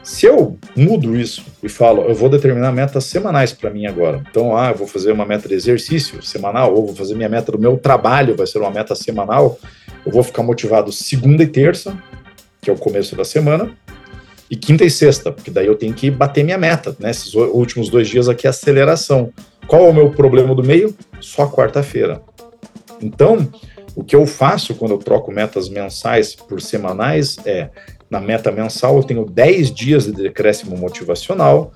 Se 0.04 0.26
eu 0.26 0.58
mudo 0.76 1.15
isso 1.15 1.46
e 1.63 1.70
falo, 1.70 2.02
eu 2.02 2.13
vou 2.13 2.28
determinar 2.28 2.74
metas 2.74 3.06
semanais 3.06 3.54
para 3.54 3.70
mim 3.70 3.86
agora. 3.86 4.22
Então, 4.30 4.58
ah, 4.58 4.72
eu 4.72 4.76
vou 4.76 4.88
fazer 4.88 5.13
uma 5.13 5.26
meta 5.26 5.48
de 5.48 5.54
exercício 5.54 6.22
semanal, 6.22 6.76
ou 6.76 6.88
vou 6.88 6.96
fazer 6.96 7.15
minha 7.15 7.30
meta 7.30 7.54
do 7.54 7.60
meu 7.60 7.78
trabalho, 7.78 8.36
vai 8.36 8.48
ser 8.48 8.58
uma 8.58 8.72
meta 8.72 8.96
semanal. 8.96 9.58
Eu 10.06 10.12
vou 10.12 10.24
ficar 10.24 10.44
motivado 10.44 10.92
segunda 10.92 11.42
e 11.42 11.48
terça, 11.48 11.98
que 12.62 12.70
é 12.70 12.74
o 12.74 12.78
começo 12.78 13.15
da 13.15 13.24
semana, 13.24 13.72
e 14.49 14.55
quinta 14.55 14.83
e 14.83 14.89
sexta, 14.89 15.31
porque 15.31 15.51
daí 15.51 15.67
eu 15.67 15.75
tenho 15.75 15.93
que 15.93 16.09
bater 16.09 16.43
minha 16.43 16.57
meta, 16.57 16.95
né? 16.99 17.12
Esses 17.12 17.33
últimos 17.33 17.89
dois 17.89 18.07
dias 18.07 18.27
aqui, 18.27 18.47
aceleração. 18.47 19.31
Qual 19.67 19.85
é 19.85 19.89
o 19.89 19.93
meu 19.93 20.09
problema 20.09 20.55
do 20.55 20.63
meio? 20.63 20.95
Só 21.19 21.47
quarta-feira. 21.47 22.21
Então, 23.01 23.47
o 23.95 24.03
que 24.03 24.15
eu 24.15 24.25
faço 24.25 24.73
quando 24.75 24.91
eu 24.91 24.97
troco 24.97 25.31
metas 25.31 25.69
mensais 25.69 26.35
por 26.35 26.62
semanais 26.62 27.38
é, 27.45 27.69
na 28.09 28.19
meta 28.19 28.51
mensal 28.51 28.97
eu 28.97 29.03
tenho 29.03 29.25
10 29.25 29.71
dias 29.71 30.05
de 30.05 30.13
decréscimo 30.13 30.75
motivacional, 30.75 31.71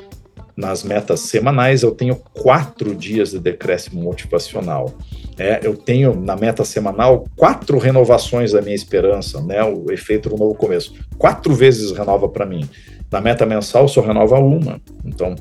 nas 0.55 0.83
metas 0.83 1.21
semanais, 1.21 1.81
eu 1.81 1.91
tenho 1.91 2.15
quatro 2.15 2.93
dias 2.93 3.31
de 3.31 3.39
decréscimo 3.39 4.01
motivacional. 4.01 4.93
É, 5.37 5.59
eu 5.63 5.75
tenho 5.75 6.15
na 6.15 6.35
meta 6.35 6.63
semanal 6.63 7.25
quatro 7.35 7.77
renovações 7.77 8.51
da 8.51 8.61
minha 8.61 8.75
esperança, 8.75 9.41
né? 9.41 9.63
O 9.63 9.91
efeito 9.91 10.29
do 10.29 10.37
novo 10.37 10.55
começo. 10.55 10.93
Quatro 11.17 11.53
vezes 11.53 11.91
renova 11.91 12.29
para 12.29 12.45
mim. 12.45 12.69
Na 13.11 13.19
meta 13.19 13.45
mensal 13.45 13.87
só 13.87 14.01
renova 14.01 14.39
uma. 14.39 14.81
Então, 15.03 15.35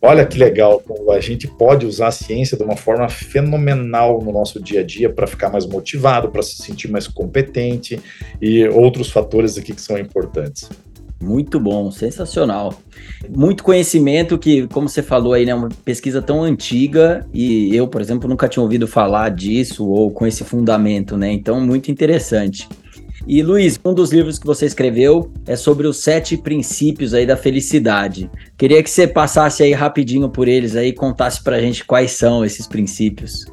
olha 0.00 0.24
que 0.24 0.38
legal 0.38 0.80
como 0.80 1.10
a 1.10 1.20
gente 1.20 1.46
pode 1.48 1.86
usar 1.86 2.08
a 2.08 2.12
ciência 2.12 2.56
de 2.56 2.62
uma 2.62 2.76
forma 2.76 3.08
fenomenal 3.08 4.20
no 4.22 4.32
nosso 4.32 4.62
dia 4.62 4.80
a 4.80 4.84
dia 4.84 5.10
para 5.10 5.26
ficar 5.26 5.50
mais 5.50 5.66
motivado, 5.66 6.30
para 6.30 6.42
se 6.42 6.56
sentir 6.56 6.88
mais 6.88 7.06
competente 7.06 8.00
e 8.40 8.66
outros 8.68 9.10
fatores 9.10 9.58
aqui 9.58 9.74
que 9.74 9.80
são 9.80 9.98
importantes. 9.98 10.68
Muito 11.22 11.60
bom, 11.60 11.90
sensacional. 11.92 12.74
Muito 13.28 13.62
conhecimento 13.62 14.36
que, 14.36 14.66
como 14.66 14.88
você 14.88 15.02
falou 15.02 15.34
aí, 15.34 15.46
né, 15.46 15.54
uma 15.54 15.68
pesquisa 15.84 16.20
tão 16.20 16.42
antiga 16.42 17.24
e 17.32 17.74
eu, 17.74 17.86
por 17.86 18.00
exemplo, 18.00 18.28
nunca 18.28 18.48
tinha 18.48 18.62
ouvido 18.62 18.88
falar 18.88 19.28
disso 19.28 19.86
ou 19.86 20.10
com 20.10 20.26
esse 20.26 20.42
fundamento, 20.42 21.16
né? 21.16 21.30
Então, 21.30 21.60
muito 21.60 21.90
interessante. 21.90 22.68
E 23.24 23.40
Luiz, 23.40 23.78
um 23.84 23.94
dos 23.94 24.12
livros 24.12 24.36
que 24.36 24.46
você 24.46 24.66
escreveu 24.66 25.30
é 25.46 25.54
sobre 25.54 25.86
os 25.86 25.98
sete 25.98 26.36
princípios 26.36 27.14
aí 27.14 27.24
da 27.24 27.36
felicidade. 27.36 28.28
Queria 28.58 28.82
que 28.82 28.90
você 28.90 29.06
passasse 29.06 29.62
aí 29.62 29.72
rapidinho 29.72 30.28
por 30.28 30.48
eles 30.48 30.74
aí 30.74 30.92
contasse 30.92 31.42
pra 31.42 31.60
gente 31.60 31.84
quais 31.84 32.10
são 32.10 32.44
esses 32.44 32.66
princípios. 32.66 33.46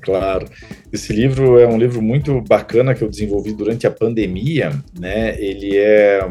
Claro. 0.00 0.46
Esse 0.92 1.12
livro 1.12 1.60
é 1.60 1.66
um 1.66 1.78
livro 1.78 2.02
muito 2.02 2.40
bacana 2.42 2.94
que 2.94 3.02
eu 3.04 3.08
desenvolvi 3.08 3.52
durante 3.52 3.86
a 3.86 3.90
pandemia, 3.90 4.72
né? 4.98 5.40
Ele 5.40 5.76
é 5.76 6.28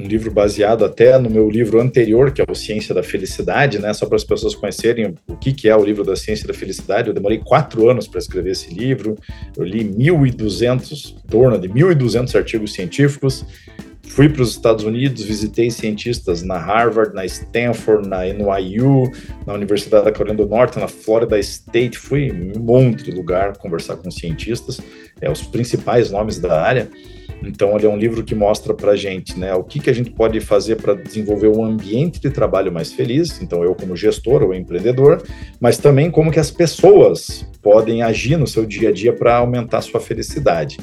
um 0.00 0.06
livro 0.06 0.30
baseado 0.30 0.84
até 0.84 1.18
no 1.18 1.28
meu 1.28 1.50
livro 1.50 1.80
anterior, 1.80 2.32
que 2.32 2.40
é 2.40 2.44
o 2.48 2.54
Ciência 2.54 2.94
da 2.94 3.02
Felicidade, 3.02 3.78
né? 3.78 3.92
Só 3.92 4.06
para 4.06 4.16
as 4.16 4.24
pessoas 4.24 4.54
conhecerem 4.54 5.14
o 5.28 5.36
que, 5.36 5.52
que 5.52 5.68
é 5.68 5.76
o 5.76 5.84
livro 5.84 6.02
da 6.02 6.16
Ciência 6.16 6.46
da 6.46 6.54
Felicidade. 6.54 7.08
Eu 7.08 7.14
demorei 7.14 7.38
quatro 7.38 7.88
anos 7.88 8.08
para 8.08 8.18
escrever 8.18 8.52
esse 8.52 8.72
livro. 8.72 9.16
Eu 9.56 9.64
li 9.64 9.84
1.200, 9.84 11.14
em 11.16 11.28
torno 11.28 11.58
de 11.58 11.68
1.200 11.68 12.34
artigos 12.34 12.72
científicos. 12.72 13.44
Fui 14.08 14.28
para 14.28 14.42
os 14.42 14.50
Estados 14.50 14.84
Unidos, 14.84 15.22
visitei 15.22 15.70
cientistas 15.70 16.42
na 16.42 16.58
Harvard, 16.58 17.14
na 17.14 17.24
Stanford, 17.26 18.08
na 18.08 18.24
NYU, 18.24 19.08
na 19.46 19.52
Universidade 19.52 20.06
da 20.06 20.10
Carolina 20.10 20.42
do 20.42 20.48
Norte, 20.48 20.80
na 20.80 20.88
Florida 20.88 21.38
State. 21.38 21.96
Fui 21.96 22.24
em 22.24 22.56
um 22.56 22.60
monte 22.60 23.04
de 23.04 23.12
lugar 23.12 23.56
conversar 23.56 23.96
com 23.98 24.10
cientistas, 24.10 24.80
é, 25.20 25.30
os 25.30 25.42
principais 25.42 26.10
nomes 26.10 26.40
da 26.40 26.60
área. 26.60 26.90
Então, 27.42 27.76
ele 27.76 27.86
é 27.86 27.88
um 27.88 27.96
livro 27.96 28.22
que 28.22 28.34
mostra 28.34 28.74
para 28.74 28.96
gente 28.96 29.38
né, 29.38 29.54
o 29.54 29.62
que, 29.62 29.80
que 29.80 29.90
a 29.90 29.92
gente 29.92 30.10
pode 30.10 30.40
fazer 30.40 30.76
para 30.76 30.94
desenvolver 30.94 31.48
um 31.48 31.64
ambiente 31.64 32.20
de 32.20 32.30
trabalho 32.30 32.72
mais 32.72 32.92
feliz. 32.92 33.40
Então, 33.42 33.62
eu 33.62 33.74
como 33.74 33.96
gestor 33.96 34.42
ou 34.42 34.54
empreendedor, 34.54 35.22
mas 35.60 35.78
também 35.78 36.10
como 36.10 36.30
que 36.30 36.40
as 36.40 36.50
pessoas 36.50 37.46
podem 37.62 38.02
agir 38.02 38.36
no 38.36 38.46
seu 38.46 38.64
dia 38.64 38.88
a 38.88 38.92
dia 38.92 39.12
para 39.12 39.36
aumentar 39.36 39.78
a 39.78 39.82
sua 39.82 40.00
felicidade. 40.00 40.78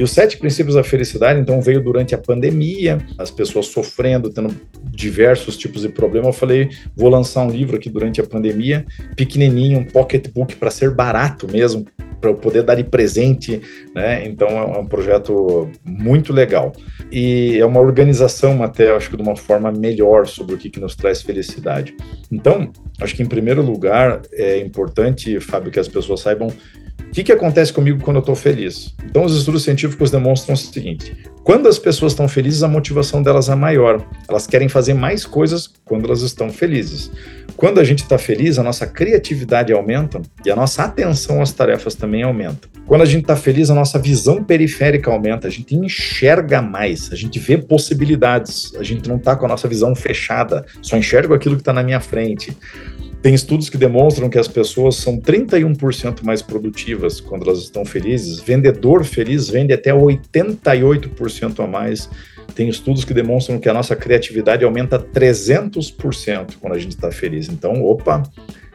E 0.00 0.02
os 0.02 0.12
sete 0.12 0.38
princípios 0.38 0.76
da 0.76 0.82
felicidade, 0.82 1.38
então, 1.38 1.60
veio 1.60 1.78
durante 1.84 2.14
a 2.14 2.18
pandemia, 2.18 2.96
as 3.18 3.30
pessoas 3.30 3.66
sofrendo, 3.66 4.30
tendo 4.30 4.48
diversos 4.82 5.58
tipos 5.58 5.82
de 5.82 5.90
problema. 5.90 6.28
Eu 6.28 6.32
falei, 6.32 6.70
vou 6.96 7.10
lançar 7.10 7.42
um 7.42 7.50
livro 7.50 7.76
aqui 7.76 7.90
durante 7.90 8.18
a 8.18 8.24
pandemia, 8.24 8.86
pequenininho, 9.14 9.80
um 9.80 9.84
pocketbook 9.84 10.56
para 10.56 10.70
ser 10.70 10.94
barato 10.94 11.46
mesmo, 11.52 11.84
para 12.18 12.30
eu 12.30 12.34
poder 12.34 12.62
dar 12.62 12.76
de 12.76 12.84
presente, 12.84 13.60
né? 13.94 14.26
Então 14.26 14.48
é 14.48 14.78
um 14.78 14.86
projeto 14.86 15.70
muito 15.84 16.32
legal. 16.32 16.72
E 17.12 17.58
é 17.58 17.66
uma 17.66 17.80
organização 17.80 18.62
até, 18.62 18.90
acho 18.96 19.10
que 19.10 19.18
de 19.18 19.22
uma 19.22 19.36
forma 19.36 19.70
melhor 19.70 20.26
sobre 20.26 20.54
o 20.54 20.58
que, 20.58 20.70
que 20.70 20.80
nos 20.80 20.96
traz 20.96 21.20
felicidade. 21.20 21.94
Então, 22.32 22.72
acho 23.02 23.14
que 23.14 23.22
em 23.22 23.26
primeiro 23.26 23.60
lugar 23.60 24.22
é 24.32 24.60
importante, 24.60 25.38
Fábio, 25.40 25.70
que 25.70 25.78
as 25.78 25.88
pessoas 25.88 26.20
saibam 26.20 26.48
o 27.10 27.12
que, 27.12 27.24
que 27.24 27.32
acontece 27.32 27.72
comigo 27.72 28.00
quando 28.04 28.18
eu 28.18 28.20
estou 28.20 28.36
feliz? 28.36 28.94
Então, 29.04 29.24
os 29.24 29.36
estudos 29.36 29.64
científicos 29.64 30.12
demonstram 30.12 30.54
o 30.54 30.56
seguinte: 30.56 31.16
quando 31.42 31.68
as 31.68 31.76
pessoas 31.76 32.12
estão 32.12 32.28
felizes, 32.28 32.62
a 32.62 32.68
motivação 32.68 33.20
delas 33.20 33.48
é 33.48 33.54
maior. 33.56 34.06
Elas 34.28 34.46
querem 34.46 34.68
fazer 34.68 34.94
mais 34.94 35.26
coisas 35.26 35.68
quando 35.84 36.04
elas 36.04 36.22
estão 36.22 36.50
felizes. 36.50 37.10
Quando 37.56 37.80
a 37.80 37.84
gente 37.84 38.04
está 38.04 38.16
feliz, 38.16 38.60
a 38.60 38.62
nossa 38.62 38.86
criatividade 38.86 39.72
aumenta 39.72 40.22
e 40.46 40.50
a 40.52 40.56
nossa 40.56 40.84
atenção 40.84 41.42
às 41.42 41.52
tarefas 41.52 41.96
também 41.96 42.22
aumenta. 42.22 42.68
Quando 42.86 43.02
a 43.02 43.06
gente 43.06 43.22
está 43.22 43.34
feliz, 43.34 43.70
a 43.70 43.74
nossa 43.74 43.98
visão 43.98 44.44
periférica 44.44 45.10
aumenta, 45.10 45.48
a 45.48 45.50
gente 45.50 45.74
enxerga 45.74 46.62
mais, 46.62 47.12
a 47.12 47.16
gente 47.16 47.40
vê 47.40 47.58
possibilidades, 47.58 48.72
a 48.76 48.84
gente 48.84 49.08
não 49.08 49.16
está 49.16 49.34
com 49.34 49.46
a 49.46 49.48
nossa 49.48 49.66
visão 49.66 49.96
fechada, 49.96 50.64
só 50.80 50.96
enxergo 50.96 51.34
aquilo 51.34 51.56
que 51.56 51.62
está 51.62 51.72
na 51.72 51.82
minha 51.82 52.00
frente. 52.00 52.56
Tem 53.22 53.34
estudos 53.34 53.68
que 53.68 53.76
demonstram 53.76 54.30
que 54.30 54.38
as 54.38 54.48
pessoas 54.48 54.96
são 54.96 55.20
31% 55.20 56.22
mais 56.22 56.40
produtivas 56.40 57.20
quando 57.20 57.42
elas 57.42 57.58
estão 57.58 57.84
felizes. 57.84 58.40
Vendedor 58.40 59.04
feliz 59.04 59.48
vende 59.48 59.74
até 59.74 59.92
88% 59.92 61.62
a 61.62 61.66
mais. 61.66 62.08
Tem 62.54 62.68
estudos 62.68 63.04
que 63.04 63.12
demonstram 63.12 63.58
que 63.58 63.68
a 63.68 63.74
nossa 63.74 63.94
criatividade 63.94 64.64
aumenta 64.64 64.98
300% 64.98 66.54
quando 66.60 66.72
a 66.72 66.78
gente 66.78 66.92
está 66.92 67.12
feliz. 67.12 67.48
Então, 67.48 67.82
opa, 67.84 68.22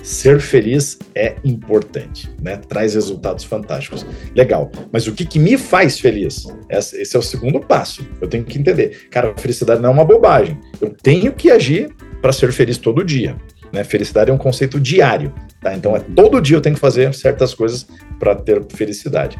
ser 0.04 0.40
feliz 0.40 1.00
é 1.16 1.36
importante, 1.44 2.30
né? 2.40 2.58
Traz 2.58 2.94
resultados 2.94 3.44
fantásticos. 3.44 4.06
Legal. 4.36 4.72
Mas 4.92 5.08
o 5.08 5.14
que, 5.14 5.26
que 5.26 5.40
me 5.40 5.58
faz 5.58 6.00
feliz? 6.00 6.46
Esse 6.70 7.16
é 7.16 7.20
o 7.20 7.24
segundo 7.24 7.60
passo. 7.60 8.08
Eu 8.22 8.28
tenho 8.28 8.44
que 8.44 8.60
entender. 8.60 9.08
Cara, 9.10 9.34
felicidade 9.36 9.82
não 9.82 9.90
é 9.90 9.94
uma 9.94 10.06
bobagem. 10.06 10.60
Eu 10.80 10.92
tenho 10.92 11.34
que 11.34 11.50
agir 11.50 11.92
para 12.22 12.32
ser 12.32 12.52
feliz 12.52 12.78
todo 12.78 13.04
dia. 13.04 13.36
Né? 13.76 13.84
Felicidade 13.84 14.32
é 14.32 14.34
um 14.34 14.38
conceito 14.38 14.80
diário, 14.80 15.34
tá? 15.62 15.76
Então 15.76 15.96
é 15.96 16.00
todo 16.00 16.42
dia 16.42 16.56
eu 16.56 16.62
tenho 16.62 16.76
que 16.76 16.82
fazer 16.82 17.14
certas 17.14 17.54
coisas 17.54 17.86
para 18.18 18.34
ter 18.34 18.64
felicidade. 18.70 19.38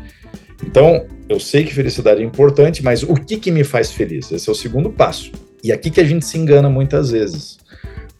Então, 0.64 1.06
eu 1.28 1.40
sei 1.40 1.64
que 1.64 1.74
felicidade 1.74 2.22
é 2.22 2.26
importante, 2.26 2.84
mas 2.84 3.02
o 3.04 3.14
que, 3.14 3.38
que 3.38 3.52
me 3.52 3.64
faz 3.64 3.92
feliz? 3.92 4.32
Esse 4.32 4.50
é 4.50 4.52
o 4.52 4.56
segundo 4.56 4.90
passo. 4.90 5.32
E 5.64 5.72
aqui 5.72 5.90
que 5.90 6.02
a 6.02 6.04
gente 6.04 6.26
se 6.26 6.38
engana 6.38 6.70
muitas 6.70 7.12
vezes. 7.12 7.58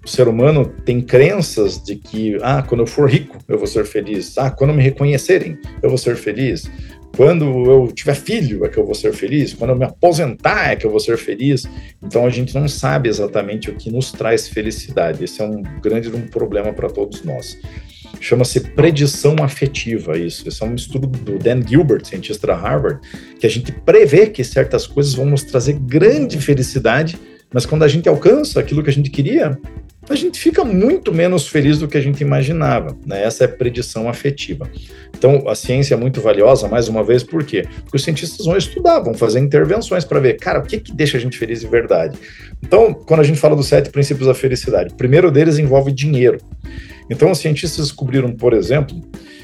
O 0.06 0.08
ser 0.08 0.28
humano 0.28 0.66
tem 0.86 1.02
crenças 1.02 1.82
de 1.82 1.96
que, 1.96 2.38
ah, 2.42 2.62
quando 2.62 2.82
eu 2.82 2.88
for 2.88 3.10
rico, 3.10 3.38
eu 3.48 3.58
vou 3.58 3.68
ser 3.68 3.86
feliz. 3.86 4.38
Ah, 4.38 4.52
quando 4.52 4.74
me 4.74 4.84
reconhecerem, 4.84 5.58
eu 5.82 5.90
vou 5.90 5.98
ser 5.98 6.16
feliz. 6.16 6.70
Quando 7.16 7.46
eu 7.72 7.92
tiver 7.94 8.14
filho 8.14 8.66
é 8.66 8.70
que 8.70 8.78
eu 8.78 8.86
vou 8.86 8.94
ser 8.94 9.14
feliz, 9.14 9.54
quando 9.54 9.70
eu 9.70 9.78
me 9.78 9.86
aposentar 9.86 10.72
é 10.72 10.76
que 10.76 10.86
eu 10.86 10.92
vou 10.92 11.00
ser 11.00 11.18
feliz. 11.18 11.66
Então 12.04 12.26
a 12.26 12.30
gente 12.30 12.54
não 12.54 12.68
sabe 12.68 13.08
exatamente 13.08 13.70
o 13.70 13.76
que 13.76 13.90
nos 13.90 14.12
traz 14.12 14.50
felicidade. 14.50 15.24
Esse 15.24 15.42
é 15.42 15.46
um 15.46 15.64
grande 15.82 16.10
um 16.10 16.28
problema 16.28 16.74
para 16.74 16.90
todos 16.90 17.24
nós. 17.24 17.58
Chama-se 18.20 18.60
predição 18.60 19.36
afetiva 19.42 20.18
isso. 20.18 20.48
Esse 20.48 20.62
é 20.62 20.66
um 20.66 20.76
estudo 20.76 21.08
do 21.08 21.40
Dan 21.40 21.62
Gilbert, 21.66 22.06
cientista 22.06 22.48
da 22.48 22.56
Harvard, 22.56 23.00
que 23.40 23.46
a 23.48 23.50
gente 23.50 23.72
prevê 23.72 24.28
que 24.28 24.44
certas 24.44 24.86
coisas 24.86 25.14
vão 25.14 25.26
nos 25.26 25.44
trazer 25.44 25.74
grande 25.74 26.40
felicidade, 26.40 27.18
mas 27.56 27.66
quando 27.66 27.84
a 27.84 27.88
gente 27.88 28.10
alcança 28.10 28.60
aquilo 28.60 28.84
que 28.84 28.90
a 28.90 28.94
gente 28.94 29.10
queria, 29.10 29.58
a 30.10 30.14
gente 30.14 30.38
fica 30.38 30.66
muito 30.66 31.14
menos 31.14 31.48
feliz 31.48 31.80
do 31.80 31.88
que 31.88 31.98
a 31.98 32.02
gente 32.02 32.20
imaginava. 32.20 32.98
Né? 33.06 33.24
Essa 33.24 33.46
é 33.46 33.48
a 33.48 33.50
predição 33.50 34.10
afetiva. 34.10 34.70
Então, 35.18 35.48
a 35.48 35.56
ciência 35.56 35.94
é 35.94 35.98
muito 35.98 36.20
valiosa, 36.20 36.68
mais 36.68 36.90
uma 36.90 37.02
vez, 37.02 37.24
por 37.24 37.46
quê? 37.46 37.66
Porque 37.84 37.96
os 37.96 38.04
cientistas 38.04 38.46
vão 38.46 38.58
estudar, 38.58 39.00
vão 39.00 39.14
fazer 39.14 39.40
intervenções 39.40 40.04
para 40.04 40.20
ver, 40.20 40.34
cara, 40.34 40.60
o 40.60 40.64
que, 40.64 40.82
que 40.82 40.92
deixa 40.92 41.16
a 41.16 41.20
gente 41.22 41.38
feliz 41.38 41.62
de 41.62 41.68
verdade? 41.68 42.20
Então, 42.62 42.94
quando 42.94 43.22
a 43.22 43.24
gente 43.24 43.40
fala 43.40 43.56
dos 43.56 43.68
sete 43.68 43.90
princípios 43.90 44.28
da 44.28 44.34
felicidade, 44.34 44.94
o 44.94 44.98
primeiro 44.98 45.32
deles 45.32 45.58
envolve 45.58 45.94
dinheiro. 45.94 46.40
Então, 47.10 47.32
os 47.32 47.38
cientistas 47.38 47.86
descobriram, 47.86 48.34
por 48.34 48.52
exemplo, 48.52 49.02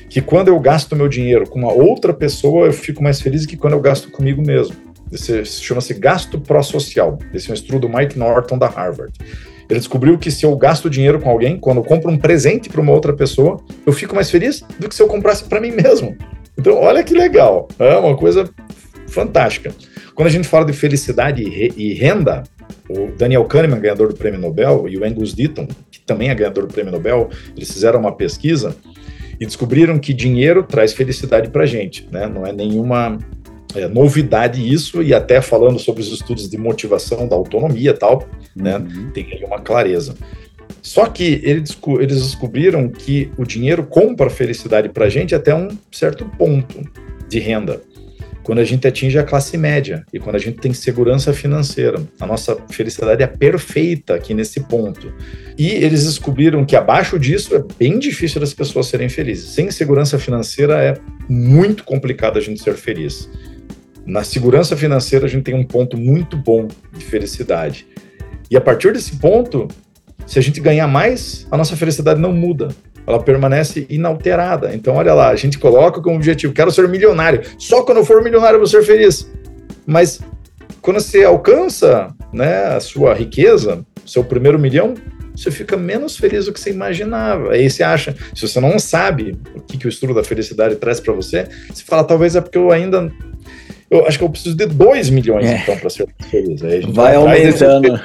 que 0.10 0.20
quando 0.20 0.50
eu 0.50 0.60
gasto 0.60 0.98
meu 0.98 1.08
dinheiro 1.08 1.50
com 1.50 1.60
uma 1.60 1.72
outra 1.72 2.14
pessoa, 2.14 2.66
eu 2.66 2.74
fico 2.74 3.02
mais 3.02 3.22
feliz 3.22 3.46
que 3.46 3.56
quando 3.56 3.72
eu 3.72 3.80
gasto 3.80 4.12
comigo 4.12 4.46
mesmo. 4.46 4.91
Esse 5.12 5.46
chama-se 5.46 5.94
gasto 5.94 6.40
pró-social. 6.40 7.20
Esse 7.34 7.50
é 7.50 7.52
um 7.52 7.54
estudo 7.54 7.88
do 7.88 7.90
Mike 7.90 8.18
Norton, 8.18 8.58
da 8.58 8.68
Harvard. 8.68 9.12
Ele 9.70 9.80
descobriu 9.80 10.18
que 10.18 10.30
se 10.30 10.46
eu 10.46 10.56
gasto 10.56 10.90
dinheiro 10.90 11.20
com 11.20 11.30
alguém, 11.30 11.58
quando 11.58 11.78
eu 11.78 11.84
compro 11.84 12.12
um 12.12 12.18
presente 12.18 12.70
para 12.70 12.82
uma 12.82 12.92
outra 12.92 13.14
pessoa, 13.14 13.62
eu 13.86 13.94
fico 13.94 14.14
mais 14.14 14.30
feliz 14.30 14.64
do 14.78 14.90
que 14.90 14.96
se 14.96 15.02
eu 15.02 15.08
comprasse 15.08 15.44
para 15.46 15.62
mim 15.62 15.72
mesmo. 15.72 16.18
Então, 16.58 16.76
olha 16.76 17.04
que 17.04 17.14
legal, 17.14 17.68
é 17.80 17.96
uma 17.96 18.16
coisa 18.16 18.50
fantástica. 19.08 19.74
Quando 20.14 20.28
a 20.28 20.32
gente 20.32 20.48
fala 20.48 20.66
de 20.66 20.74
felicidade 20.74 21.42
e 21.42 21.94
renda, 21.94 22.44
o 22.90 23.08
Daniel 23.18 23.46
Kahneman, 23.46 23.80
ganhador 23.80 24.10
do 24.10 24.16
Prêmio 24.16 24.40
Nobel, 24.40 24.88
e 24.90 24.98
o 24.98 25.06
Angus 25.06 25.34
Deaton, 25.34 25.68
que 25.90 26.02
também 26.02 26.30
é 26.30 26.36
ganhador 26.36 26.68
do 26.68 26.74
Prêmio 26.74 26.92
Nobel, 26.92 27.30
eles 27.56 27.72
fizeram 27.72 28.00
uma 28.00 28.12
pesquisa 28.14 28.76
e 29.40 29.46
descobriram 29.46 29.98
que 29.98 30.14
dinheiro 30.14 30.64
traz 30.64 30.94
felicidade 30.94 31.50
para 31.50 31.64
a 31.64 31.66
gente, 31.66 32.08
né? 32.12 32.28
Não 32.28 32.46
é 32.46 32.52
nenhuma 32.52 33.18
é, 33.76 33.88
novidade 33.88 34.62
isso, 34.62 35.02
e 35.02 35.14
até 35.14 35.42
falando 35.42 35.80
sobre 35.80 36.02
os 36.02 36.12
estudos 36.12 36.50
de 36.50 36.58
motivação 36.58 37.28
da 37.28 37.36
autonomia 37.36 37.92
e 37.92 37.94
tal, 37.94 38.28
né, 38.56 38.78
uhum. 38.78 39.12
tem 39.12 39.26
aí 39.32 39.44
uma 39.44 39.60
clareza. 39.60 40.16
Só 40.82 41.06
que 41.06 41.42
eles 41.44 42.22
descobriram 42.22 42.90
que 42.90 43.30
o 43.38 43.46
dinheiro 43.46 43.84
compra 43.84 44.30
felicidade 44.30 44.90
para 44.90 45.06
a 45.06 45.10
gente 45.10 45.36
até 45.36 45.54
um 45.54 45.70
certo 45.92 46.26
ponto 46.26 46.82
de 47.30 47.40
renda. 47.40 47.82
Quando 48.44 48.58
a 48.58 48.64
gente 48.64 48.88
atinge 48.88 49.20
a 49.20 49.24
classe 49.24 49.56
média 49.56 50.04
e 50.12 50.20
quando 50.20 50.36
a 50.36 50.40
gente 50.40 50.58
tem 50.58 50.74
segurança 50.74 51.32
financeira, 51.32 52.02
a 52.20 52.26
nossa 52.26 52.58
felicidade 52.72 53.22
é 53.22 53.28
perfeita 53.28 54.16
aqui 54.16 54.34
nesse 54.34 54.62
ponto. 54.62 55.14
E 55.58 55.70
eles 55.70 56.06
descobriram 56.06 56.66
que 56.66 56.76
abaixo 56.76 57.20
disso 57.20 57.56
é 57.56 57.64
bem 57.78 58.00
difícil 58.00 58.42
das 58.42 58.54
pessoas 58.54 58.88
serem 58.88 59.10
felizes. 59.10 59.52
Sem 59.52 59.70
segurança 59.70 60.18
financeira 60.18 60.84
é 60.84 60.98
muito 61.30 61.84
complicado 61.84 62.38
a 62.38 62.42
gente 62.42 62.62
ser 62.62 62.74
feliz. 62.74 63.30
Na 64.06 64.24
segurança 64.24 64.76
financeira, 64.76 65.26
a 65.26 65.30
gente 65.30 65.44
tem 65.44 65.56
um 65.56 65.64
ponto 65.64 65.98
muito 65.98 66.36
bom 66.36 66.68
de 66.92 67.06
felicidade. 67.06 67.88
E 68.50 68.58
a 68.58 68.62
partir 68.62 68.94
desse 68.94 69.18
ponto, 69.18 69.68
se 70.26 70.40
a 70.40 70.42
gente 70.42 70.60
ganhar 70.60 70.88
mais, 70.88 71.48
a 71.52 71.58
nossa 71.58 71.76
felicidade 71.76 72.20
não 72.20 72.34
muda. 72.34 72.70
Ela 73.06 73.22
permanece 73.22 73.86
inalterada. 73.90 74.74
Então, 74.74 74.96
olha 74.96 75.14
lá, 75.14 75.30
a 75.30 75.36
gente 75.36 75.58
coloca 75.58 76.02
como 76.02 76.16
objetivo: 76.16 76.54
quero 76.54 76.72
ser 76.72 76.88
milionário. 76.88 77.42
Só 77.58 77.84
quando 77.84 77.98
eu 77.98 78.06
for 78.06 78.24
milionário 78.24 78.56
eu 78.56 78.60
vou 78.60 78.68
ser 78.68 78.84
feliz. 78.84 79.30
Mas 79.86 80.20
quando 80.82 81.00
você 81.00 81.24
alcança 81.24 82.14
né, 82.34 82.76
a 82.76 82.80
sua 82.80 83.14
riqueza, 83.14 83.86
seu 84.06 84.24
primeiro 84.24 84.60
milhão, 84.60 84.94
você 85.36 85.50
fica 85.50 85.78
menos 85.78 86.18
feliz 86.18 86.46
do 86.46 86.54
que 86.54 86.60
você 86.60 86.72
imaginava. 86.72 87.52
Aí 87.52 87.70
você 87.70 87.84
acha, 87.84 88.16
se 88.36 88.48
você 88.48 88.60
não 88.60 88.78
sabe 88.78 89.38
o 89.56 89.62
que, 89.62 89.78
que 89.78 89.88
o 89.88 89.90
estudo 89.90 90.14
da 90.14 90.24
felicidade 90.24 90.76
traz 90.76 91.00
para 91.00 91.14
você, 91.14 91.48
você 91.70 91.84
fala, 91.84 92.04
talvez 92.04 92.36
é 92.36 92.42
porque 92.42 92.58
eu 92.58 92.72
ainda 92.72 93.12
eu 93.92 94.08
acho 94.08 94.18
que 94.18 94.24
eu 94.24 94.30
preciso 94.30 94.56
de 94.56 94.66
2 94.66 95.10
milhões, 95.10 95.46
é. 95.46 95.58
então, 95.58 95.78
para 95.78 95.90
ser 95.90 96.08
feliz. 96.30 96.64
Aí 96.64 96.78
a 96.78 96.82
gente 96.82 96.94
vai 96.94 97.14
aumentando. 97.14 98.00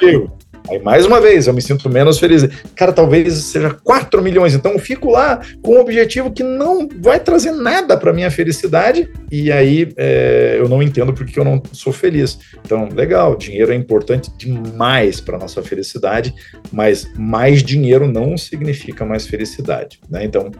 Aí, 0.68 0.80
mais 0.80 1.06
uma 1.06 1.20
vez, 1.20 1.46
eu 1.46 1.54
me 1.54 1.62
sinto 1.62 1.88
menos 1.88 2.18
feliz. 2.18 2.44
Cara, 2.74 2.92
talvez 2.92 3.34
seja 3.34 3.70
4 3.70 4.20
milhões. 4.20 4.52
Então, 4.52 4.72
eu 4.72 4.80
fico 4.80 5.08
lá 5.10 5.40
com 5.62 5.76
um 5.76 5.80
objetivo 5.80 6.32
que 6.32 6.42
não 6.42 6.88
vai 7.00 7.20
trazer 7.20 7.52
nada 7.52 7.96
para 7.96 8.12
minha 8.12 8.32
felicidade. 8.32 9.08
E 9.30 9.52
aí, 9.52 9.92
é, 9.96 10.56
eu 10.58 10.68
não 10.68 10.82
entendo 10.82 11.12
porque 11.12 11.38
eu 11.38 11.44
não 11.44 11.62
sou 11.70 11.92
feliz. 11.92 12.36
Então, 12.64 12.88
legal, 12.92 13.36
dinheiro 13.36 13.72
é 13.72 13.76
importante 13.76 14.28
demais 14.36 15.20
para 15.20 15.38
nossa 15.38 15.62
felicidade, 15.62 16.34
mas 16.72 17.08
mais 17.16 17.62
dinheiro 17.62 18.08
não 18.10 18.36
significa 18.36 19.04
mais 19.04 19.24
felicidade. 19.24 20.00
Né? 20.10 20.24
Então, 20.24 20.50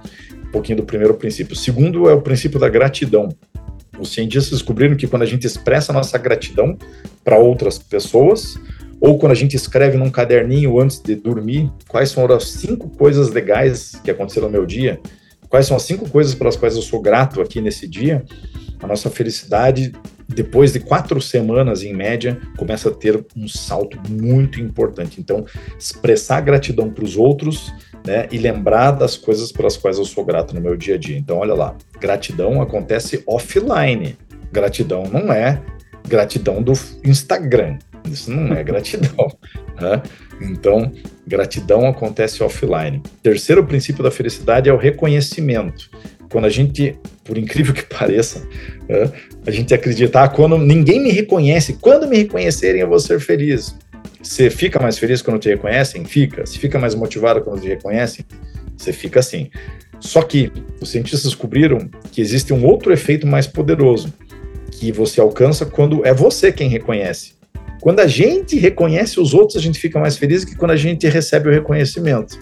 um 0.46 0.50
pouquinho 0.52 0.78
do 0.78 0.84
primeiro 0.84 1.14
princípio. 1.14 1.54
O 1.54 1.58
segundo 1.58 2.08
é 2.08 2.14
o 2.14 2.22
princípio 2.22 2.60
da 2.60 2.68
gratidão. 2.68 3.28
Os 3.98 4.12
cientistas 4.12 4.50
descobriram 4.58 4.96
que 4.96 5.06
quando 5.06 5.22
a 5.22 5.26
gente 5.26 5.46
expressa 5.46 5.92
nossa 5.92 6.18
gratidão 6.18 6.76
para 7.24 7.38
outras 7.38 7.78
pessoas, 7.78 8.58
ou 9.00 9.18
quando 9.18 9.32
a 9.32 9.36
gente 9.36 9.56
escreve 9.56 9.96
num 9.96 10.10
caderninho 10.10 10.80
antes 10.80 11.00
de 11.00 11.14
dormir, 11.14 11.70
quais 11.88 12.10
são 12.10 12.24
as 12.26 12.48
cinco 12.48 12.88
coisas 12.90 13.30
legais 13.30 13.92
que 14.02 14.10
aconteceram 14.10 14.48
no 14.48 14.52
meu 14.52 14.66
dia, 14.66 15.00
quais 15.48 15.66
são 15.66 15.76
as 15.76 15.82
cinco 15.82 16.08
coisas 16.08 16.34
pelas 16.34 16.56
quais 16.56 16.76
eu 16.76 16.82
sou 16.82 17.00
grato 17.00 17.40
aqui 17.40 17.60
nesse 17.60 17.86
dia, 17.86 18.24
a 18.80 18.86
nossa 18.86 19.10
felicidade, 19.10 19.92
depois 20.28 20.72
de 20.72 20.80
quatro 20.80 21.20
semanas 21.20 21.82
em 21.82 21.94
média, 21.94 22.40
começa 22.56 22.88
a 22.88 22.92
ter 22.92 23.24
um 23.36 23.46
salto 23.46 23.98
muito 24.10 24.60
importante. 24.60 25.20
Então, 25.20 25.44
expressar 25.78 26.40
gratidão 26.40 26.90
para 26.90 27.04
os 27.04 27.16
outros 27.16 27.72
né, 28.06 28.26
e 28.30 28.38
lembrar 28.38 28.92
das 28.92 29.16
coisas 29.16 29.52
pelas 29.52 29.76
quais 29.76 29.98
eu 29.98 30.04
sou 30.04 30.24
grato 30.24 30.54
no 30.54 30.60
meu 30.60 30.76
dia 30.76 30.96
a 30.96 30.98
dia. 30.98 31.16
Então, 31.16 31.38
olha 31.38 31.54
lá, 31.54 31.76
gratidão 32.00 32.60
acontece 32.60 33.22
offline. 33.26 34.16
Gratidão 34.52 35.04
não 35.04 35.32
é 35.32 35.62
gratidão 36.06 36.62
do 36.62 36.72
Instagram. 37.04 37.78
Isso 38.10 38.30
não 38.30 38.54
é 38.54 38.62
gratidão. 38.62 39.28
Né? 39.78 40.02
Então, 40.40 40.90
gratidão 41.26 41.86
acontece 41.86 42.42
offline. 42.42 43.02
Terceiro 43.22 43.62
princípio 43.62 44.02
da 44.02 44.10
felicidade 44.10 44.70
é 44.70 44.72
o 44.72 44.78
reconhecimento. 44.78 45.90
Quando 46.30 46.44
a 46.44 46.50
gente, 46.50 46.98
por 47.24 47.38
incrível 47.38 47.74
que 47.74 47.82
pareça, 47.94 48.46
né, 48.88 49.10
a 49.46 49.50
gente 49.50 49.72
acredita, 49.72 50.22
ah, 50.22 50.28
quando 50.28 50.58
ninguém 50.58 51.00
me 51.00 51.10
reconhece, 51.10 51.74
quando 51.74 52.08
me 52.08 52.16
reconhecerem 52.18 52.80
eu 52.80 52.88
vou 52.88 52.98
ser 52.98 53.20
feliz. 53.20 53.74
Você 54.22 54.50
fica 54.50 54.80
mais 54.80 54.98
feliz 54.98 55.22
quando 55.22 55.38
te 55.38 55.48
reconhecem? 55.48 56.04
Fica. 56.04 56.44
Se 56.46 56.58
fica 56.58 56.78
mais 56.78 56.94
motivado 56.94 57.40
quando 57.42 57.60
te 57.60 57.68
reconhecem? 57.68 58.24
Você 58.76 58.92
fica 58.92 59.20
assim. 59.20 59.50
Só 60.00 60.22
que 60.22 60.52
os 60.80 60.90
cientistas 60.90 61.22
descobriram 61.22 61.88
que 62.10 62.20
existe 62.20 62.52
um 62.52 62.64
outro 62.64 62.92
efeito 62.92 63.26
mais 63.26 63.46
poderoso 63.46 64.12
que 64.70 64.92
você 64.92 65.20
alcança 65.20 65.64
quando 65.64 66.04
é 66.04 66.12
você 66.12 66.52
quem 66.52 66.68
reconhece. 66.68 67.34
Quando 67.80 68.00
a 68.00 68.06
gente 68.06 68.58
reconhece 68.58 69.20
os 69.20 69.32
outros, 69.32 69.56
a 69.56 69.60
gente 69.60 69.78
fica 69.78 69.98
mais 69.98 70.16
feliz 70.16 70.44
que 70.44 70.56
quando 70.56 70.72
a 70.72 70.76
gente 70.76 71.06
recebe 71.08 71.48
o 71.48 71.52
reconhecimento. 71.52 72.38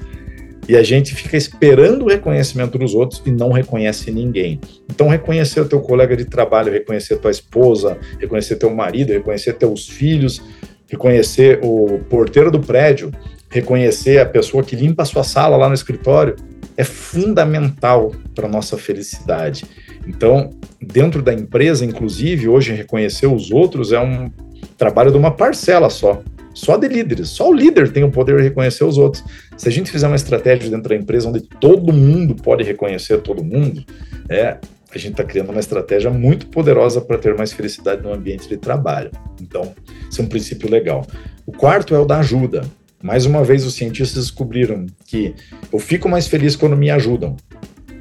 E 0.69 0.77
a 0.77 0.83
gente 0.83 1.15
fica 1.15 1.37
esperando 1.37 2.05
o 2.05 2.09
reconhecimento 2.09 2.79
dos 2.79 2.95
outros 2.95 3.23
e 3.27 3.31
não 3.31 3.53
reconhece 3.53 4.11
ninguém. 4.11 4.61
Então, 4.91 5.09
reconhecer 5.09 5.61
o 5.61 5.69
teu 5.69 5.81
colega 5.81 6.17
de 6.17 6.25
trabalho, 6.25 6.73
reconhecer 6.73 7.19
tua 7.19 7.31
esposa, 7.31 7.99
reconhecer 8.19 8.57
teu 8.57 8.71
marido, 8.75 9.12
reconhecer 9.12 9.55
teus 9.55 9.89
filhos, 9.89 10.43
reconhecer 10.89 11.61
o 11.62 11.99
porteiro 12.09 12.51
do 12.51 12.61
prédio, 12.61 13.12
reconhecer 13.51 14.19
a 14.19 14.27
pessoa 14.27 14.65
que 14.65 14.75
limpa 14.75 15.03
a 15.03 15.07
sua 15.07 15.23
sala 15.23 15.57
lá 15.57 15.69
no 15.69 15.75
escritório, 15.75 16.37
é 16.77 16.85
fundamental 16.85 18.12
para 18.35 18.49
nossa 18.49 18.77
felicidade. 18.77 19.65
Então, 20.07 20.51
dentro 20.81 21.23
da 21.23 21.33
empresa, 21.33 21.85
inclusive, 21.85 22.49
hoje 22.49 22.73
reconhecer 22.73 23.27
os 23.27 23.51
outros 23.51 23.93
é 23.93 24.01
um 24.01 24.31
trabalho 24.77 25.11
de 25.11 25.17
uma 25.17 25.31
parcela 25.31 25.89
só, 25.89 26.23
só 26.55 26.77
de 26.77 26.89
líderes. 26.89 27.29
Só 27.29 27.51
o 27.51 27.53
líder 27.53 27.93
tem 27.93 28.05
o 28.05 28.11
poder 28.11 28.37
de 28.37 28.45
reconhecer 28.45 28.85
os 28.85 28.97
outros. 28.97 29.23
Se 29.57 29.69
a 29.69 29.73
gente 29.73 29.91
fizer 29.91 30.07
uma 30.07 30.17
estratégia 30.17 30.71
dentro 30.71 30.89
da 30.89 30.95
empresa 30.95 31.29
onde 31.29 31.41
todo 31.41 31.93
mundo 31.93 32.35
pode 32.35 32.63
reconhecer 32.63 33.19
todo 33.19 33.45
mundo, 33.45 33.85
é, 34.29 34.57
a 34.95 34.99
gente 34.99 35.13
está 35.13 35.25
criando 35.25 35.51
uma 35.51 35.61
estratégia 35.61 36.11
muito 36.11 36.47
poderosa 36.47 37.01
para 37.01 37.19
ter 37.19 37.37
mais 37.37 37.53
felicidade 37.53 38.03
no 38.03 38.13
ambiente 38.13 38.49
de 38.49 38.57
trabalho. 38.57 39.11
Então, 39.43 39.75
esse 40.09 40.21
é 40.21 40.25
um 40.25 40.29
princípio 40.29 40.71
legal. 40.71 41.07
O 41.45 41.53
quarto 41.53 41.95
é 41.95 41.99
o 41.99 42.05
da 42.05 42.21
ajuda. 42.21 42.63
Mais 43.03 43.27
uma 43.27 43.45
vez, 43.45 43.67
os 43.67 43.75
cientistas 43.75 44.25
descobriram 44.25 44.87
que 45.07 45.35
eu 45.73 45.79
fico 45.79 46.09
mais 46.09 46.27
feliz 46.27 46.57
quando 46.57 46.77
me 46.77 46.91
ajudam. 46.91 47.37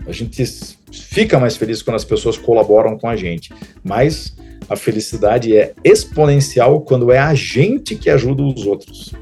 A 0.06 0.12
gente 0.12 0.44
fica 0.92 1.40
mais 1.40 1.58
feliz 1.58 1.82
quando 1.82 1.96
as 1.96 2.06
pessoas 2.06 2.38
colaboram 2.38 2.98
com 2.98 3.08
a 3.08 3.16
gente, 3.16 3.52
mas 3.84 4.36
a 4.70 4.76
felicidade 4.76 5.56
é 5.56 5.74
exponencial 5.84 6.82
quando 6.82 7.12
é 7.12 7.20
a 7.20 7.34
gente 7.34 7.96
que 7.96 8.10
ajuda 8.10 8.44
os 8.44 8.66
outros. 8.66 9.14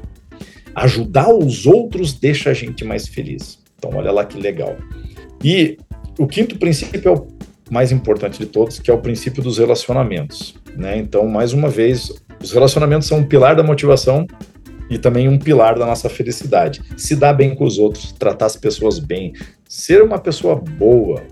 Ajudar 0.74 1.32
os 1.32 1.66
outros 1.66 2.12
deixa 2.12 2.50
a 2.50 2.54
gente 2.54 2.84
mais 2.84 3.06
feliz. 3.06 3.58
Então, 3.76 3.90
olha 3.94 4.12
lá 4.12 4.24
que 4.24 4.38
legal. 4.38 4.76
E 5.42 5.76
o 6.18 6.26
quinto 6.26 6.58
princípio 6.58 7.08
é 7.08 7.12
o 7.12 7.26
mais 7.70 7.90
importante 7.90 8.38
de 8.38 8.46
todos, 8.46 8.78
que 8.78 8.90
é 8.90 8.94
o 8.94 8.98
princípio 8.98 9.42
dos 9.42 9.58
relacionamentos. 9.58 10.54
Né? 10.76 10.96
Então, 10.98 11.26
mais 11.26 11.52
uma 11.52 11.68
vez, 11.68 12.12
os 12.42 12.52
relacionamentos 12.52 13.08
são 13.08 13.18
um 13.18 13.24
pilar 13.24 13.56
da 13.56 13.62
motivação 13.62 14.26
e 14.88 14.98
também 14.98 15.28
um 15.28 15.38
pilar 15.38 15.78
da 15.78 15.86
nossa 15.86 16.08
felicidade. 16.08 16.82
Se 16.96 17.16
dar 17.16 17.32
bem 17.32 17.54
com 17.54 17.64
os 17.64 17.78
outros, 17.78 18.12
tratar 18.12 18.46
as 18.46 18.56
pessoas 18.56 18.98
bem, 18.98 19.32
ser 19.68 20.02
uma 20.02 20.18
pessoa 20.18 20.54
boa, 20.54 21.22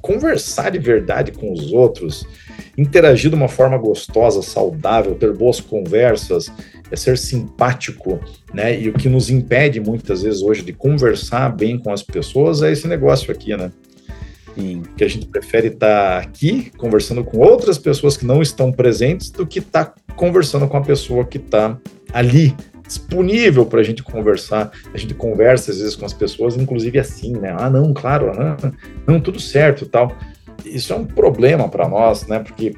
conversar 0.00 0.70
de 0.70 0.78
verdade 0.78 1.32
com 1.32 1.52
os 1.52 1.72
outros, 1.72 2.24
interagir 2.76 3.30
de 3.30 3.36
uma 3.36 3.48
forma 3.48 3.76
gostosa, 3.76 4.42
saudável, 4.42 5.14
ter 5.14 5.32
boas 5.32 5.60
conversas, 5.60 6.50
é 6.90 6.96
ser 6.96 7.16
simpático, 7.18 8.20
né? 8.52 8.78
E 8.78 8.88
o 8.88 8.92
que 8.92 9.08
nos 9.08 9.30
impede 9.30 9.80
muitas 9.80 10.22
vezes 10.22 10.42
hoje 10.42 10.62
de 10.62 10.72
conversar 10.72 11.54
bem 11.54 11.78
com 11.78 11.92
as 11.92 12.02
pessoas 12.02 12.62
é 12.62 12.72
esse 12.72 12.88
negócio 12.88 13.30
aqui, 13.32 13.56
né? 13.56 13.70
Sim. 14.54 14.82
Que 14.96 15.04
a 15.04 15.08
gente 15.08 15.26
prefere 15.26 15.68
estar 15.68 16.18
aqui 16.18 16.70
conversando 16.76 17.24
com 17.24 17.38
outras 17.38 17.78
pessoas 17.78 18.16
que 18.16 18.26
não 18.26 18.42
estão 18.42 18.72
presentes 18.72 19.30
do 19.30 19.46
que 19.46 19.60
estar 19.60 19.94
conversando 20.16 20.66
com 20.66 20.76
a 20.76 20.82
pessoa 20.82 21.24
que 21.24 21.38
está 21.38 21.78
ali 22.12 22.54
disponível 22.86 23.64
para 23.64 23.80
a 23.80 23.84
gente 23.84 24.02
conversar. 24.02 24.72
A 24.92 24.98
gente 24.98 25.14
conversa 25.14 25.70
às 25.70 25.78
vezes 25.78 25.94
com 25.94 26.04
as 26.04 26.12
pessoas, 26.12 26.56
inclusive 26.56 26.98
assim, 26.98 27.32
né? 27.32 27.54
Ah, 27.56 27.70
não, 27.70 27.94
claro, 27.94 28.32
não, 28.36 28.72
não 29.06 29.20
tudo 29.20 29.38
certo, 29.38 29.86
tal. 29.86 30.12
Isso 30.64 30.92
é 30.92 30.96
um 30.96 31.04
problema 31.04 31.68
para 31.68 31.88
nós, 31.88 32.26
né? 32.26 32.38
Porque 32.40 32.74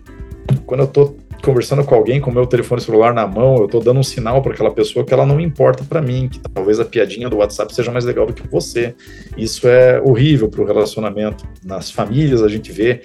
quando 0.67 0.81
eu 0.81 0.87
estou 0.87 1.17
conversando 1.43 1.85
com 1.85 1.95
alguém 1.95 2.21
com 2.21 2.31
o 2.31 2.35
meu 2.35 2.47
telefone 2.47 2.81
celular 2.81 3.13
na 3.13 3.27
mão, 3.27 3.57
eu 3.57 3.67
estou 3.67 3.83
dando 3.83 3.99
um 3.99 4.03
sinal 4.03 4.41
para 4.41 4.53
aquela 4.53 4.71
pessoa 4.71 5.05
que 5.05 5.13
ela 5.13 5.27
não 5.27 5.41
importa 5.41 5.83
para 5.85 6.01
mim, 6.01 6.29
que 6.29 6.39
talvez 6.39 6.79
a 6.79 6.85
piadinha 6.85 7.29
do 7.29 7.39
WhatsApp 7.39 7.75
seja 7.75 7.91
mais 7.91 8.05
legal 8.05 8.27
do 8.27 8.33
que 8.33 8.47
você. 8.47 8.95
Isso 9.37 9.67
é 9.67 10.01
horrível 10.01 10.49
para 10.49 10.63
o 10.63 10.65
relacionamento. 10.65 11.45
Nas 11.65 11.91
famílias 11.91 12.43
a 12.43 12.49
gente 12.49 12.71
vê, 12.71 13.03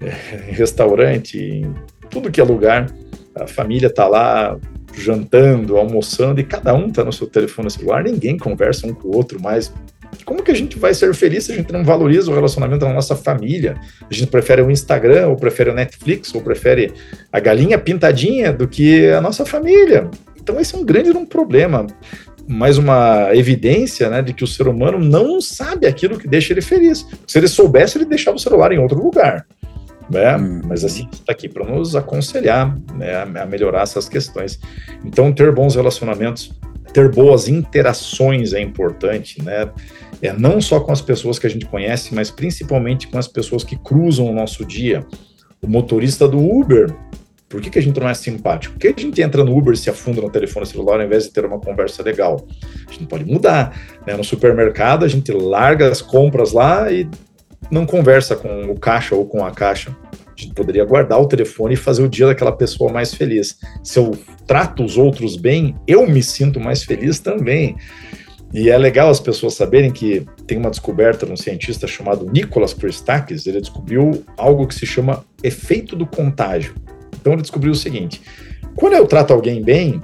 é, 0.00 0.50
em 0.50 0.52
restaurante, 0.52 1.38
em 1.38 1.74
tudo 2.08 2.30
que 2.30 2.40
é 2.40 2.44
lugar, 2.44 2.86
a 3.34 3.46
família 3.46 3.88
está 3.88 4.06
lá 4.06 4.56
jantando, 4.96 5.76
almoçando, 5.76 6.40
e 6.40 6.44
cada 6.44 6.72
um 6.72 6.86
está 6.86 7.04
no 7.04 7.12
seu 7.12 7.26
telefone 7.26 7.68
celular, 7.68 8.04
ninguém 8.04 8.38
conversa 8.38 8.86
um 8.86 8.94
com 8.94 9.08
o 9.08 9.16
outro 9.16 9.42
mais. 9.42 9.72
Como 10.24 10.42
que 10.42 10.50
a 10.50 10.54
gente 10.54 10.78
vai 10.78 10.94
ser 10.94 11.14
feliz 11.14 11.44
se 11.44 11.52
a 11.52 11.54
gente 11.54 11.72
não 11.72 11.84
valoriza 11.84 12.30
o 12.30 12.34
relacionamento 12.34 12.84
da 12.84 12.92
nossa 12.92 13.16
família? 13.16 13.76
A 14.08 14.12
gente 14.12 14.28
prefere 14.28 14.62
o 14.62 14.70
Instagram, 14.70 15.28
ou 15.28 15.36
prefere 15.36 15.70
o 15.70 15.74
Netflix, 15.74 16.34
ou 16.34 16.42
prefere 16.42 16.92
a 17.32 17.40
galinha 17.40 17.78
pintadinha 17.78 18.52
do 18.52 18.68
que 18.68 19.08
a 19.10 19.20
nossa 19.20 19.44
família. 19.44 20.10
Então 20.36 20.60
esse 20.60 20.74
é 20.74 20.78
um 20.78 20.84
grande 20.84 21.10
um 21.10 21.26
problema 21.26 21.86
mais 22.46 22.76
uma 22.76 23.30
evidência 23.32 24.10
né, 24.10 24.20
de 24.20 24.34
que 24.34 24.44
o 24.44 24.46
ser 24.46 24.68
humano 24.68 24.98
não 24.98 25.40
sabe 25.40 25.86
aquilo 25.86 26.18
que 26.18 26.28
deixa 26.28 26.52
ele 26.52 26.60
feliz. 26.60 27.06
Se 27.26 27.38
ele 27.38 27.48
soubesse, 27.48 27.96
ele 27.96 28.04
deixava 28.04 28.36
o 28.36 28.40
celular 28.40 28.70
em 28.70 28.78
outro 28.78 29.02
lugar 29.02 29.46
né? 30.08 30.36
Hum. 30.36 30.60
Mas 30.64 30.84
assim, 30.84 31.08
está 31.12 31.32
aqui 31.32 31.48
para 31.48 31.64
nos 31.64 31.96
aconselhar 31.96 32.76
né, 32.94 33.22
a 33.22 33.46
melhorar 33.46 33.82
essas 33.82 34.08
questões. 34.08 34.58
Então, 35.04 35.32
ter 35.32 35.52
bons 35.52 35.74
relacionamentos, 35.74 36.52
ter 36.92 37.10
boas 37.10 37.48
interações 37.48 38.52
é 38.52 38.60
importante, 38.60 39.42
né? 39.42 39.68
É 40.24 40.32
não 40.32 40.58
só 40.58 40.80
com 40.80 40.90
as 40.90 41.02
pessoas 41.02 41.38
que 41.38 41.46
a 41.46 41.50
gente 41.50 41.66
conhece, 41.66 42.14
mas 42.14 42.30
principalmente 42.30 43.06
com 43.08 43.18
as 43.18 43.28
pessoas 43.28 43.62
que 43.62 43.76
cruzam 43.76 44.24
o 44.26 44.32
nosso 44.32 44.64
dia. 44.64 45.04
O 45.60 45.68
motorista 45.68 46.26
do 46.26 46.38
Uber, 46.38 46.90
por 47.46 47.60
que, 47.60 47.68
que 47.68 47.78
a 47.78 47.82
gente 47.82 48.00
não 48.00 48.08
é 48.08 48.14
simpático? 48.14 48.72
Por 48.72 48.80
que 48.80 48.88
a 48.88 49.02
gente 49.02 49.20
entra 49.20 49.44
no 49.44 49.54
Uber 49.54 49.74
e 49.74 49.76
se 49.76 49.90
afunda 49.90 50.22
no 50.22 50.30
telefone 50.30 50.64
celular 50.64 50.98
ao 50.98 51.04
invés 51.04 51.24
de 51.24 51.30
ter 51.30 51.44
uma 51.44 51.60
conversa 51.60 52.02
legal? 52.02 52.48
A 52.88 52.90
gente 52.90 53.04
pode 53.04 53.26
mudar. 53.26 53.78
Né? 54.06 54.16
No 54.16 54.24
supermercado, 54.24 55.04
a 55.04 55.08
gente 55.08 55.30
larga 55.30 55.90
as 55.90 56.00
compras 56.00 56.52
lá 56.52 56.90
e 56.90 57.06
não 57.70 57.84
conversa 57.84 58.34
com 58.34 58.70
o 58.70 58.78
caixa 58.78 59.14
ou 59.14 59.26
com 59.26 59.44
a 59.44 59.50
caixa. 59.50 59.94
A 60.10 60.40
gente 60.40 60.54
poderia 60.54 60.86
guardar 60.86 61.20
o 61.20 61.28
telefone 61.28 61.74
e 61.74 61.76
fazer 61.76 62.02
o 62.02 62.08
dia 62.08 62.28
daquela 62.28 62.52
pessoa 62.52 62.90
mais 62.90 63.12
feliz. 63.12 63.58
Se 63.82 63.98
eu 63.98 64.12
trato 64.46 64.82
os 64.82 64.96
outros 64.96 65.36
bem, 65.36 65.76
eu 65.86 66.06
me 66.06 66.22
sinto 66.22 66.58
mais 66.58 66.82
feliz 66.82 67.18
também. 67.18 67.76
E 68.54 68.70
é 68.70 68.78
legal 68.78 69.10
as 69.10 69.18
pessoas 69.18 69.54
saberem 69.54 69.90
que 69.90 70.24
tem 70.46 70.56
uma 70.56 70.70
descoberta 70.70 71.26
de 71.26 71.32
um 71.32 71.36
cientista 71.36 71.88
chamado 71.88 72.30
Nicholas 72.32 72.72
Christakis, 72.72 73.48
ele 73.48 73.60
descobriu 73.60 74.24
algo 74.36 74.68
que 74.68 74.76
se 74.76 74.86
chama 74.86 75.24
efeito 75.42 75.96
do 75.96 76.06
contágio. 76.06 76.72
Então 77.20 77.32
ele 77.32 77.42
descobriu 77.42 77.72
o 77.72 77.74
seguinte: 77.74 78.22
quando 78.76 78.92
eu 78.92 79.08
trato 79.08 79.32
alguém 79.32 79.60
bem, 79.60 80.00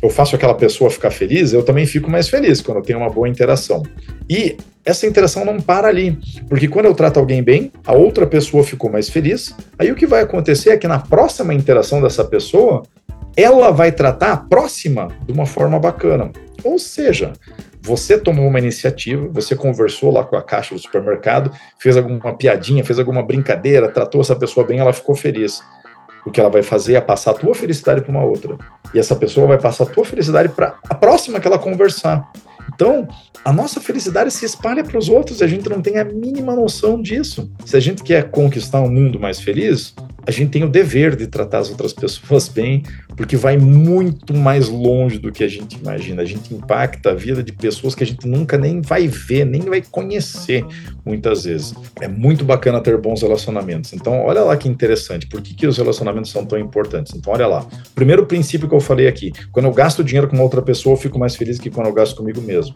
eu 0.00 0.08
faço 0.08 0.34
aquela 0.34 0.54
pessoa 0.54 0.90
ficar 0.90 1.10
feliz, 1.10 1.52
eu 1.52 1.62
também 1.62 1.84
fico 1.84 2.10
mais 2.10 2.26
feliz 2.26 2.62
quando 2.62 2.78
eu 2.78 2.82
tenho 2.82 3.00
uma 3.00 3.10
boa 3.10 3.28
interação. 3.28 3.82
E 4.30 4.56
essa 4.82 5.06
interação 5.06 5.44
não 5.44 5.60
para 5.60 5.88
ali, 5.88 6.18
porque 6.48 6.68
quando 6.68 6.86
eu 6.86 6.94
trato 6.94 7.20
alguém 7.20 7.42
bem, 7.42 7.70
a 7.84 7.92
outra 7.92 8.26
pessoa 8.26 8.64
ficou 8.64 8.90
mais 8.90 9.10
feliz. 9.10 9.54
Aí 9.78 9.92
o 9.92 9.94
que 9.94 10.06
vai 10.06 10.22
acontecer 10.22 10.70
é 10.70 10.78
que 10.78 10.88
na 10.88 10.98
próxima 10.98 11.52
interação 11.52 12.00
dessa 12.00 12.24
pessoa, 12.24 12.82
ela 13.36 13.70
vai 13.70 13.92
tratar 13.92 14.32
a 14.32 14.36
próxima 14.38 15.08
de 15.26 15.32
uma 15.32 15.44
forma 15.44 15.78
bacana. 15.78 16.30
Ou 16.64 16.78
seja, 16.78 17.32
você 17.82 18.18
tomou 18.18 18.46
uma 18.46 18.58
iniciativa, 18.58 19.28
você 19.28 19.56
conversou 19.56 20.12
lá 20.12 20.24
com 20.24 20.36
a 20.36 20.42
caixa 20.42 20.74
do 20.74 20.80
supermercado, 20.80 21.50
fez 21.78 21.96
alguma 21.96 22.34
piadinha, 22.36 22.84
fez 22.84 22.98
alguma 22.98 23.22
brincadeira, 23.22 23.90
tratou 23.90 24.20
essa 24.20 24.36
pessoa 24.36 24.66
bem, 24.66 24.78
ela 24.78 24.92
ficou 24.92 25.14
feliz. 25.14 25.62
O 26.24 26.30
que 26.30 26.38
ela 26.38 26.50
vai 26.50 26.62
fazer 26.62 26.94
é 26.94 27.00
passar 27.00 27.30
a 27.30 27.34
tua 27.34 27.54
felicidade 27.54 28.02
para 28.02 28.10
uma 28.10 28.22
outra. 28.22 28.58
E 28.92 28.98
essa 28.98 29.16
pessoa 29.16 29.46
vai 29.46 29.58
passar 29.58 29.84
a 29.84 29.86
tua 29.86 30.04
felicidade 30.04 30.50
para 30.50 30.78
a 30.88 30.94
próxima 30.94 31.40
que 31.40 31.46
ela 31.46 31.58
conversar. 31.58 32.30
Então, 32.74 33.08
a 33.44 33.52
nossa 33.52 33.80
felicidade 33.80 34.30
se 34.30 34.44
espalha 34.44 34.84
para 34.84 34.98
os 34.98 35.08
outros 35.08 35.40
e 35.40 35.44
a 35.44 35.46
gente 35.46 35.68
não 35.68 35.80
tem 35.80 35.98
a 35.98 36.04
mínima 36.04 36.54
noção 36.54 37.00
disso. 37.00 37.50
Se 37.64 37.76
a 37.76 37.80
gente 37.80 38.02
quer 38.02 38.30
conquistar 38.30 38.80
um 38.80 38.90
mundo 38.90 39.18
mais 39.18 39.40
feliz, 39.40 39.94
a 40.26 40.30
gente 40.30 40.50
tem 40.50 40.64
o 40.64 40.68
dever 40.68 41.16
de 41.16 41.26
tratar 41.26 41.58
as 41.58 41.70
outras 41.70 41.92
pessoas 41.92 42.48
bem, 42.50 42.82
porque 43.16 43.36
vai 43.36 43.56
muito 43.56 44.34
mais 44.34 44.68
longe 44.68 45.18
do 45.18 45.32
que 45.32 45.44
a 45.44 45.48
gente 45.48 45.78
imagina. 45.78 46.22
A 46.22 46.24
gente 46.24 46.54
impacta 46.54 47.10
a 47.10 47.14
vida 47.14 47.42
de 47.42 47.52
pessoas 47.52 47.94
que 47.94 48.02
a 48.02 48.06
gente 48.06 48.26
nunca 48.26 48.56
nem 48.56 48.80
vai 48.80 49.08
ver, 49.08 49.44
nem 49.44 49.62
vai 49.62 49.82
conhecer 49.82 50.64
muitas 51.04 51.44
vezes. 51.44 51.74
É 52.00 52.08
muito 52.08 52.44
bacana 52.44 52.80
ter 52.80 52.96
bons 52.96 53.22
relacionamentos. 53.22 53.92
Então, 53.92 54.24
olha 54.24 54.42
lá 54.42 54.56
que 54.56 54.68
interessante. 54.68 55.26
Por 55.26 55.40
que, 55.42 55.54
que 55.54 55.66
os 55.66 55.76
relacionamentos 55.76 56.30
são 56.30 56.44
tão 56.44 56.58
importantes? 56.58 57.14
Então, 57.14 57.32
olha 57.32 57.46
lá. 57.46 57.66
Primeiro 57.94 58.26
princípio 58.26 58.68
que 58.68 58.74
eu 58.74 58.80
falei 58.80 59.06
aqui: 59.06 59.32
quando 59.52 59.66
eu 59.66 59.72
gasto 59.72 60.04
dinheiro 60.04 60.28
com 60.28 60.36
uma 60.36 60.44
outra 60.44 60.62
pessoa, 60.62 60.94
eu 60.94 60.98
fico 60.98 61.18
mais 61.18 61.36
feliz 61.36 61.58
que 61.58 61.70
quando 61.70 61.88
eu 61.88 61.92
gasto 61.92 62.16
comigo 62.16 62.40
mesmo. 62.40 62.74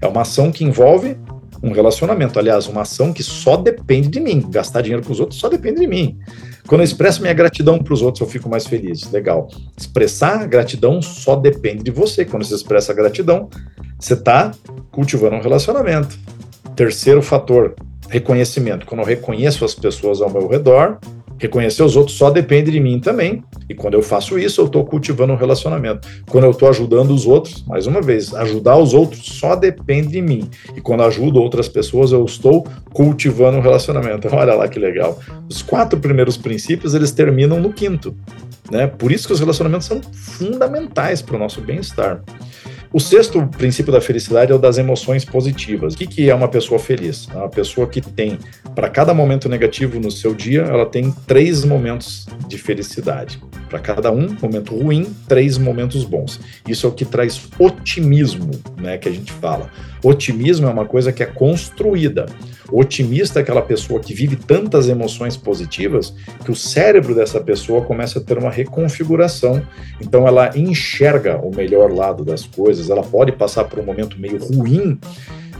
É 0.00 0.06
uma 0.06 0.22
ação 0.22 0.50
que 0.50 0.64
envolve 0.64 1.16
um 1.62 1.72
relacionamento. 1.72 2.38
Aliás, 2.38 2.66
uma 2.66 2.82
ação 2.82 3.12
que 3.12 3.22
só 3.22 3.56
depende 3.56 4.08
de 4.08 4.20
mim. 4.20 4.44
Gastar 4.48 4.82
dinheiro 4.82 5.04
com 5.04 5.12
os 5.12 5.20
outros 5.20 5.38
só 5.38 5.48
depende 5.48 5.80
de 5.80 5.86
mim. 5.86 6.18
Quando 6.66 6.82
eu 6.82 6.84
expresso 6.84 7.20
minha 7.20 7.32
gratidão 7.32 7.78
para 7.78 7.94
os 7.94 8.02
outros, 8.02 8.20
eu 8.20 8.26
fico 8.26 8.48
mais 8.48 8.66
feliz. 8.66 9.10
Legal. 9.10 9.48
Expressar 9.76 10.46
gratidão 10.46 11.00
só 11.00 11.34
depende 11.36 11.82
de 11.82 11.90
você. 11.90 12.24
Quando 12.24 12.44
você 12.44 12.54
expressa 12.54 12.92
gratidão, 12.92 13.48
você 13.98 14.14
está 14.14 14.52
cultivando 14.90 15.36
um 15.36 15.40
relacionamento. 15.40 16.18
Terceiro 16.76 17.22
fator, 17.22 17.74
reconhecimento. 18.08 18.86
Quando 18.86 19.00
eu 19.00 19.06
reconheço 19.06 19.64
as 19.64 19.74
pessoas 19.74 20.20
ao 20.20 20.30
meu 20.30 20.46
redor, 20.46 20.98
Reconhecer 21.38 21.82
os 21.82 21.96
outros 21.96 22.16
só 22.16 22.30
depende 22.30 22.70
de 22.70 22.80
mim 22.80 22.98
também. 22.98 23.42
E 23.68 23.74
quando 23.74 23.94
eu 23.94 24.02
faço 24.02 24.38
isso, 24.38 24.60
eu 24.60 24.66
estou 24.66 24.84
cultivando 24.84 25.32
um 25.32 25.36
relacionamento. 25.36 26.08
Quando 26.28 26.44
eu 26.44 26.50
estou 26.50 26.68
ajudando 26.68 27.10
os 27.10 27.26
outros, 27.26 27.64
mais 27.66 27.86
uma 27.86 28.02
vez, 28.02 28.34
ajudar 28.34 28.76
os 28.76 28.94
outros 28.94 29.24
só 29.24 29.54
depende 29.54 30.08
de 30.08 30.22
mim. 30.22 30.48
E 30.74 30.80
quando 30.80 31.02
ajudo 31.02 31.40
outras 31.40 31.68
pessoas, 31.68 32.12
eu 32.12 32.24
estou 32.24 32.66
cultivando 32.92 33.58
um 33.58 33.60
relacionamento. 33.60 34.28
Olha 34.34 34.54
lá 34.54 34.68
que 34.68 34.78
legal. 34.78 35.18
Os 35.48 35.62
quatro 35.62 35.98
primeiros 35.98 36.36
princípios, 36.36 36.94
eles 36.94 37.12
terminam 37.12 37.60
no 37.60 37.72
quinto. 37.72 38.16
Né? 38.70 38.86
Por 38.86 39.12
isso 39.12 39.26
que 39.26 39.32
os 39.32 39.40
relacionamentos 39.40 39.86
são 39.86 40.00
fundamentais 40.12 41.22
para 41.22 41.36
o 41.36 41.38
nosso 41.38 41.60
bem-estar. 41.60 42.22
O 42.90 42.98
sexto 42.98 43.46
princípio 43.48 43.92
da 43.92 44.00
felicidade 44.00 44.50
é 44.50 44.54
o 44.54 44.58
das 44.58 44.78
emoções 44.78 45.22
positivas. 45.22 45.92
O 45.92 45.96
que, 45.98 46.30
é 46.30 46.34
uma 46.34 46.48
pessoa 46.48 46.78
feliz? 46.78 47.28
É 47.30 47.36
uma 47.36 47.48
pessoa 47.48 47.86
que 47.86 48.00
tem, 48.00 48.38
para 48.74 48.88
cada 48.88 49.12
momento 49.12 49.46
negativo 49.46 50.00
no 50.00 50.10
seu 50.10 50.34
dia, 50.34 50.62
ela 50.62 50.86
tem 50.86 51.12
três 51.26 51.66
momentos 51.66 52.26
de 52.48 52.56
felicidade. 52.56 53.38
Para 53.68 53.78
cada 53.78 54.10
um 54.10 54.34
momento 54.40 54.74
ruim, 54.74 55.14
três 55.28 55.58
momentos 55.58 56.02
bons. 56.04 56.40
Isso 56.66 56.86
é 56.86 56.88
o 56.88 56.92
que 56.92 57.04
traz 57.04 57.38
otimismo, 57.58 58.52
né, 58.78 58.96
que 58.96 59.06
a 59.06 59.12
gente 59.12 59.32
fala. 59.32 59.70
Otimismo 60.02 60.66
é 60.66 60.70
uma 60.70 60.86
coisa 60.86 61.12
que 61.12 61.22
é 61.22 61.26
construída. 61.26 62.24
O 62.70 62.80
otimista 62.80 63.38
é 63.38 63.42
aquela 63.42 63.62
pessoa 63.62 64.00
que 64.00 64.12
vive 64.12 64.36
tantas 64.36 64.88
emoções 64.88 65.36
positivas 65.36 66.14
que 66.44 66.50
o 66.50 66.56
cérebro 66.56 67.14
dessa 67.14 67.40
pessoa 67.40 67.82
começa 67.82 68.18
a 68.18 68.22
ter 68.22 68.36
uma 68.36 68.50
reconfiguração. 68.50 69.62
Então 70.00 70.26
ela 70.28 70.50
enxerga 70.56 71.38
o 71.38 71.54
melhor 71.54 71.92
lado 71.92 72.24
das 72.24 72.46
coisas, 72.46 72.90
ela 72.90 73.02
pode 73.02 73.32
passar 73.32 73.64
por 73.64 73.78
um 73.78 73.84
momento 73.84 74.20
meio 74.20 74.38
ruim 74.38 74.98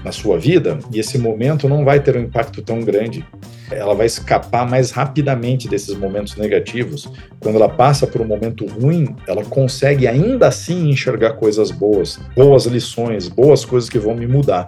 na 0.05 0.13
sua 0.13 0.39
vida 0.39 0.79
e 0.93 1.01
esse 1.01 1.19
momento 1.19 1.69
não 1.69 1.85
vai 1.85 2.01
ter 2.01 2.17
um 2.17 2.21
impacto 2.21 2.63
tão 2.63 2.81
grande. 2.81 3.25
Ela 3.71 3.95
vai 3.95 4.07
escapar 4.07 4.69
mais 4.69 4.91
rapidamente 4.91 5.69
desses 5.69 5.95
momentos 5.95 6.37
negativos. 6.37 7.09
Quando 7.41 7.57
ela 7.57 7.69
passa 7.69 8.07
por 8.07 8.21
um 8.21 8.27
momento 8.27 8.66
ruim, 8.66 9.14
ela 9.27 9.45
consegue 9.45 10.07
ainda 10.07 10.49
assim 10.49 10.91
enxergar 10.91 11.35
coisas 11.35 11.71
boas, 11.71 12.19
boas 12.35 12.66
lições, 12.66 13.29
boas 13.29 13.64
coisas 13.64 13.89
que 13.89 13.99
vão 13.99 14.14
me 14.14 14.27
mudar. 14.27 14.66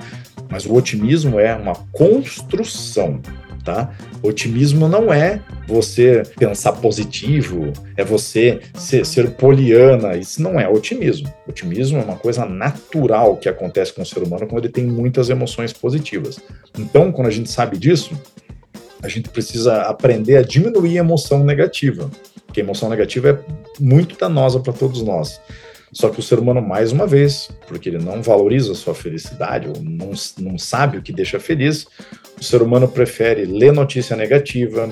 Mas 0.50 0.66
o 0.66 0.74
otimismo 0.74 1.38
é 1.38 1.54
uma 1.54 1.74
construção, 1.92 3.20
tá? 3.64 3.90
Otimismo 4.22 4.88
não 4.88 5.12
é 5.12 5.40
você 5.66 6.22
pensar 6.36 6.72
positivo, 6.72 7.72
é 7.96 8.04
você 8.04 8.60
ser, 8.74 9.06
ser 9.06 9.30
poliana, 9.30 10.16
isso 10.16 10.42
não 10.42 10.58
é 10.58 10.68
otimismo. 10.68 11.32
Otimismo 11.48 11.98
é 11.98 12.02
uma 12.02 12.16
coisa 12.16 12.44
natural 12.44 13.36
que 13.36 13.48
acontece 13.48 13.92
com 13.92 14.02
o 14.02 14.06
ser 14.06 14.22
humano 14.22 14.46
quando 14.46 14.64
ele 14.64 14.72
tem 14.72 14.84
muitas 14.84 15.30
emoções 15.30 15.72
positivas. 15.72 16.40
Então, 16.76 17.12
quando 17.12 17.28
a 17.28 17.32
gente 17.32 17.50
sabe 17.50 17.78
disso, 17.78 18.20
a 19.02 19.08
gente 19.08 19.28
precisa 19.28 19.82
aprender 19.82 20.36
a 20.36 20.42
diminuir 20.42 20.98
a 20.98 21.00
emoção 21.00 21.44
negativa, 21.44 22.10
porque 22.46 22.60
a 22.60 22.64
emoção 22.64 22.88
negativa 22.88 23.30
é 23.30 23.82
muito 23.82 24.18
danosa 24.18 24.60
para 24.60 24.72
todos 24.72 25.02
nós. 25.02 25.40
Só 25.92 26.08
que 26.08 26.20
o 26.20 26.22
ser 26.22 26.38
humano, 26.38 26.62
mais 26.62 26.92
uma 26.92 27.06
vez, 27.06 27.50
porque 27.66 27.88
ele 27.88 27.98
não 27.98 28.22
valoriza 28.22 28.72
a 28.72 28.76
sua 28.76 28.94
felicidade, 28.94 29.68
ou 29.68 29.82
não, 29.82 30.12
não 30.38 30.56
sabe 30.56 30.98
o 30.98 31.02
que 31.02 31.12
deixa 31.12 31.40
feliz, 31.40 31.86
o 32.40 32.44
ser 32.44 32.62
humano 32.62 32.86
prefere 32.86 33.44
ler 33.44 33.72
notícia 33.72 34.16
negativa, 34.16 34.88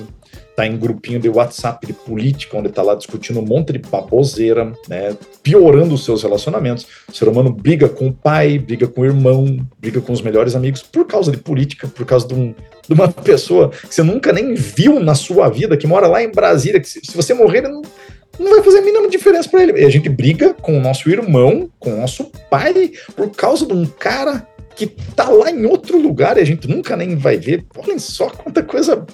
tá 0.55 0.67
em 0.67 0.77
grupinho 0.77 1.21
de 1.21 1.29
WhatsApp 1.29 1.87
de 1.87 1.93
política, 1.93 2.57
onde 2.57 2.67
tá 2.67 2.81
lá 2.81 2.93
discutindo 2.93 3.39
um 3.39 3.45
monte 3.45 3.71
de 3.71 3.79
baboseira, 3.79 4.73
né, 4.89 5.15
piorando 5.41 5.95
os 5.95 6.03
seus 6.03 6.21
relacionamentos. 6.21 6.85
O 7.07 7.15
ser 7.15 7.29
humano 7.29 7.49
briga 7.49 7.87
com 7.87 8.07
o 8.07 8.13
pai, 8.13 8.59
briga 8.59 8.85
com 8.85 9.01
o 9.01 9.05
irmão, 9.05 9.65
briga 9.79 10.01
com 10.01 10.11
os 10.11 10.21
melhores 10.21 10.53
amigos 10.53 10.83
por 10.83 11.07
causa 11.07 11.31
de 11.31 11.37
política, 11.37 11.87
por 11.87 12.05
causa 12.05 12.27
de, 12.27 12.33
um, 12.33 12.53
de 12.89 12.95
uma 12.95 13.07
pessoa 13.07 13.69
que 13.69 13.93
você 13.93 14.01
nunca 14.01 14.33
nem 14.33 14.55
viu 14.55 14.99
na 14.99 15.13
sua 15.13 15.47
vida, 15.47 15.77
que 15.77 15.85
mora 15.85 16.07
lá 16.07 16.23
em 16.23 16.31
Brasília, 16.31 16.79
que 16.79 16.89
se, 16.89 16.99
se 17.03 17.15
você 17.15 17.33
morrer, 17.33 17.59
ele 17.59 17.69
não 17.69 17.83
não 18.39 18.51
vai 18.51 18.63
fazer 18.63 18.79
a 18.79 18.81
mínima 18.81 19.09
diferença 19.09 19.49
para 19.49 19.61
ele. 19.61 19.81
E 19.81 19.85
a 19.85 19.89
gente 19.89 20.07
briga 20.07 20.53
com 20.53 20.77
o 20.77 20.81
nosso 20.81 21.09
irmão, 21.09 21.69
com 21.77 21.93
o 21.93 21.97
nosso 21.97 22.31
pai, 22.49 22.93
por 23.13 23.29
causa 23.31 23.65
de 23.65 23.73
um 23.73 23.85
cara 23.85 24.47
que 24.75 24.87
tá 24.87 25.27
lá 25.27 25.51
em 25.51 25.65
outro 25.65 25.99
lugar 25.99 26.37
e 26.37 26.41
a 26.41 26.45
gente 26.45 26.65
nunca 26.65 26.95
nem 26.95 27.17
vai 27.17 27.37
ver. 27.37 27.65
Olhem 27.75 27.99
só 27.99 28.29
quanta 28.29 28.63
coisa 28.63 29.05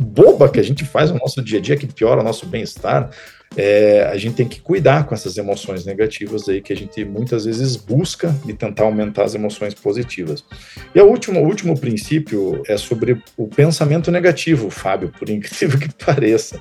boba 0.00 0.48
que 0.48 0.58
a 0.58 0.64
gente 0.64 0.84
faz 0.84 1.12
no 1.12 1.18
nosso 1.18 1.40
dia 1.40 1.60
a 1.60 1.62
dia 1.62 1.76
que 1.76 1.86
piora 1.86 2.20
o 2.20 2.24
nosso 2.24 2.44
bem-estar. 2.44 3.08
É, 3.56 4.08
a 4.10 4.16
gente 4.16 4.34
tem 4.34 4.48
que 4.48 4.60
cuidar 4.60 5.04
com 5.04 5.14
essas 5.14 5.36
emoções 5.36 5.84
negativas 5.84 6.48
aí 6.48 6.60
que 6.62 6.72
a 6.72 6.76
gente 6.76 7.04
muitas 7.04 7.44
vezes 7.44 7.76
busca 7.76 8.34
e 8.46 8.52
tentar 8.52 8.84
aumentar 8.84 9.24
as 9.24 9.34
emoções 9.34 9.74
positivas. 9.74 10.44
E 10.94 11.00
o 11.00 11.04
último, 11.04 11.40
o 11.40 11.44
último 11.44 11.78
princípio 11.78 12.62
é 12.66 12.76
sobre 12.76 13.20
o 13.36 13.46
pensamento 13.46 14.10
negativo, 14.10 14.70
Fábio, 14.70 15.12
por 15.18 15.28
incrível 15.30 15.78
que 15.78 15.92
pareça. 15.92 16.58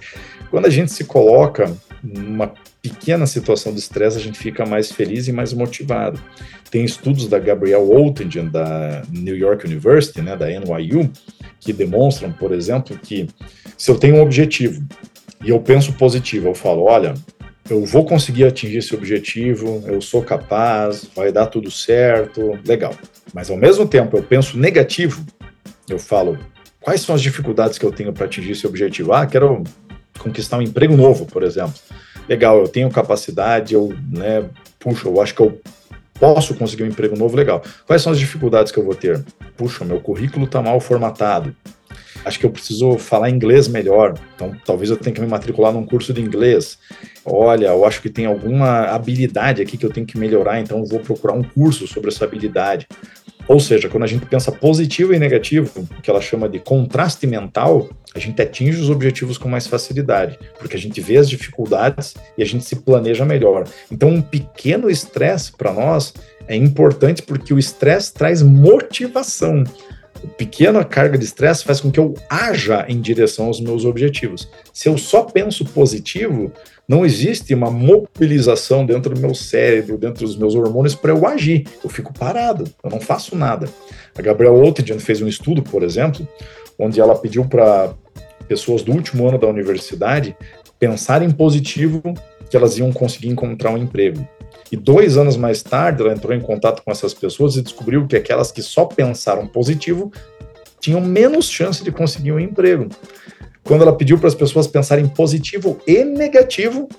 Quando 0.49 0.65
a 0.65 0.69
gente 0.69 0.91
se 0.91 1.05
coloca 1.05 1.73
numa 2.03 2.51
pequena 2.81 3.27
situação 3.27 3.71
de 3.71 3.79
estresse, 3.79 4.17
a 4.17 4.21
gente 4.21 4.37
fica 4.37 4.65
mais 4.65 4.91
feliz 4.91 5.27
e 5.27 5.31
mais 5.31 5.53
motivado. 5.53 6.21
Tem 6.69 6.83
estudos 6.83 7.27
da 7.27 7.37
Gabrielle 7.37 7.83
Oettingen, 7.83 8.49
da 8.49 9.03
New 9.09 9.37
York 9.37 9.65
University, 9.65 10.21
né, 10.21 10.35
da 10.35 10.47
NYU, 10.47 11.11
que 11.59 11.71
demonstram, 11.71 12.31
por 12.31 12.51
exemplo, 12.51 12.97
que 12.97 13.27
se 13.77 13.91
eu 13.91 13.97
tenho 13.97 14.15
um 14.15 14.21
objetivo 14.21 14.81
e 15.43 15.49
eu 15.49 15.59
penso 15.59 15.93
positivo, 15.93 16.47
eu 16.47 16.55
falo, 16.55 16.83
olha, 16.83 17.13
eu 17.69 17.85
vou 17.85 18.05
conseguir 18.05 18.45
atingir 18.45 18.77
esse 18.77 18.93
objetivo, 18.93 19.83
eu 19.85 20.01
sou 20.01 20.21
capaz, 20.21 21.07
vai 21.15 21.31
dar 21.31 21.47
tudo 21.47 21.71
certo, 21.71 22.59
legal. 22.65 22.93
Mas 23.33 23.49
ao 23.49 23.57
mesmo 23.57 23.87
tempo 23.87 24.17
eu 24.17 24.23
penso 24.23 24.57
negativo, 24.57 25.25
eu 25.89 25.97
falo, 25.97 26.37
quais 26.79 27.01
são 27.01 27.15
as 27.15 27.21
dificuldades 27.21 27.77
que 27.77 27.85
eu 27.85 27.91
tenho 27.91 28.11
para 28.11 28.25
atingir 28.25 28.51
esse 28.51 28.67
objetivo? 28.67 29.13
Ah, 29.13 29.25
quero 29.25 29.63
conquistar 30.19 30.57
um 30.57 30.61
emprego 30.61 30.95
novo, 30.97 31.25
por 31.25 31.43
exemplo. 31.43 31.73
Legal, 32.27 32.59
eu 32.59 32.67
tenho 32.67 32.89
capacidade, 32.89 33.73
eu, 33.73 33.93
né, 34.11 34.45
puxa, 34.79 35.07
eu 35.07 35.21
acho 35.21 35.33
que 35.33 35.41
eu 35.41 35.59
posso 36.19 36.53
conseguir 36.53 36.83
um 36.83 36.87
emprego 36.87 37.17
novo, 37.17 37.35
legal. 37.35 37.63
Quais 37.87 38.01
são 38.01 38.11
as 38.11 38.19
dificuldades 38.19 38.71
que 38.71 38.77
eu 38.77 38.85
vou 38.85 38.93
ter? 38.93 39.23
Puxa, 39.57 39.83
meu 39.83 39.99
currículo 39.99 40.45
está 40.45 40.61
mal 40.61 40.79
formatado. 40.79 41.55
Acho 42.23 42.39
que 42.39 42.45
eu 42.45 42.51
preciso 42.51 42.97
falar 42.97 43.29
inglês 43.29 43.67
melhor, 43.67 44.13
então 44.35 44.55
talvez 44.65 44.89
eu 44.89 44.97
tenha 44.97 45.13
que 45.13 45.21
me 45.21 45.27
matricular 45.27 45.73
num 45.73 45.85
curso 45.85 46.13
de 46.13 46.21
inglês. 46.21 46.77
Olha, 47.25 47.67
eu 47.67 47.85
acho 47.85 48.01
que 48.01 48.09
tem 48.09 48.25
alguma 48.25 48.85
habilidade 48.85 49.61
aqui 49.61 49.77
que 49.77 49.85
eu 49.85 49.91
tenho 49.91 50.05
que 50.05 50.17
melhorar, 50.17 50.59
então 50.59 50.79
eu 50.79 50.85
vou 50.85 50.99
procurar 50.99 51.33
um 51.33 51.43
curso 51.43 51.87
sobre 51.87 52.09
essa 52.09 52.25
habilidade. 52.25 52.87
Ou 53.47 53.59
seja, 53.59 53.89
quando 53.89 54.03
a 54.03 54.07
gente 54.07 54.25
pensa 54.25 54.51
positivo 54.51 55.13
e 55.13 55.19
negativo, 55.19 55.87
que 56.01 56.09
ela 56.09 56.21
chama 56.21 56.47
de 56.47 56.59
contraste 56.59 57.25
mental, 57.25 57.89
a 58.13 58.19
gente 58.19 58.41
atinge 58.41 58.79
os 58.79 58.89
objetivos 58.89 59.37
com 59.37 59.49
mais 59.49 59.67
facilidade, 59.67 60.37
porque 60.59 60.75
a 60.75 60.79
gente 60.79 61.01
vê 61.01 61.17
as 61.17 61.29
dificuldades 61.29 62.13
e 62.37 62.43
a 62.43 62.45
gente 62.45 62.63
se 62.63 62.77
planeja 62.77 63.25
melhor. 63.25 63.67
Então, 63.91 64.09
um 64.09 64.21
pequeno 64.21 64.89
estresse 64.89 65.51
para 65.51 65.73
nós 65.73 66.13
é 66.47 66.55
importante 66.55 67.21
porque 67.23 67.53
o 67.53 67.59
estresse 67.59 68.13
traz 68.13 68.41
motivação. 68.41 69.63
Pequena 70.37 70.83
carga 70.83 71.17
de 71.17 71.25
estresse 71.25 71.63
faz 71.63 71.81
com 71.81 71.91
que 71.91 71.99
eu 71.99 72.13
haja 72.29 72.85
em 72.87 73.01
direção 73.01 73.47
aos 73.47 73.59
meus 73.59 73.85
objetivos. 73.85 74.47
Se 74.73 74.87
eu 74.87 74.97
só 74.97 75.23
penso 75.23 75.65
positivo, 75.65 76.51
não 76.87 77.05
existe 77.05 77.53
uma 77.53 77.71
mobilização 77.71 78.85
dentro 78.85 79.13
do 79.13 79.19
meu 79.19 79.33
cérebro, 79.33 79.97
dentro 79.97 80.25
dos 80.25 80.35
meus 80.35 80.55
hormônios 80.55 80.93
para 80.93 81.11
eu 81.11 81.27
agir. 81.27 81.65
Eu 81.83 81.89
fico 81.89 82.13
parado, 82.13 82.65
eu 82.83 82.89
não 82.89 82.99
faço 82.99 83.35
nada. 83.35 83.67
A 84.15 84.21
Gabriela 84.21 84.57
Ottedian 84.57 84.99
fez 84.99 85.21
um 85.21 85.27
estudo, 85.27 85.63
por 85.63 85.83
exemplo, 85.83 86.27
onde 86.77 86.99
ela 86.99 87.17
pediu 87.17 87.45
para 87.45 87.93
pessoas 88.47 88.83
do 88.83 88.91
último 88.91 89.27
ano 89.27 89.37
da 89.37 89.47
universidade 89.47 90.35
pensarem 90.77 91.31
positivo 91.31 92.01
que 92.49 92.57
elas 92.57 92.77
iam 92.77 92.91
conseguir 92.91 93.29
encontrar 93.29 93.71
um 93.71 93.77
emprego. 93.77 94.27
E 94.71 94.77
dois 94.77 95.17
anos 95.17 95.35
mais 95.35 95.61
tarde, 95.61 96.01
ela 96.01 96.13
entrou 96.13 96.33
em 96.33 96.39
contato 96.39 96.81
com 96.81 96.91
essas 96.91 97.13
pessoas 97.13 97.55
e 97.55 97.61
descobriu 97.61 98.07
que 98.07 98.15
aquelas 98.15 98.51
que 98.51 98.61
só 98.61 98.85
pensaram 98.85 99.45
positivo 99.45 100.11
tinham 100.79 101.01
menos 101.01 101.49
chance 101.49 101.83
de 101.83 101.91
conseguir 101.91 102.31
um 102.31 102.39
emprego. 102.39 102.87
Quando 103.63 103.81
ela 103.81 103.95
pediu 103.95 104.17
para 104.17 104.27
as 104.27 104.35
pessoas 104.35 104.67
pensarem 104.67 105.07
positivo 105.07 105.79
e 105.85 106.03
negativo, 106.03 106.89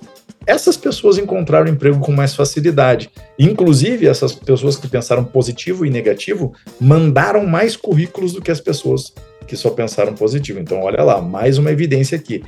essas 0.47 0.77
pessoas 0.77 1.19
encontraram 1.19 1.69
emprego 1.69 1.99
com 2.01 2.13
mais 2.13 2.35
facilidade. 2.35 3.11
Inclusive, 3.39 4.07
essas 4.07 4.33
pessoas 4.33 4.77
que 4.77 4.89
pensaram 4.89 5.25
positivo 5.25 5.87
e 5.87 5.91
negativo 5.91 6.53
mandaram 6.81 7.47
mais 7.47 7.77
currículos 7.77 8.33
do 8.33 8.43
que 8.43 8.51
as 8.51 8.61
pessoas 8.61 9.13
que 9.47 9.57
só 9.57 9.71
pensaram 9.71 10.15
positivo. 10.15 10.59
Então, 10.59 10.81
olha 10.83 11.03
lá, 11.03 11.21
mais 11.21 11.59
uma 11.59 11.71
evidência 11.71 12.17
aqui. 12.17 12.45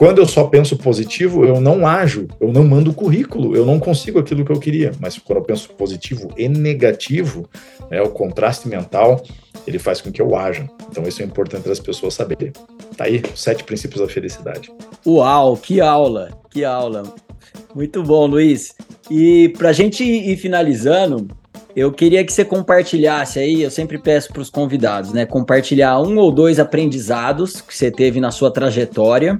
Quando 0.00 0.16
eu 0.16 0.26
só 0.26 0.44
penso 0.44 0.78
positivo, 0.78 1.44
eu 1.44 1.60
não 1.60 1.86
ajo, 1.86 2.26
eu 2.40 2.50
não 2.50 2.64
mando 2.64 2.90
currículo, 2.90 3.54
eu 3.54 3.66
não 3.66 3.78
consigo 3.78 4.18
aquilo 4.18 4.46
que 4.46 4.50
eu 4.50 4.58
queria. 4.58 4.92
Mas 4.98 5.18
quando 5.18 5.40
eu 5.40 5.44
penso 5.44 5.68
positivo 5.74 6.32
e 6.38 6.48
negativo, 6.48 7.46
né, 7.90 8.00
o 8.00 8.08
contraste 8.08 8.66
mental, 8.66 9.22
ele 9.66 9.78
faz 9.78 10.00
com 10.00 10.10
que 10.10 10.22
eu 10.22 10.34
haja. 10.34 10.66
Então 10.90 11.02
isso 11.06 11.20
é 11.20 11.26
importante 11.26 11.70
as 11.70 11.78
pessoas 11.78 12.14
saberem. 12.14 12.50
Tá 12.96 13.04
aí, 13.04 13.20
os 13.30 13.42
sete 13.42 13.62
princípios 13.62 14.00
da 14.00 14.08
felicidade. 14.08 14.72
Uau, 15.06 15.54
que 15.54 15.82
aula, 15.82 16.30
que 16.48 16.64
aula. 16.64 17.02
Muito 17.74 18.02
bom, 18.02 18.24
Luiz. 18.24 18.74
E 19.10 19.50
para 19.58 19.68
a 19.68 19.74
gente 19.74 20.02
ir 20.02 20.38
finalizando, 20.38 21.28
eu 21.76 21.92
queria 21.92 22.24
que 22.24 22.32
você 22.32 22.42
compartilhasse 22.42 23.38
aí, 23.38 23.60
eu 23.60 23.70
sempre 23.70 23.98
peço 23.98 24.32
para 24.32 24.40
os 24.40 24.48
convidados, 24.48 25.12
né? 25.12 25.26
Compartilhar 25.26 26.00
um 26.00 26.16
ou 26.16 26.32
dois 26.32 26.58
aprendizados 26.58 27.60
que 27.60 27.76
você 27.76 27.90
teve 27.90 28.18
na 28.18 28.30
sua 28.30 28.50
trajetória 28.50 29.38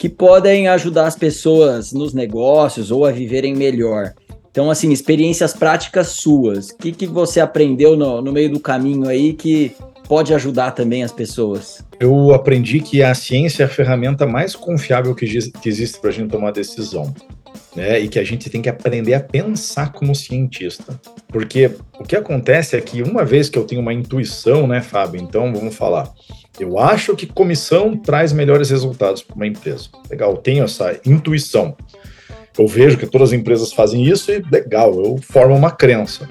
que 0.00 0.08
podem 0.08 0.66
ajudar 0.66 1.06
as 1.06 1.14
pessoas 1.14 1.92
nos 1.92 2.14
negócios 2.14 2.90
ou 2.90 3.04
a 3.04 3.12
viverem 3.12 3.54
melhor. 3.54 4.14
Então, 4.50 4.70
assim, 4.70 4.90
experiências 4.90 5.52
práticas 5.52 6.08
suas. 6.08 6.70
O 6.70 6.78
que, 6.78 6.90
que 6.90 7.06
você 7.06 7.38
aprendeu 7.38 7.94
no, 7.98 8.22
no 8.22 8.32
meio 8.32 8.50
do 8.50 8.58
caminho 8.58 9.06
aí 9.06 9.34
que 9.34 9.76
pode 10.08 10.32
ajudar 10.32 10.70
também 10.70 11.04
as 11.04 11.12
pessoas? 11.12 11.84
Eu 12.00 12.32
aprendi 12.32 12.80
que 12.80 13.02
a 13.02 13.14
ciência 13.14 13.64
é 13.64 13.66
a 13.66 13.68
ferramenta 13.68 14.26
mais 14.26 14.56
confiável 14.56 15.14
que, 15.14 15.26
que 15.26 15.68
existe 15.68 16.00
para 16.00 16.08
a 16.08 16.12
gente 16.14 16.30
tomar 16.30 16.50
decisão. 16.50 17.14
Né, 17.76 18.00
e 18.00 18.08
que 18.08 18.18
a 18.18 18.24
gente 18.24 18.50
tem 18.50 18.60
que 18.60 18.68
aprender 18.68 19.14
a 19.14 19.20
pensar 19.20 19.92
como 19.92 20.12
cientista. 20.14 20.98
Porque 21.28 21.70
o 22.00 22.04
que 22.04 22.16
acontece 22.16 22.74
é 22.74 22.80
que 22.80 23.02
uma 23.02 23.24
vez 23.24 23.48
que 23.48 23.56
eu 23.56 23.64
tenho 23.64 23.80
uma 23.80 23.92
intuição, 23.92 24.66
né, 24.66 24.80
Fábio? 24.80 25.20
Então 25.20 25.52
vamos 25.52 25.76
falar. 25.76 26.10
Eu 26.58 26.78
acho 26.78 27.16
que 27.16 27.26
comissão 27.26 27.96
traz 27.96 28.32
melhores 28.32 28.70
resultados 28.70 29.22
para 29.22 29.36
uma 29.36 29.46
empresa. 29.46 29.88
Legal, 30.10 30.32
eu 30.32 30.36
tenho 30.36 30.64
essa 30.64 30.98
intuição. 31.06 31.76
Eu 32.58 32.66
vejo 32.66 32.98
que 32.98 33.06
todas 33.06 33.30
as 33.30 33.38
empresas 33.38 33.72
fazem 33.72 34.04
isso 34.04 34.30
e 34.30 34.42
legal, 34.50 34.92
eu 34.94 35.18
formo 35.18 35.54
uma 35.54 35.70
crença. 35.70 36.28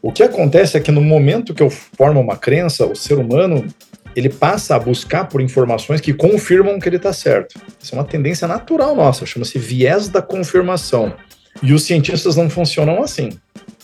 O 0.00 0.12
que 0.12 0.22
acontece 0.22 0.76
é 0.76 0.80
que 0.80 0.92
no 0.92 1.00
momento 1.00 1.52
que 1.52 1.62
eu 1.62 1.68
formo 1.68 2.20
uma 2.20 2.36
crença, 2.36 2.86
o 2.86 2.94
ser 2.94 3.18
humano 3.18 3.66
ele 4.14 4.30
passa 4.30 4.74
a 4.74 4.78
buscar 4.78 5.28
por 5.28 5.42
informações 5.42 6.00
que 6.00 6.14
confirmam 6.14 6.78
que 6.78 6.88
ele 6.88 6.96
está 6.96 7.12
certo. 7.12 7.60
Isso 7.82 7.94
é 7.94 7.98
uma 7.98 8.04
tendência 8.04 8.48
natural 8.48 8.96
nossa, 8.96 9.26
chama-se 9.26 9.58
viés 9.58 10.08
da 10.08 10.22
confirmação. 10.22 11.14
E 11.62 11.72
os 11.74 11.82
cientistas 11.82 12.36
não 12.36 12.48
funcionam 12.48 13.02
assim. 13.02 13.30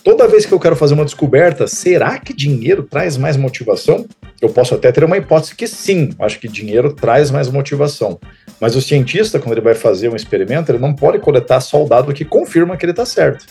Toda 0.03 0.27
vez 0.27 0.45
que 0.45 0.53
eu 0.53 0.59
quero 0.59 0.75
fazer 0.75 0.95
uma 0.95 1.05
descoberta, 1.05 1.65
será 1.65 2.19
que 2.19 2.33
dinheiro 2.33 2.83
traz 2.83 3.15
mais 3.15 3.37
motivação? 3.37 4.05
Eu 4.41 4.49
posso 4.49 4.75
até 4.75 4.91
ter 4.91 5.01
uma 5.05 5.15
hipótese 5.15 5.55
que 5.55 5.65
sim, 5.65 6.09
acho 6.19 6.41
que 6.41 6.49
dinheiro 6.49 6.91
traz 6.91 7.31
mais 7.31 7.49
motivação. 7.49 8.19
Mas 8.59 8.75
o 8.75 8.81
cientista, 8.81 9.39
quando 9.39 9.53
ele 9.53 9.61
vai 9.61 9.73
fazer 9.73 10.09
um 10.09 10.15
experimento, 10.15 10.69
ele 10.69 10.79
não 10.79 10.93
pode 10.93 11.19
coletar 11.19 11.61
só 11.61 11.81
o 11.81 11.87
dado 11.87 12.13
que 12.13 12.25
confirma 12.25 12.75
que 12.75 12.83
ele 12.83 12.91
está 12.91 13.05
certo. 13.05 13.45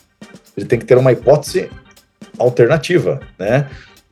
Ele 0.55 0.67
tem 0.67 0.79
que 0.79 0.85
ter 0.85 0.99
uma 0.99 1.11
hipótese 1.11 1.71
alternativa, 2.39 3.21
né? 3.39 3.71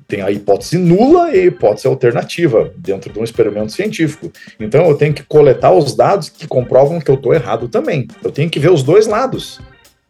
Tem 0.09 0.23
a 0.23 0.31
hipótese 0.31 0.79
nula 0.79 1.37
e 1.37 1.41
a 1.41 1.45
hipótese 1.45 1.87
alternativa 1.87 2.73
dentro 2.75 3.13
de 3.13 3.19
um 3.19 3.23
experimento 3.23 3.71
científico. 3.71 4.33
Então 4.59 4.89
eu 4.89 4.97
tenho 4.97 5.13
que 5.13 5.23
coletar 5.23 5.73
os 5.73 5.95
dados 5.95 6.31
que 6.31 6.49
comprovam 6.49 7.01
que 7.01 7.11
eu 7.11 7.17
estou 7.17 7.35
errado 7.35 7.69
também. 7.69 8.09
Eu 8.25 8.33
tenho 8.33 8.49
que 8.49 8.59
ver 8.59 8.71
os 8.71 8.83
dois 8.83 9.07
lados. 9.07 9.61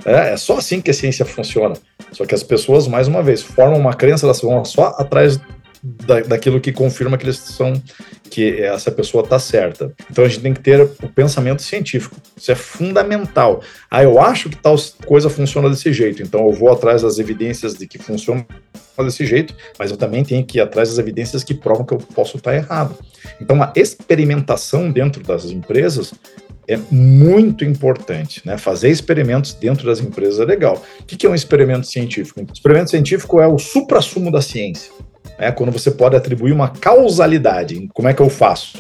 É, 0.05 0.33
é 0.33 0.37
só 0.37 0.59
assim 0.59 0.81
que 0.81 0.91
a 0.91 0.95
ciência 0.95 1.25
funciona. 1.25 1.77
Só 2.13 2.25
que 2.25 2.35
as 2.35 2.43
pessoas, 2.43 2.89
mais 2.89 3.09
uma 3.09 3.23
vez, 3.23 3.43
formam 3.43 3.79
uma 3.79 3.95
crença, 3.95 4.27
elas 4.27 4.41
vão 4.41 4.65
só 4.65 4.95
atrás 4.99 5.41
da, 5.83 6.21
daquilo 6.21 6.61
que 6.61 6.73
confirma 6.73 7.17
que 7.17 7.25
eles 7.25 7.39
são 7.39 7.81
que 8.31 8.61
essa 8.61 8.91
pessoa 8.91 9.25
está 9.25 9.39
certa. 9.39 9.93
Então 10.11 10.25
a 10.25 10.29
gente 10.29 10.41
tem 10.41 10.55
que 10.55 10.61
ter 10.61 10.81
o 10.81 11.09
pensamento 11.09 11.63
científico. 11.63 12.17
Isso 12.37 12.53
é 12.53 12.55
fundamental. 12.55 13.61
Ah, 13.91 14.03
eu 14.03 14.21
acho 14.21 14.49
que 14.49 14.57
tal 14.57 14.77
coisa 15.05 15.29
funciona 15.29 15.69
desse 15.69 15.93
jeito, 15.93 16.23
então 16.23 16.47
eu 16.47 16.53
vou 16.53 16.71
atrás 16.71 17.03
das 17.03 17.19
evidências 17.19 17.75
de 17.75 17.87
que 17.87 17.99
funciona 17.99 18.47
desse 18.99 19.25
jeito, 19.25 19.55
mas 19.79 19.91
eu 19.91 19.97
também 19.97 20.23
tenho 20.23 20.45
que 20.45 20.59
ir 20.59 20.61
atrás 20.61 20.91
das 20.91 20.99
evidências 20.99 21.43
que 21.43 21.55
provam 21.55 21.85
que 21.85 21.95
eu 21.95 21.99
posso 21.99 22.37
estar 22.37 22.55
errado. 22.55 22.97
Então 23.41 23.61
a 23.63 23.73
experimentação 23.75 24.91
dentro 24.91 25.23
das 25.23 25.47
empresas 25.47 26.13
é 26.71 26.79
muito 26.91 27.65
importante, 27.65 28.41
né? 28.45 28.57
Fazer 28.57 28.91
experimentos 28.91 29.53
dentro 29.53 29.87
das 29.87 30.01
empresas 30.01 30.39
é 30.39 30.45
legal. 30.45 30.81
O 31.01 31.05
que 31.05 31.27
é 31.27 31.29
um 31.29 31.35
experimento 31.35 31.87
científico? 31.87 32.41
Experimento 32.53 32.91
científico 32.91 33.41
é 33.41 33.47
o 33.47 33.59
supra-sumo 33.59 34.31
da 34.31 34.41
ciência. 34.41 34.93
Né? 35.37 35.51
Quando 35.51 35.73
você 35.73 35.91
pode 35.91 36.15
atribuir 36.15 36.53
uma 36.53 36.69
causalidade. 36.69 37.89
Como 37.93 38.07
é 38.07 38.15
que 38.15 38.23
eu 38.23 38.31
faço? 38.31 38.79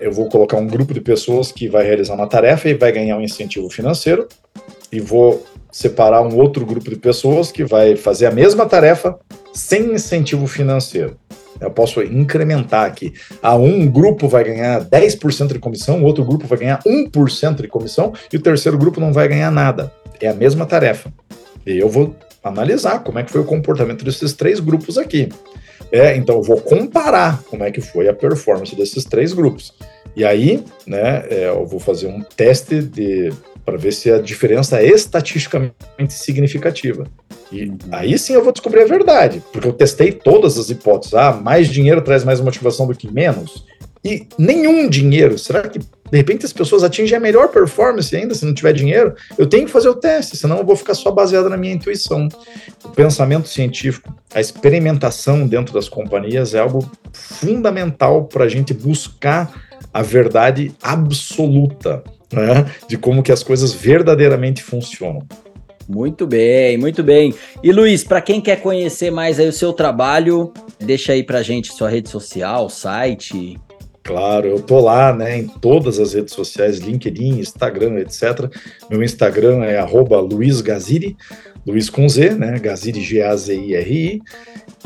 Eu 0.00 0.12
vou 0.12 0.28
colocar 0.28 0.56
um 0.56 0.68
grupo 0.68 0.94
de 0.94 1.00
pessoas 1.00 1.50
que 1.50 1.68
vai 1.68 1.84
realizar 1.84 2.14
uma 2.14 2.28
tarefa 2.28 2.68
e 2.68 2.74
vai 2.74 2.92
ganhar 2.92 3.16
um 3.16 3.22
incentivo 3.22 3.68
financeiro, 3.70 4.28
e 4.92 5.00
vou 5.00 5.44
separar 5.72 6.22
um 6.22 6.36
outro 6.36 6.64
grupo 6.64 6.88
de 6.88 6.96
pessoas 6.96 7.50
que 7.50 7.64
vai 7.64 7.96
fazer 7.96 8.26
a 8.26 8.30
mesma 8.30 8.66
tarefa 8.66 9.18
sem 9.52 9.94
incentivo 9.94 10.46
financeiro. 10.46 11.16
Eu 11.60 11.70
posso 11.70 12.02
incrementar 12.02 12.86
aqui. 12.86 13.14
Ah, 13.42 13.56
um 13.56 13.86
grupo 13.86 14.28
vai 14.28 14.44
ganhar 14.44 14.84
10% 14.84 15.52
de 15.52 15.58
comissão, 15.58 16.02
outro 16.02 16.24
grupo 16.24 16.46
vai 16.46 16.58
ganhar 16.58 16.82
1% 16.84 17.62
de 17.62 17.68
comissão 17.68 18.12
e 18.32 18.36
o 18.36 18.40
terceiro 18.40 18.78
grupo 18.78 19.00
não 19.00 19.12
vai 19.12 19.28
ganhar 19.28 19.50
nada. 19.50 19.92
É 20.20 20.28
a 20.28 20.34
mesma 20.34 20.66
tarefa. 20.66 21.12
E 21.66 21.78
eu 21.78 21.88
vou 21.88 22.14
analisar 22.42 23.00
como 23.00 23.18
é 23.18 23.22
que 23.22 23.32
foi 23.32 23.40
o 23.40 23.44
comportamento 23.44 24.04
desses 24.04 24.32
três 24.32 24.60
grupos 24.60 24.96
aqui. 24.96 25.28
É, 25.90 26.16
então 26.16 26.36
eu 26.36 26.42
vou 26.42 26.60
comparar 26.60 27.42
como 27.44 27.64
é 27.64 27.70
que 27.70 27.80
foi 27.80 28.08
a 28.08 28.14
performance 28.14 28.74
desses 28.74 29.04
três 29.04 29.32
grupos. 29.32 29.72
E 30.14 30.24
aí, 30.24 30.64
né, 30.86 31.24
é, 31.28 31.48
eu 31.48 31.66
vou 31.66 31.78
fazer 31.78 32.06
um 32.06 32.22
teste 32.22 32.82
de 32.82 33.30
para 33.66 33.76
ver 33.76 33.92
se 33.92 34.10
a 34.10 34.18
diferença 34.18 34.80
é 34.80 34.86
estatisticamente 34.86 35.74
significativa. 36.10 37.04
E 37.50 37.64
uhum. 37.64 37.78
aí 37.90 38.16
sim 38.16 38.32
eu 38.32 38.44
vou 38.44 38.52
descobrir 38.52 38.82
a 38.82 38.86
verdade, 38.86 39.42
porque 39.52 39.66
eu 39.66 39.72
testei 39.72 40.12
todas 40.12 40.56
as 40.56 40.70
hipóteses. 40.70 41.14
Ah, 41.14 41.32
mais 41.32 41.68
dinheiro 41.68 42.00
traz 42.00 42.22
mais 42.22 42.40
motivação 42.40 42.86
do 42.86 42.94
que 42.94 43.12
menos. 43.12 43.64
E 44.04 44.28
nenhum 44.38 44.88
dinheiro. 44.88 45.36
Será 45.36 45.62
que 45.68 45.80
de 45.80 46.16
repente 46.16 46.46
as 46.46 46.52
pessoas 46.52 46.84
atingem 46.84 47.16
a 47.16 47.20
melhor 47.20 47.48
performance 47.48 48.14
ainda 48.14 48.36
se 48.36 48.46
não 48.46 48.54
tiver 48.54 48.72
dinheiro? 48.72 49.16
Eu 49.36 49.48
tenho 49.48 49.66
que 49.66 49.72
fazer 49.72 49.88
o 49.88 49.96
teste, 49.96 50.36
senão 50.36 50.58
eu 50.58 50.64
vou 50.64 50.76
ficar 50.76 50.94
só 50.94 51.10
baseado 51.10 51.50
na 51.50 51.56
minha 51.56 51.74
intuição. 51.74 52.28
O 52.84 52.88
pensamento 52.90 53.48
científico, 53.48 54.14
a 54.32 54.40
experimentação 54.40 55.44
dentro 55.44 55.74
das 55.74 55.88
companhias 55.88 56.54
é 56.54 56.60
algo 56.60 56.88
fundamental 57.12 58.26
para 58.26 58.44
a 58.44 58.48
gente 58.48 58.72
buscar 58.72 59.52
a 59.92 60.02
verdade 60.02 60.72
absoluta 60.80 62.04
né, 62.32 62.66
de 62.88 62.96
como 62.96 63.22
que 63.22 63.32
as 63.32 63.42
coisas 63.42 63.72
verdadeiramente 63.72 64.62
funcionam. 64.62 65.22
Muito 65.88 66.26
bem, 66.26 66.76
muito 66.76 67.02
bem. 67.02 67.32
E 67.62 67.70
Luiz, 67.70 68.02
para 68.02 68.20
quem 68.20 68.40
quer 68.40 68.60
conhecer 68.60 69.10
mais 69.10 69.38
aí 69.38 69.48
o 69.48 69.52
seu 69.52 69.72
trabalho, 69.72 70.52
deixa 70.80 71.12
aí 71.12 71.22
para 71.22 71.42
gente 71.42 71.72
sua 71.72 71.88
rede 71.88 72.08
social, 72.08 72.68
site. 72.68 73.56
Claro, 74.02 74.46
eu 74.46 74.60
tô 74.60 74.80
lá, 74.80 75.12
né, 75.12 75.38
em 75.38 75.48
todas 75.48 75.98
as 75.98 76.14
redes 76.14 76.34
sociais, 76.34 76.78
LinkedIn, 76.78 77.40
Instagram, 77.40 77.98
etc. 77.98 78.48
Meu 78.88 79.02
Instagram 79.02 79.64
é 79.64 79.84
@luizgaziri, 79.84 81.16
Luiz 81.66 81.90
com 81.90 82.08
Z, 82.08 82.30
né, 82.30 82.58
Gaziri 82.60 83.00
G 83.00 83.22
A 83.22 83.36
Z 83.36 83.56
I 83.56 83.74
R 83.74 83.92
I. 83.92 84.22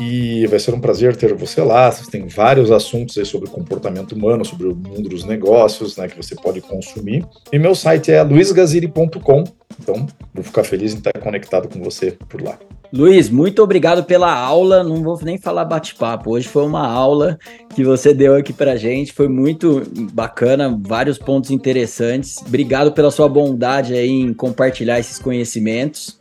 E 0.03 0.47
vai 0.47 0.57
ser 0.57 0.73
um 0.73 0.79
prazer 0.79 1.15
ter 1.15 1.31
você 1.35 1.61
lá. 1.61 1.91
Vocês 1.91 2.07
têm 2.07 2.25
vários 2.25 2.71
assuntos 2.71 3.15
aí 3.19 3.25
sobre 3.25 3.47
comportamento 3.47 4.13
humano, 4.13 4.43
sobre 4.43 4.67
o 4.67 4.75
mundo 4.75 5.07
dos 5.07 5.23
negócios, 5.23 5.95
né, 5.95 6.07
que 6.07 6.17
você 6.17 6.33
pode 6.33 6.59
consumir. 6.59 7.23
E 7.53 7.59
meu 7.59 7.75
site 7.75 8.11
é 8.11 8.23
luisgaziri.com. 8.23 9.43
Então, 9.79 10.07
vou 10.33 10.43
ficar 10.43 10.63
feliz 10.63 10.93
em 10.93 10.97
estar 10.97 11.13
conectado 11.19 11.69
com 11.69 11.79
você 11.83 12.17
por 12.27 12.41
lá. 12.41 12.57
Luiz, 12.91 13.29
muito 13.29 13.61
obrigado 13.61 14.03
pela 14.03 14.33
aula. 14.33 14.83
Não 14.83 15.03
vou 15.03 15.19
nem 15.21 15.37
falar 15.37 15.65
bate-papo. 15.65 16.31
Hoje 16.31 16.47
foi 16.47 16.65
uma 16.65 16.85
aula 16.87 17.37
que 17.75 17.83
você 17.83 18.11
deu 18.11 18.35
aqui 18.35 18.51
para 18.51 18.75
gente. 18.75 19.13
Foi 19.13 19.27
muito 19.27 19.83
bacana, 20.13 20.77
vários 20.81 21.19
pontos 21.19 21.51
interessantes. 21.51 22.37
Obrigado 22.45 22.91
pela 22.91 23.11
sua 23.11 23.29
bondade 23.29 23.93
aí 23.93 24.09
em 24.09 24.33
compartilhar 24.33 24.99
esses 24.99 25.19
conhecimentos 25.19 26.17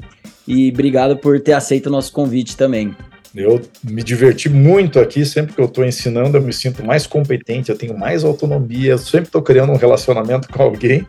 e 0.46 0.70
obrigado 0.70 1.16
por 1.16 1.40
ter 1.40 1.54
aceito 1.54 1.86
o 1.86 1.90
nosso 1.90 2.12
convite 2.12 2.56
também. 2.56 2.94
Eu 3.34 3.60
me 3.84 4.02
diverti 4.02 4.48
muito 4.48 4.98
aqui, 4.98 5.24
sempre 5.24 5.54
que 5.54 5.60
eu 5.60 5.66
estou 5.66 5.84
ensinando, 5.84 6.36
eu 6.36 6.42
me 6.42 6.52
sinto 6.52 6.84
mais 6.84 7.06
competente, 7.06 7.70
eu 7.70 7.78
tenho 7.78 7.96
mais 7.96 8.24
autonomia, 8.24 8.92
eu 8.92 8.98
sempre 8.98 9.26
estou 9.26 9.40
criando 9.40 9.72
um 9.72 9.76
relacionamento 9.76 10.48
com 10.48 10.62
alguém. 10.62 11.06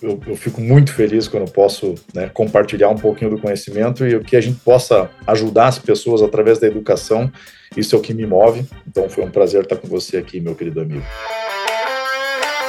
Eu, 0.00 0.18
eu, 0.26 0.34
fico 0.34 0.60
muito 0.60 0.92
feliz 0.92 1.28
quando 1.28 1.50
posso 1.50 1.94
né, 2.14 2.30
compartilhar 2.32 2.88
um 2.88 2.96
pouquinho 2.96 3.30
do 3.30 3.38
conhecimento 3.38 4.06
e 4.06 4.18
que 4.20 4.34
a 4.34 4.40
gente 4.40 4.58
possa 4.60 5.10
ajudar 5.26 5.68
as 5.68 5.78
pessoas 5.78 6.22
através 6.22 6.58
da 6.58 6.66
educação. 6.66 7.30
Isso 7.76 7.94
é 7.94 7.98
o 7.98 8.02
que 8.02 8.14
me 8.14 8.26
move. 8.26 8.64
Então 8.88 9.08
foi 9.10 9.22
um 9.22 9.30
prazer 9.30 9.62
estar 9.62 9.76
com 9.76 9.86
você 9.86 10.16
aqui, 10.16 10.40
meu 10.40 10.54
querido 10.54 10.80
amigo. 10.80 11.04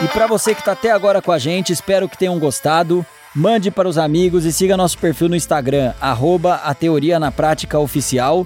E 0.03 0.07
para 0.09 0.27
você 0.27 0.53
que 0.53 0.59
está 0.59 0.73
até 0.73 0.91
agora 0.91 1.21
com 1.21 1.31
a 1.31 1.39
gente, 1.39 1.71
espero 1.71 2.09
que 2.09 2.17
tenham 2.17 2.37
gostado. 2.37 3.05
Mande 3.33 3.71
para 3.71 3.87
os 3.87 3.97
amigos 3.97 4.45
e 4.45 4.51
siga 4.51 4.75
nosso 4.75 4.97
perfil 4.97 5.29
no 5.29 5.35
Instagram, 5.35 5.93
arroba 5.99 6.55
a 6.55 6.73
Teoria 6.75 7.19
na 7.19 7.31
Prática 7.31 7.79
Oficial 7.79 8.45